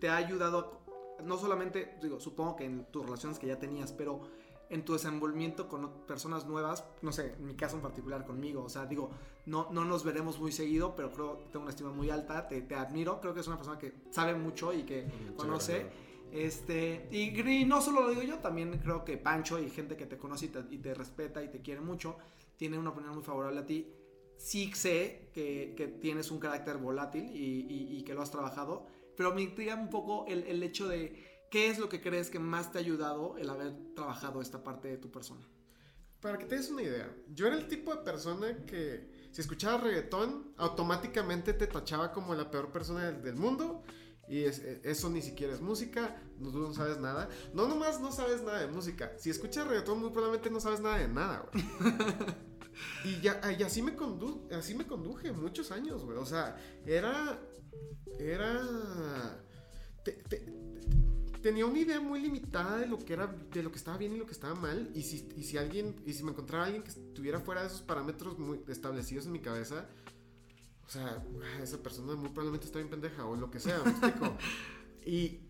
te 0.00 0.08
ha 0.08 0.16
ayudado 0.16 0.78
no 1.24 1.36
solamente, 1.36 1.98
digo, 2.00 2.20
supongo 2.20 2.56
que 2.56 2.64
en 2.64 2.84
tus 2.86 3.04
relaciones 3.04 3.38
que 3.38 3.46
ya 3.46 3.58
tenías, 3.58 3.92
pero 3.92 4.22
en 4.70 4.84
tu 4.84 4.92
desenvolvimiento 4.92 5.68
con 5.68 5.90
personas 6.06 6.46
nuevas, 6.46 6.84
no 7.02 7.12
sé, 7.12 7.34
en 7.38 7.46
mi 7.46 7.54
caso 7.54 7.76
en 7.76 7.82
particular 7.82 8.26
conmigo, 8.26 8.64
o 8.64 8.68
sea, 8.68 8.86
digo, 8.86 9.10
no, 9.46 9.68
no 9.72 9.84
nos 9.84 10.04
veremos 10.04 10.38
muy 10.38 10.52
seguido, 10.52 10.94
pero 10.94 11.10
creo 11.12 11.38
que 11.38 11.44
tengo 11.46 11.60
una 11.62 11.70
estima 11.70 11.90
muy 11.90 12.10
alta, 12.10 12.46
te, 12.48 12.60
te 12.62 12.74
admiro, 12.74 13.20
creo 13.20 13.32
que 13.32 13.40
es 13.40 13.46
una 13.46 13.56
persona 13.56 13.78
que 13.78 13.94
sabe 14.10 14.34
mucho 14.34 14.72
y 14.72 14.82
que 14.82 15.06
conoce. 15.36 15.86
Este, 16.30 17.08
y, 17.10 17.64
no 17.64 17.80
solo 17.80 18.02
lo 18.02 18.10
digo 18.10 18.22
yo, 18.22 18.38
también 18.38 18.78
creo 18.78 19.04
que 19.04 19.16
Pancho 19.16 19.58
y 19.58 19.70
gente 19.70 19.96
que 19.96 20.04
te 20.04 20.18
conoce 20.18 20.50
y 20.70 20.78
te, 20.78 20.94
respeta 20.94 21.42
y 21.42 21.48
te 21.48 21.60
quiere 21.60 21.80
mucho, 21.80 22.18
tiene 22.56 22.78
una 22.78 22.90
opinión 22.90 23.14
muy 23.14 23.22
favorable 23.22 23.60
a 23.60 23.66
ti. 23.66 23.90
Sí 24.36 24.70
sé 24.74 25.30
que, 25.32 25.74
que 25.76 25.88
tienes 25.88 26.30
un 26.30 26.38
carácter 26.38 26.76
volátil 26.76 27.24
y, 27.34 27.96
y, 27.96 28.02
que 28.02 28.14
lo 28.14 28.22
has 28.22 28.30
trabajado, 28.30 28.86
pero 29.16 29.34
me 29.34 29.42
intriga 29.42 29.74
un 29.74 29.90
poco 29.90 30.26
el, 30.26 30.44
el 30.44 30.62
hecho 30.62 30.86
de 30.86 31.27
¿Qué 31.50 31.70
es 31.70 31.78
lo 31.78 31.88
que 31.88 32.00
crees 32.00 32.30
que 32.30 32.38
más 32.38 32.72
te 32.72 32.78
ha 32.78 32.80
ayudado 32.80 33.38
el 33.38 33.48
haber 33.48 33.74
trabajado 33.94 34.42
esta 34.42 34.62
parte 34.62 34.88
de 34.88 34.98
tu 34.98 35.10
persona? 35.10 35.46
Para 36.20 36.36
que 36.36 36.46
te 36.46 36.56
des 36.56 36.68
una 36.68 36.82
idea, 36.82 37.14
yo 37.32 37.46
era 37.46 37.56
el 37.56 37.68
tipo 37.68 37.94
de 37.94 38.02
persona 38.02 38.64
que 38.66 39.28
si 39.30 39.40
escuchaba 39.40 39.78
reggaetón, 39.78 40.52
automáticamente 40.56 41.52
te 41.54 41.66
tachaba 41.66 42.12
como 42.12 42.34
la 42.34 42.50
peor 42.50 42.72
persona 42.72 43.12
del, 43.12 43.36
mundo. 43.36 43.82
Y 44.28 44.40
e, 44.40 44.80
eso 44.84 45.08
ni 45.08 45.22
siquiera 45.22 45.54
es 45.54 45.60
música, 45.60 46.20
no, 46.38 46.50
tú 46.50 46.58
no 46.58 46.74
sabes 46.74 46.98
nada. 46.98 47.28
No, 47.54 47.66
nomás 47.66 48.00
no 48.00 48.12
sabes 48.12 48.42
nada 48.42 48.58
de 48.58 48.66
música. 48.66 49.12
Si 49.16 49.30
escuchas 49.30 49.66
reggaetón, 49.66 50.00
muy 50.00 50.10
probablemente 50.10 50.50
no 50.50 50.60
sabes 50.60 50.80
nada 50.80 50.98
de 50.98 51.08
nada, 51.08 51.48
güey. 51.50 51.64
y, 53.04 53.20
ya, 53.20 53.40
y 53.56 53.62
así, 53.62 53.80
me 53.80 53.94
condu 53.94 54.48
así 54.50 54.74
me 54.74 54.86
conduje 54.86 55.32
muchos 55.32 55.70
años, 55.70 56.04
güey. 56.04 56.18
O 56.18 56.26
sea, 56.26 56.56
era. 56.84 57.40
Era. 58.18 59.40
te, 60.04 60.48
tenía 61.42 61.66
una 61.66 61.78
idea 61.78 62.00
muy 62.00 62.20
limitada 62.20 62.78
de 62.78 62.86
lo 62.86 62.98
que 62.98 63.12
era 63.12 63.26
de 63.26 63.62
lo 63.62 63.70
que 63.70 63.78
estaba 63.78 63.96
bien 63.96 64.12
y 64.12 64.18
lo 64.18 64.26
que 64.26 64.32
estaba 64.32 64.54
mal 64.54 64.90
y 64.94 65.02
si, 65.02 65.28
y 65.36 65.44
si 65.44 65.58
alguien 65.58 65.96
y 66.06 66.12
si 66.12 66.24
me 66.24 66.30
encontraba 66.30 66.64
alguien 66.64 66.82
que 66.82 66.90
estuviera 66.90 67.40
fuera 67.40 67.62
de 67.62 67.68
esos 67.68 67.82
parámetros 67.82 68.38
muy 68.38 68.60
establecidos 68.68 69.26
en 69.26 69.32
mi 69.32 69.40
cabeza 69.40 69.86
o 70.86 70.90
sea 70.90 71.24
esa 71.62 71.78
persona 71.82 72.14
muy 72.14 72.28
probablemente 72.30 72.66
está 72.66 72.78
bien 72.78 72.90
pendeja 72.90 73.24
o 73.26 73.36
lo 73.36 73.50
que 73.50 73.60
sea 73.60 73.80
me 73.84 73.90
explico 73.90 74.36
y, 75.06 75.40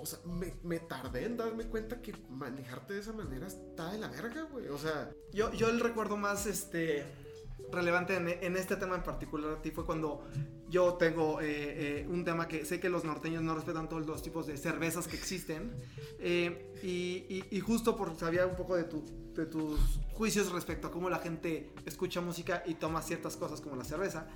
o 0.00 0.06
sea 0.06 0.18
me, 0.24 0.54
me, 0.62 0.80
tardé 0.80 1.26
en 1.26 1.36
darme 1.36 1.64
cuenta 1.64 2.00
que 2.00 2.14
manejarte 2.30 2.94
de 2.94 3.00
esa 3.00 3.12
manera 3.12 3.46
está 3.46 3.92
de 3.92 3.98
la 3.98 4.08
verga 4.08 4.42
güey 4.44 4.68
o 4.68 4.78
sea. 4.78 5.10
Yo 5.32 5.52
yo 5.52 5.68
el 5.68 5.80
recuerdo 5.80 6.16
más 6.16 6.46
este 6.46 7.04
relevante 7.72 8.14
en, 8.16 8.56
este 8.56 8.76
tema 8.76 8.96
en 8.96 9.02
particular 9.02 9.52
a 9.52 9.62
ti 9.62 9.70
fue 9.70 9.84
cuando 9.84 10.24
yo 10.68 10.94
tengo 10.94 11.40
eh, 11.40 12.02
eh, 12.02 12.06
un 12.08 12.24
tema 12.24 12.46
que 12.46 12.64
sé 12.64 12.78
que 12.78 12.88
los 12.88 13.04
norteños 13.04 13.42
no 13.42 13.54
respetan 13.54 13.88
todos 13.88 14.06
los 14.06 14.22
tipos 14.22 14.46
de 14.46 14.56
cervezas 14.56 15.08
que 15.08 15.16
existen 15.16 15.72
eh, 16.18 17.48
y, 17.50 17.60
justo 17.60 17.96
por 17.96 18.16
sabía 18.16 18.46
un 18.46 18.56
poco 18.56 18.76
de, 18.76 18.84
tu, 18.84 19.04
de 19.34 19.46
tus 19.46 19.78
juicios 20.12 20.52
respecto 20.52 20.88
a 20.88 20.90
cómo 20.90 21.08
la 21.08 21.18
gente 21.18 21.72
escucha 21.86 22.20
música 22.20 22.62
y 22.66 22.74
toma 22.74 23.02
ciertas 23.02 23.36
cosas 23.36 23.60
como 23.60 23.76
la 23.76 23.84
cerveza 23.84 24.28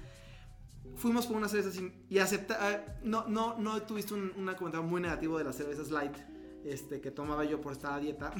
fuimos 0.96 1.26
por 1.26 1.36
una 1.36 1.48
cerveza 1.48 1.82
y 2.08 2.18
acepta 2.18 2.58
ah, 2.60 2.98
no 3.02 3.26
no 3.28 3.58
no 3.58 3.82
tuviste 3.82 4.14
un, 4.14 4.30
comentario 4.56 4.82
muy 4.82 5.00
negativo 5.00 5.36
de 5.36 5.44
las 5.44 5.56
cervezas 5.56 5.90
light 5.90 6.16
este 6.64 7.00
que 7.00 7.10
tomaba 7.10 7.44
yo 7.44 7.60
por 7.60 7.72
esta 7.72 7.96
dieta. 7.98 8.32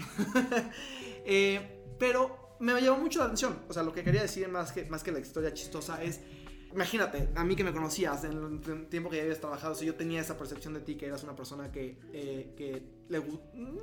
Pero 1.98 2.45
me 2.60 2.80
llamó 2.80 2.98
mucho 2.98 3.18
la 3.20 3.26
atención. 3.26 3.58
O 3.68 3.72
sea, 3.72 3.82
lo 3.82 3.92
que 3.92 4.02
quería 4.02 4.22
decir 4.22 4.48
más 4.48 4.72
que, 4.72 4.84
más 4.86 5.02
que 5.02 5.12
la 5.12 5.18
historia 5.18 5.52
chistosa 5.52 6.02
es, 6.02 6.20
imagínate, 6.72 7.30
a 7.34 7.44
mí 7.44 7.56
que 7.56 7.64
me 7.64 7.72
conocías, 7.72 8.24
en 8.24 8.60
el 8.66 8.86
tiempo 8.88 9.10
que 9.10 9.16
ya 9.16 9.22
habías 9.22 9.40
trabajado, 9.40 9.74
si 9.74 9.86
yo 9.86 9.94
tenía 9.94 10.20
esa 10.20 10.36
percepción 10.36 10.74
de 10.74 10.80
ti 10.80 10.96
que 10.96 11.06
eras 11.06 11.22
una 11.24 11.34
persona 11.34 11.70
que, 11.72 11.98
eh, 12.12 12.54
que 12.56 12.82
le, 13.08 13.22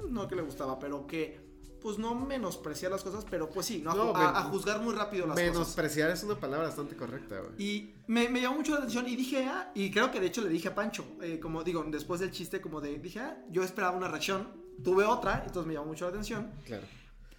no 0.10 0.28
que 0.28 0.36
le 0.36 0.42
gustaba, 0.42 0.80
pero 0.80 1.08
que 1.08 1.54
pues 1.84 1.98
no 1.98 2.16
menospreciar 2.16 2.92
las 2.94 3.04
cosas, 3.04 3.26
pero 3.30 3.50
pues 3.50 3.66
sí, 3.66 3.82
¿no? 3.84 3.92
A, 4.16 4.44
juzgar 4.44 4.80
muy 4.80 4.96
rápido 4.96 5.28
las 5.28 5.36
cosas. 5.36 5.52
Menospreciar 5.52 6.12
es 6.12 6.24
una 6.24 6.36
palabra 6.36 6.68
bastante 6.68 6.96
correcta, 6.96 7.42
güey. 7.42 7.52
Y 7.62 7.94
me, 8.08 8.30
me, 8.30 8.40
llamó 8.40 8.56
mucho 8.56 8.72
la 8.72 8.78
atención 8.78 9.06
y 9.10 9.18
dije, 9.18 9.44
ah, 9.44 9.70
y 9.76 9.92
creo 9.92 10.10
que 10.10 10.22
de 10.22 10.28
hecho 10.28 10.42
le 10.42 10.50
dije 10.50 10.70
a 10.70 10.76
Pancho, 10.76 11.06
eh, 11.22 11.42
como 11.42 11.62
digo, 11.62 11.84
después 11.90 12.22
del 12.22 12.32
chiste, 12.32 12.62
como 12.62 12.80
de, 12.80 12.98
dije, 13.00 13.20
ah, 13.20 13.38
yo 13.50 13.64
esperaba 13.64 13.98
una 13.98 14.08
reacción, 14.08 14.48
tuve 14.82 15.04
otra, 15.04 15.44
entonces 15.46 15.68
me 15.68 15.74
llamó 15.74 15.88
mucho 15.88 16.06
la 16.06 16.12
atención. 16.12 16.54
Claro. 16.64 16.88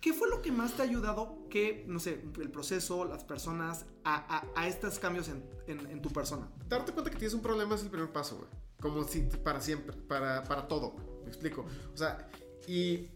¿Qué 0.04 0.12
fue 0.12 0.28
lo 0.28 0.42
que 0.42 0.52
más 0.52 0.74
te 0.74 0.82
ha 0.82 0.84
ayudado 0.84 1.48
que, 1.48 1.82
no 1.88 1.98
sé, 1.98 2.22
el 2.38 2.50
proceso, 2.50 3.06
las 3.06 3.24
personas, 3.24 3.86
a, 4.04 4.68
estos 4.68 4.98
cambios 4.98 5.30
en, 5.30 6.02
tu 6.02 6.10
persona? 6.10 6.46
Darte 6.68 6.92
cuenta 6.92 7.10
que 7.10 7.16
tienes 7.16 7.32
un 7.32 7.40
problema 7.40 7.74
es 7.74 7.84
el 7.84 7.88
primer 7.88 8.12
paso, 8.12 8.36
güey. 8.36 8.48
Como 8.82 9.04
si, 9.04 9.22
para 9.22 9.62
siempre, 9.62 9.96
para, 9.96 10.68
todo, 10.68 10.94
Me 11.22 11.28
explico. 11.28 11.64
O 11.94 11.96
sea, 11.96 12.30
y 12.68 13.08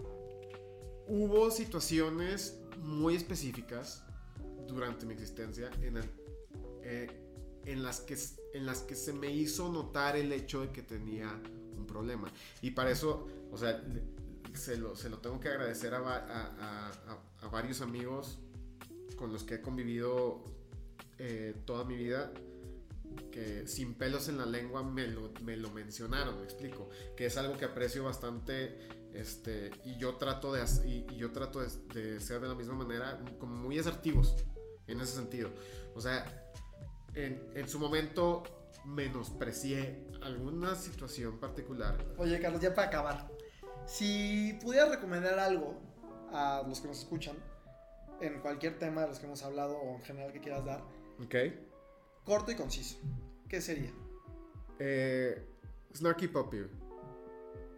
hubo 1.09 1.51
situaciones 1.51 2.59
muy 2.79 3.17
específicas 3.17 4.03
durante 4.67 5.05
mi 5.05 5.13
existencia 5.13 5.71
eh, 6.85 7.07
en 7.67 7.83
las 7.83 8.01
que 8.01 8.95
se 8.95 9.13
me 9.13 9.31
hizo 9.31 9.71
notar 9.71 10.17
el 10.17 10.33
hecho 10.33 10.63
de 10.63 10.71
que 10.73 10.81
tenía 10.81 11.39
un 11.77 11.87
problema. 11.87 12.33
Y 12.63 12.71
para 12.71 12.91
eso, 12.91 13.27
o 13.53 13.59
sea, 13.59 13.85
se 14.59 14.77
lo, 14.77 14.97
se 14.97 15.09
lo 15.09 15.19
tengo 15.19 15.41
que 15.41 15.49
agradecer 15.49 15.95
a, 15.95 16.01
a, 16.01 16.93
a, 17.41 17.49
varios 17.49 17.81
amigos 17.81 18.39
con 19.17 19.33
los 19.33 19.45
que 19.45 19.57
he 19.57 19.63
convivido 19.63 20.45
eh, 21.19 21.55
toda 21.65 21.85
mi 21.85 21.97
vida 21.97 22.33
que 23.33 23.67
sin 23.67 23.95
pelos 23.95 24.29
en 24.29 24.39
la 24.39 24.47
lengua 24.47 24.83
me 24.83 25.07
lo, 25.07 25.33
me 25.43 25.57
lo, 25.57 25.71
mencionaron, 25.71 26.39
me 26.39 26.45
explico, 26.45 26.91
que 27.17 27.27
es 27.27 27.37
algo 27.37 27.57
que 27.57 27.65
aprecio 27.65 28.05
bastante 28.05 28.79
este, 29.15 29.71
y 29.85 29.97
yo 29.97 30.17
trato 30.17 30.53
de, 30.53 30.65
y, 30.85 31.17
yo 31.17 31.33
trato 31.33 31.61
de, 31.61 32.21
ser 32.21 32.41
de 32.41 32.49
la 32.49 32.55
misma 32.55 32.75
manera, 32.75 33.19
como 33.39 33.57
muy 33.57 33.79
asertivos 33.79 34.37
en 34.87 35.01
ese 35.01 35.15
sentido. 35.15 35.51
O 35.95 36.01
sea, 36.01 36.53
en, 37.15 37.51
en 37.55 37.69
su 37.69 37.79
momento 37.79 38.43
menosprecié 38.85 40.07
alguna 40.23 40.75
situación 40.75 41.39
particular. 41.39 41.97
Oye, 42.19 42.41
Carlos, 42.41 42.61
ya 42.61 42.75
para 42.75 42.89
acabar, 42.89 43.31
si 43.89 44.57
pudieras 44.63 44.91
recomendar 44.91 45.39
algo 45.39 45.75
a 46.31 46.63
los 46.69 46.81
que 46.81 46.89
nos 46.89 46.99
escuchan, 46.99 47.37
en 48.21 48.41
cualquier 48.41 48.79
tema 48.79 49.03
de 49.03 49.09
los 49.09 49.19
que 49.19 49.27
hemos 49.27 49.43
hablado 49.43 49.79
o 49.79 49.97
en 49.97 50.03
general 50.03 50.33
que 50.33 50.41
quieras 50.41 50.65
dar. 50.65 50.83
Ok. 51.25 51.35
Corto 52.25 52.53
y 52.53 52.57
conciso. 52.57 52.99
¿Qué 53.49 53.61
sería? 53.61 53.91
Eh, 54.79 55.49
Snarky 55.97 56.29
Puppy. 56.29 56.67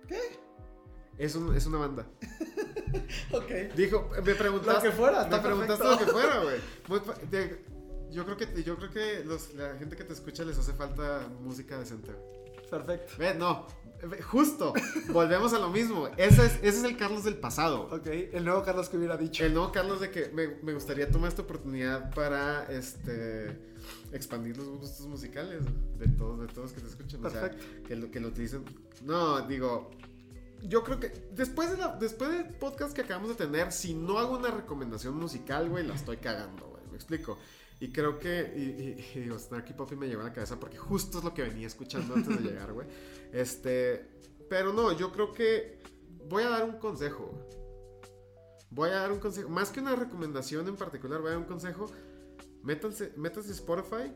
¿Qué? 0.09 0.19
Es, 1.17 1.35
un, 1.37 1.55
es 1.55 1.67
una 1.67 1.79
banda. 1.79 2.07
ok. 3.33 3.75
Dijo, 3.77 4.11
me 4.25 4.35
preguntaste. 4.35 4.87
Lo 4.87 4.91
que 4.91 4.97
fuera, 4.97 5.27
Me 5.27 5.39
preguntaste 5.39 5.85
lo 5.85 5.99
que 5.99 6.07
fuera, 6.07 6.43
güey. 6.43 6.61
Yo 8.11 8.25
creo 8.25 8.37
que, 8.37 8.63
yo 8.65 8.77
creo 8.77 8.91
que 8.91 9.25
los, 9.25 9.55
la 9.55 9.77
gente 9.77 9.95
que 9.95 10.03
te 10.03 10.15
escucha 10.15 10.45
les 10.45 10.59
hace 10.59 10.73
falta 10.73 11.29
música 11.41 11.79
decente. 11.79 12.11
Perfecto. 12.69 13.13
Ve, 13.19 13.35
no, 13.35 13.67
Justo, 14.23 14.73
volvemos 15.13 15.53
a 15.53 15.59
lo 15.59 15.71
mismo. 15.71 16.09
Ese 16.17 16.47
es, 16.47 16.55
ese 16.57 16.69
es 16.69 16.85
el 16.85 16.97
Carlos 16.97 17.25
del 17.25 17.37
pasado. 17.37 17.89
Ok, 17.91 18.07
el 18.07 18.45
nuevo 18.45 18.63
Carlos 18.63 18.89
que 18.89 18.97
hubiera 18.97 19.17
dicho. 19.17 19.45
El 19.45 19.55
nuevo 19.55 19.73
Carlos 19.73 20.01
de 20.01 20.11
que 20.11 20.31
me, 20.33 20.49
me 20.63 20.73
gustaría 20.73 21.11
tomar 21.11 21.29
esta 21.29 21.43
oportunidad 21.43 22.15
para 22.15 22.65
este 22.71 23.71
expandir 24.13 24.57
los 24.57 24.69
gustos 24.69 25.07
musicales 25.07 25.63
de 25.99 26.09
todos, 26.09 26.41
de 26.41 26.47
todos 26.49 26.73
que 26.73 26.81
te 26.81 26.89
escuchan. 26.89 27.21
Perfecto. 27.21 27.57
O 27.57 27.61
sea, 27.61 27.83
que 27.87 27.97
lo, 27.97 28.11
que 28.11 28.21
lo 28.21 28.29
utilicen. 28.29 28.65
No, 29.05 29.41
digo, 29.43 29.91
yo 30.63 30.83
creo 30.83 31.01
que 31.01 31.13
después, 31.33 31.71
de 31.71 31.77
la, 31.79 31.97
después 31.97 32.31
del 32.31 32.45
podcast 32.57 32.95
que 32.95 33.03
acabamos 33.03 33.31
de 33.31 33.35
tener, 33.37 33.73
si 33.73 33.95
no 33.95 34.19
hago 34.19 34.39
una 34.39 34.51
recomendación 34.51 35.17
musical, 35.17 35.69
güey, 35.69 35.87
la 35.87 35.95
estoy 35.95 36.19
cagando, 36.19 36.67
güey. 36.69 36.83
Me 36.91 36.97
explico. 36.97 37.39
Y 37.81 37.93
creo 37.93 38.19
que, 38.19 38.53
y, 38.55 39.19
y, 39.19 39.21
digo, 39.21 39.39
Snarky 39.39 39.73
Poppy 39.73 39.97
me 39.97 40.07
llegó 40.07 40.21
a 40.21 40.25
la 40.25 40.33
cabeza 40.33 40.61
porque 40.61 40.77
justo 40.77 41.19
es 41.19 41.25
lo 41.25 41.33
que 41.33 41.43
venía 41.43 41.67
escuchando 41.67 42.15
antes 42.15 42.37
de 42.37 42.51
llegar, 42.51 42.73
güey. 42.73 42.87
Este, 43.33 44.07
pero 44.49 44.73
no, 44.73 44.93
yo 44.93 45.11
creo 45.13 45.33
que 45.33 45.79
voy 46.29 46.43
a 46.43 46.51
dar 46.51 46.65
un 46.65 46.79
consejo. 46.79 47.33
Voy 48.71 48.91
a 48.91 48.97
dar 48.97 49.13
un 49.13 49.19
consejo. 49.19 49.49
Más 49.49 49.71
que 49.71 49.81
una 49.81 49.97
recomendación 49.97 50.69
en 50.69 50.77
particular, 50.77 51.21
voy 51.21 51.29
a 51.29 51.33
dar 51.33 51.41
un 51.41 51.47
consejo. 51.47 51.87
Métanse, 52.63 53.13
métanse 53.17 53.53
Spotify, 53.53 54.13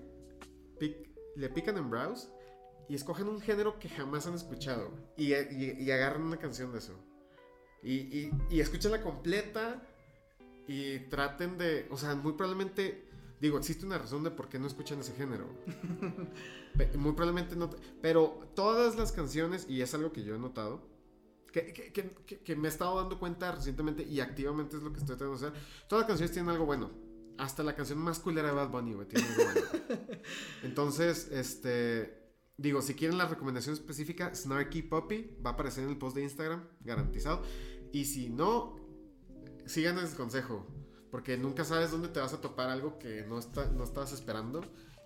le 1.37 1.49
pican 1.49 1.79
en 1.79 1.91
Browse 1.91 2.29
y 2.89 2.95
escogen 2.95 3.29
un 3.29 3.41
género 3.41 3.79
que 3.79 3.89
jamás 3.89 4.27
han 4.27 4.35
escuchado 4.35 4.91
y, 5.17 5.33
y, 5.33 5.91
agarran 5.91 6.23
una 6.23 6.37
canción 6.37 6.73
de 6.73 6.79
eso. 6.79 6.95
Y, 7.83 8.31
y, 8.51 8.61
escuchen 8.61 9.01
completa 9.03 9.83
y 10.67 11.01
traten 11.11 11.59
de, 11.59 11.87
o 11.91 11.97
sea, 11.97 12.15
muy 12.15 12.33
probablemente, 12.33 13.04
digo, 13.41 13.59
existe 13.59 13.85
una 13.87 13.99
razón 13.99 14.24
de 14.24 14.30
por 14.30 14.49
qué 14.49 14.59
no 14.59 14.66
escuchan 14.66 15.01
ese 15.01 15.12
género. 15.12 15.47
muy 16.97 17.12
probablemente 17.12 17.57
no, 17.57 17.70
pero 18.01 18.51
todas 18.55 18.97
las 18.97 19.12
canciones, 19.12 19.66
y 19.68 19.80
es 19.82 19.95
algo 19.95 20.12
que 20.12 20.24
yo 20.24 20.35
he 20.35 20.39
notado, 20.39 20.89
que, 21.53 21.72
que, 21.72 22.43
que, 22.43 22.57
me 22.57 22.66
he 22.66 22.70
estado 22.70 23.01
dando 23.01 23.18
cuenta 23.18 23.53
recientemente 23.53 24.03
y 24.03 24.18
activamente 24.18 24.76
es 24.76 24.82
lo 24.82 24.93
que 24.93 24.99
estoy 24.99 25.16
tratando 25.16 25.39
de 25.39 25.47
hacer, 25.49 25.62
todas 25.89 26.03
las 26.03 26.09
canciones 26.09 26.32
tienen 26.32 26.51
algo 26.51 26.66
bueno. 26.66 26.91
Hasta 27.37 27.64
la 27.64 27.74
canción 27.74 27.99
más 27.99 28.20
culera 28.20 28.49
de 28.49 28.55
Bad 28.55 28.70
Bunny, 28.70 28.95
güey, 28.95 29.09
tiene 29.09 29.26
algo 29.26 29.45
bueno. 29.45 29.66
Entonces, 30.62 31.28
este 31.32 32.24
Digo, 32.57 32.82
si 32.82 32.95
quieren 32.95 33.18
la 33.18 33.26
recomendación 33.26 33.74
específica, 33.74 34.32
Snarky 34.32 34.82
Puppy 34.82 35.37
va 35.45 35.51
a 35.51 35.53
aparecer 35.55 35.85
en 35.85 35.91
el 35.91 35.99
post 35.99 36.14
de 36.16 36.22
Instagram, 36.22 36.62
garantizado. 36.80 37.43
Y 37.93 38.05
si 38.05 38.30
no, 38.30 38.76
sigan 39.66 39.99
ese 39.99 40.14
consejo, 40.16 40.66
porque 41.15 41.37
nunca 41.37 41.62
sabes 41.62 41.93
dónde 41.93 42.09
te 42.09 42.19
vas 42.19 42.33
a 42.33 42.41
topar 42.41 42.71
algo 42.71 42.99
que 42.99 43.23
no, 43.23 43.39
está, 43.39 43.67
no 43.67 43.85
estabas 43.85 44.12
esperando 44.12 44.62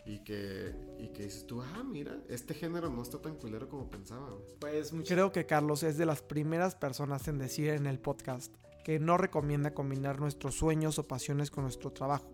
y 0.07 0.21
que, 0.21 0.75
y 0.99 1.09
que 1.09 1.25
dices 1.25 1.47
tú, 1.47 1.61
ah, 1.61 1.85
mira, 1.85 2.17
este 2.31 2.55
género 2.55 2.89
no 2.89 3.03
está 3.03 3.21
tan 3.21 3.35
culero 3.35 3.69
como 3.69 3.91
pensaba. 3.91 4.27
Pues 4.59 4.91
creo 5.07 5.33
que 5.33 5.45
Carlos 5.45 5.83
es 5.83 5.99
de 5.99 6.07
las 6.07 6.23
primeras 6.23 6.75
personas 6.77 7.29
en 7.29 7.37
decir 7.37 7.69
en 7.69 7.85
el 7.85 7.99
podcast 7.99 8.55
que 8.87 8.99
no 8.99 9.19
recomienda 9.19 9.75
combinar 9.75 10.19
nuestros 10.19 10.55
sueños 10.55 10.99
o 10.99 11.07
pasiones 11.07 11.51
con 11.51 11.65
nuestro 11.65 11.93
trabajo. 11.93 12.33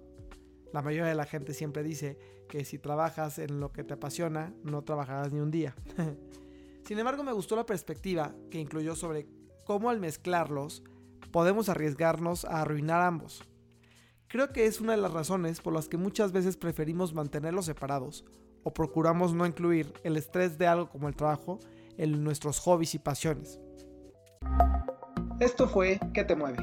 La 0.73 0.81
mayoría 0.81 1.09
de 1.09 1.17
la 1.17 1.27
gente 1.27 1.53
siempre 1.53 1.83
dice 1.83 2.17
que 2.49 2.65
si 2.65 2.79
trabajas 2.79 3.41
en 3.41 3.59
lo 3.59 3.73
que 3.73 3.83
te 3.83 3.95
apasiona, 3.95 4.55
no 4.63 4.85
trabajarás 4.85 5.33
ni 5.33 5.41
un 5.41 5.51
día. 5.51 5.75
Sin 6.87 6.97
embargo, 6.97 7.25
me 7.25 7.33
gustó 7.33 7.57
la 7.57 7.67
perspectiva 7.67 8.37
que 8.53 8.61
incluyó 8.61 8.95
sobre 8.95 9.27
cómo 9.67 9.91
al 9.91 9.99
mezclarlos 9.99 10.85
podemos 11.33 11.69
arriesgarnos 11.69 12.45
a 12.45 12.61
arruinar 12.61 13.03
ambos. 13.03 13.43
Creo 14.29 14.53
que 14.53 14.67
es 14.67 14.81
una 14.81 14.93
de 14.93 14.99
las 14.99 15.13
razones 15.13 15.61
por 15.61 15.73
las 15.73 15.89
que 15.89 15.97
muchas 15.97 16.33
veces 16.33 16.57
preferimos 16.57 17.15
mantenerlos 17.15 17.67
separados 17.67 18.25
o 18.65 18.73
procuramos 18.73 19.35
no 19.35 19.47
incluir 19.47 19.93
el 20.03 20.17
estrés 20.17 20.59
de 20.59 20.67
algo 20.67 20.89
como 20.89 21.09
el 21.09 21.15
trabajo 21.15 21.61
en 21.99 22.25
nuestros 22.25 22.59
hobbies 22.61 22.95
y 22.95 22.99
pasiones. 22.99 23.61
Esto 25.41 25.69
fue 25.69 26.01
¿Qué 26.13 26.25
te 26.25 26.35
mueve? 26.35 26.59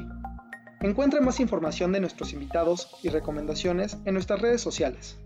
Encuentra 0.80 1.20
más 1.20 1.38
información 1.38 1.92
de 1.92 2.00
nuestros 2.00 2.32
invitados 2.32 2.88
y 3.02 3.08
recomendaciones 3.08 3.96
en 4.04 4.14
nuestras 4.14 4.40
redes 4.40 4.60
sociales. 4.60 5.16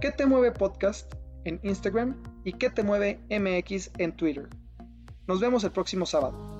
¿Qué 0.00 0.10
te 0.10 0.26
mueve 0.26 0.50
podcast 0.50 1.14
en 1.44 1.60
Instagram 1.62 2.20
y 2.44 2.54
qué 2.54 2.70
te 2.70 2.82
mueve 2.82 3.20
MX 3.30 3.92
en 3.98 4.16
Twitter? 4.16 4.48
Nos 5.28 5.38
vemos 5.38 5.62
el 5.62 5.70
próximo 5.70 6.06
sábado. 6.06 6.59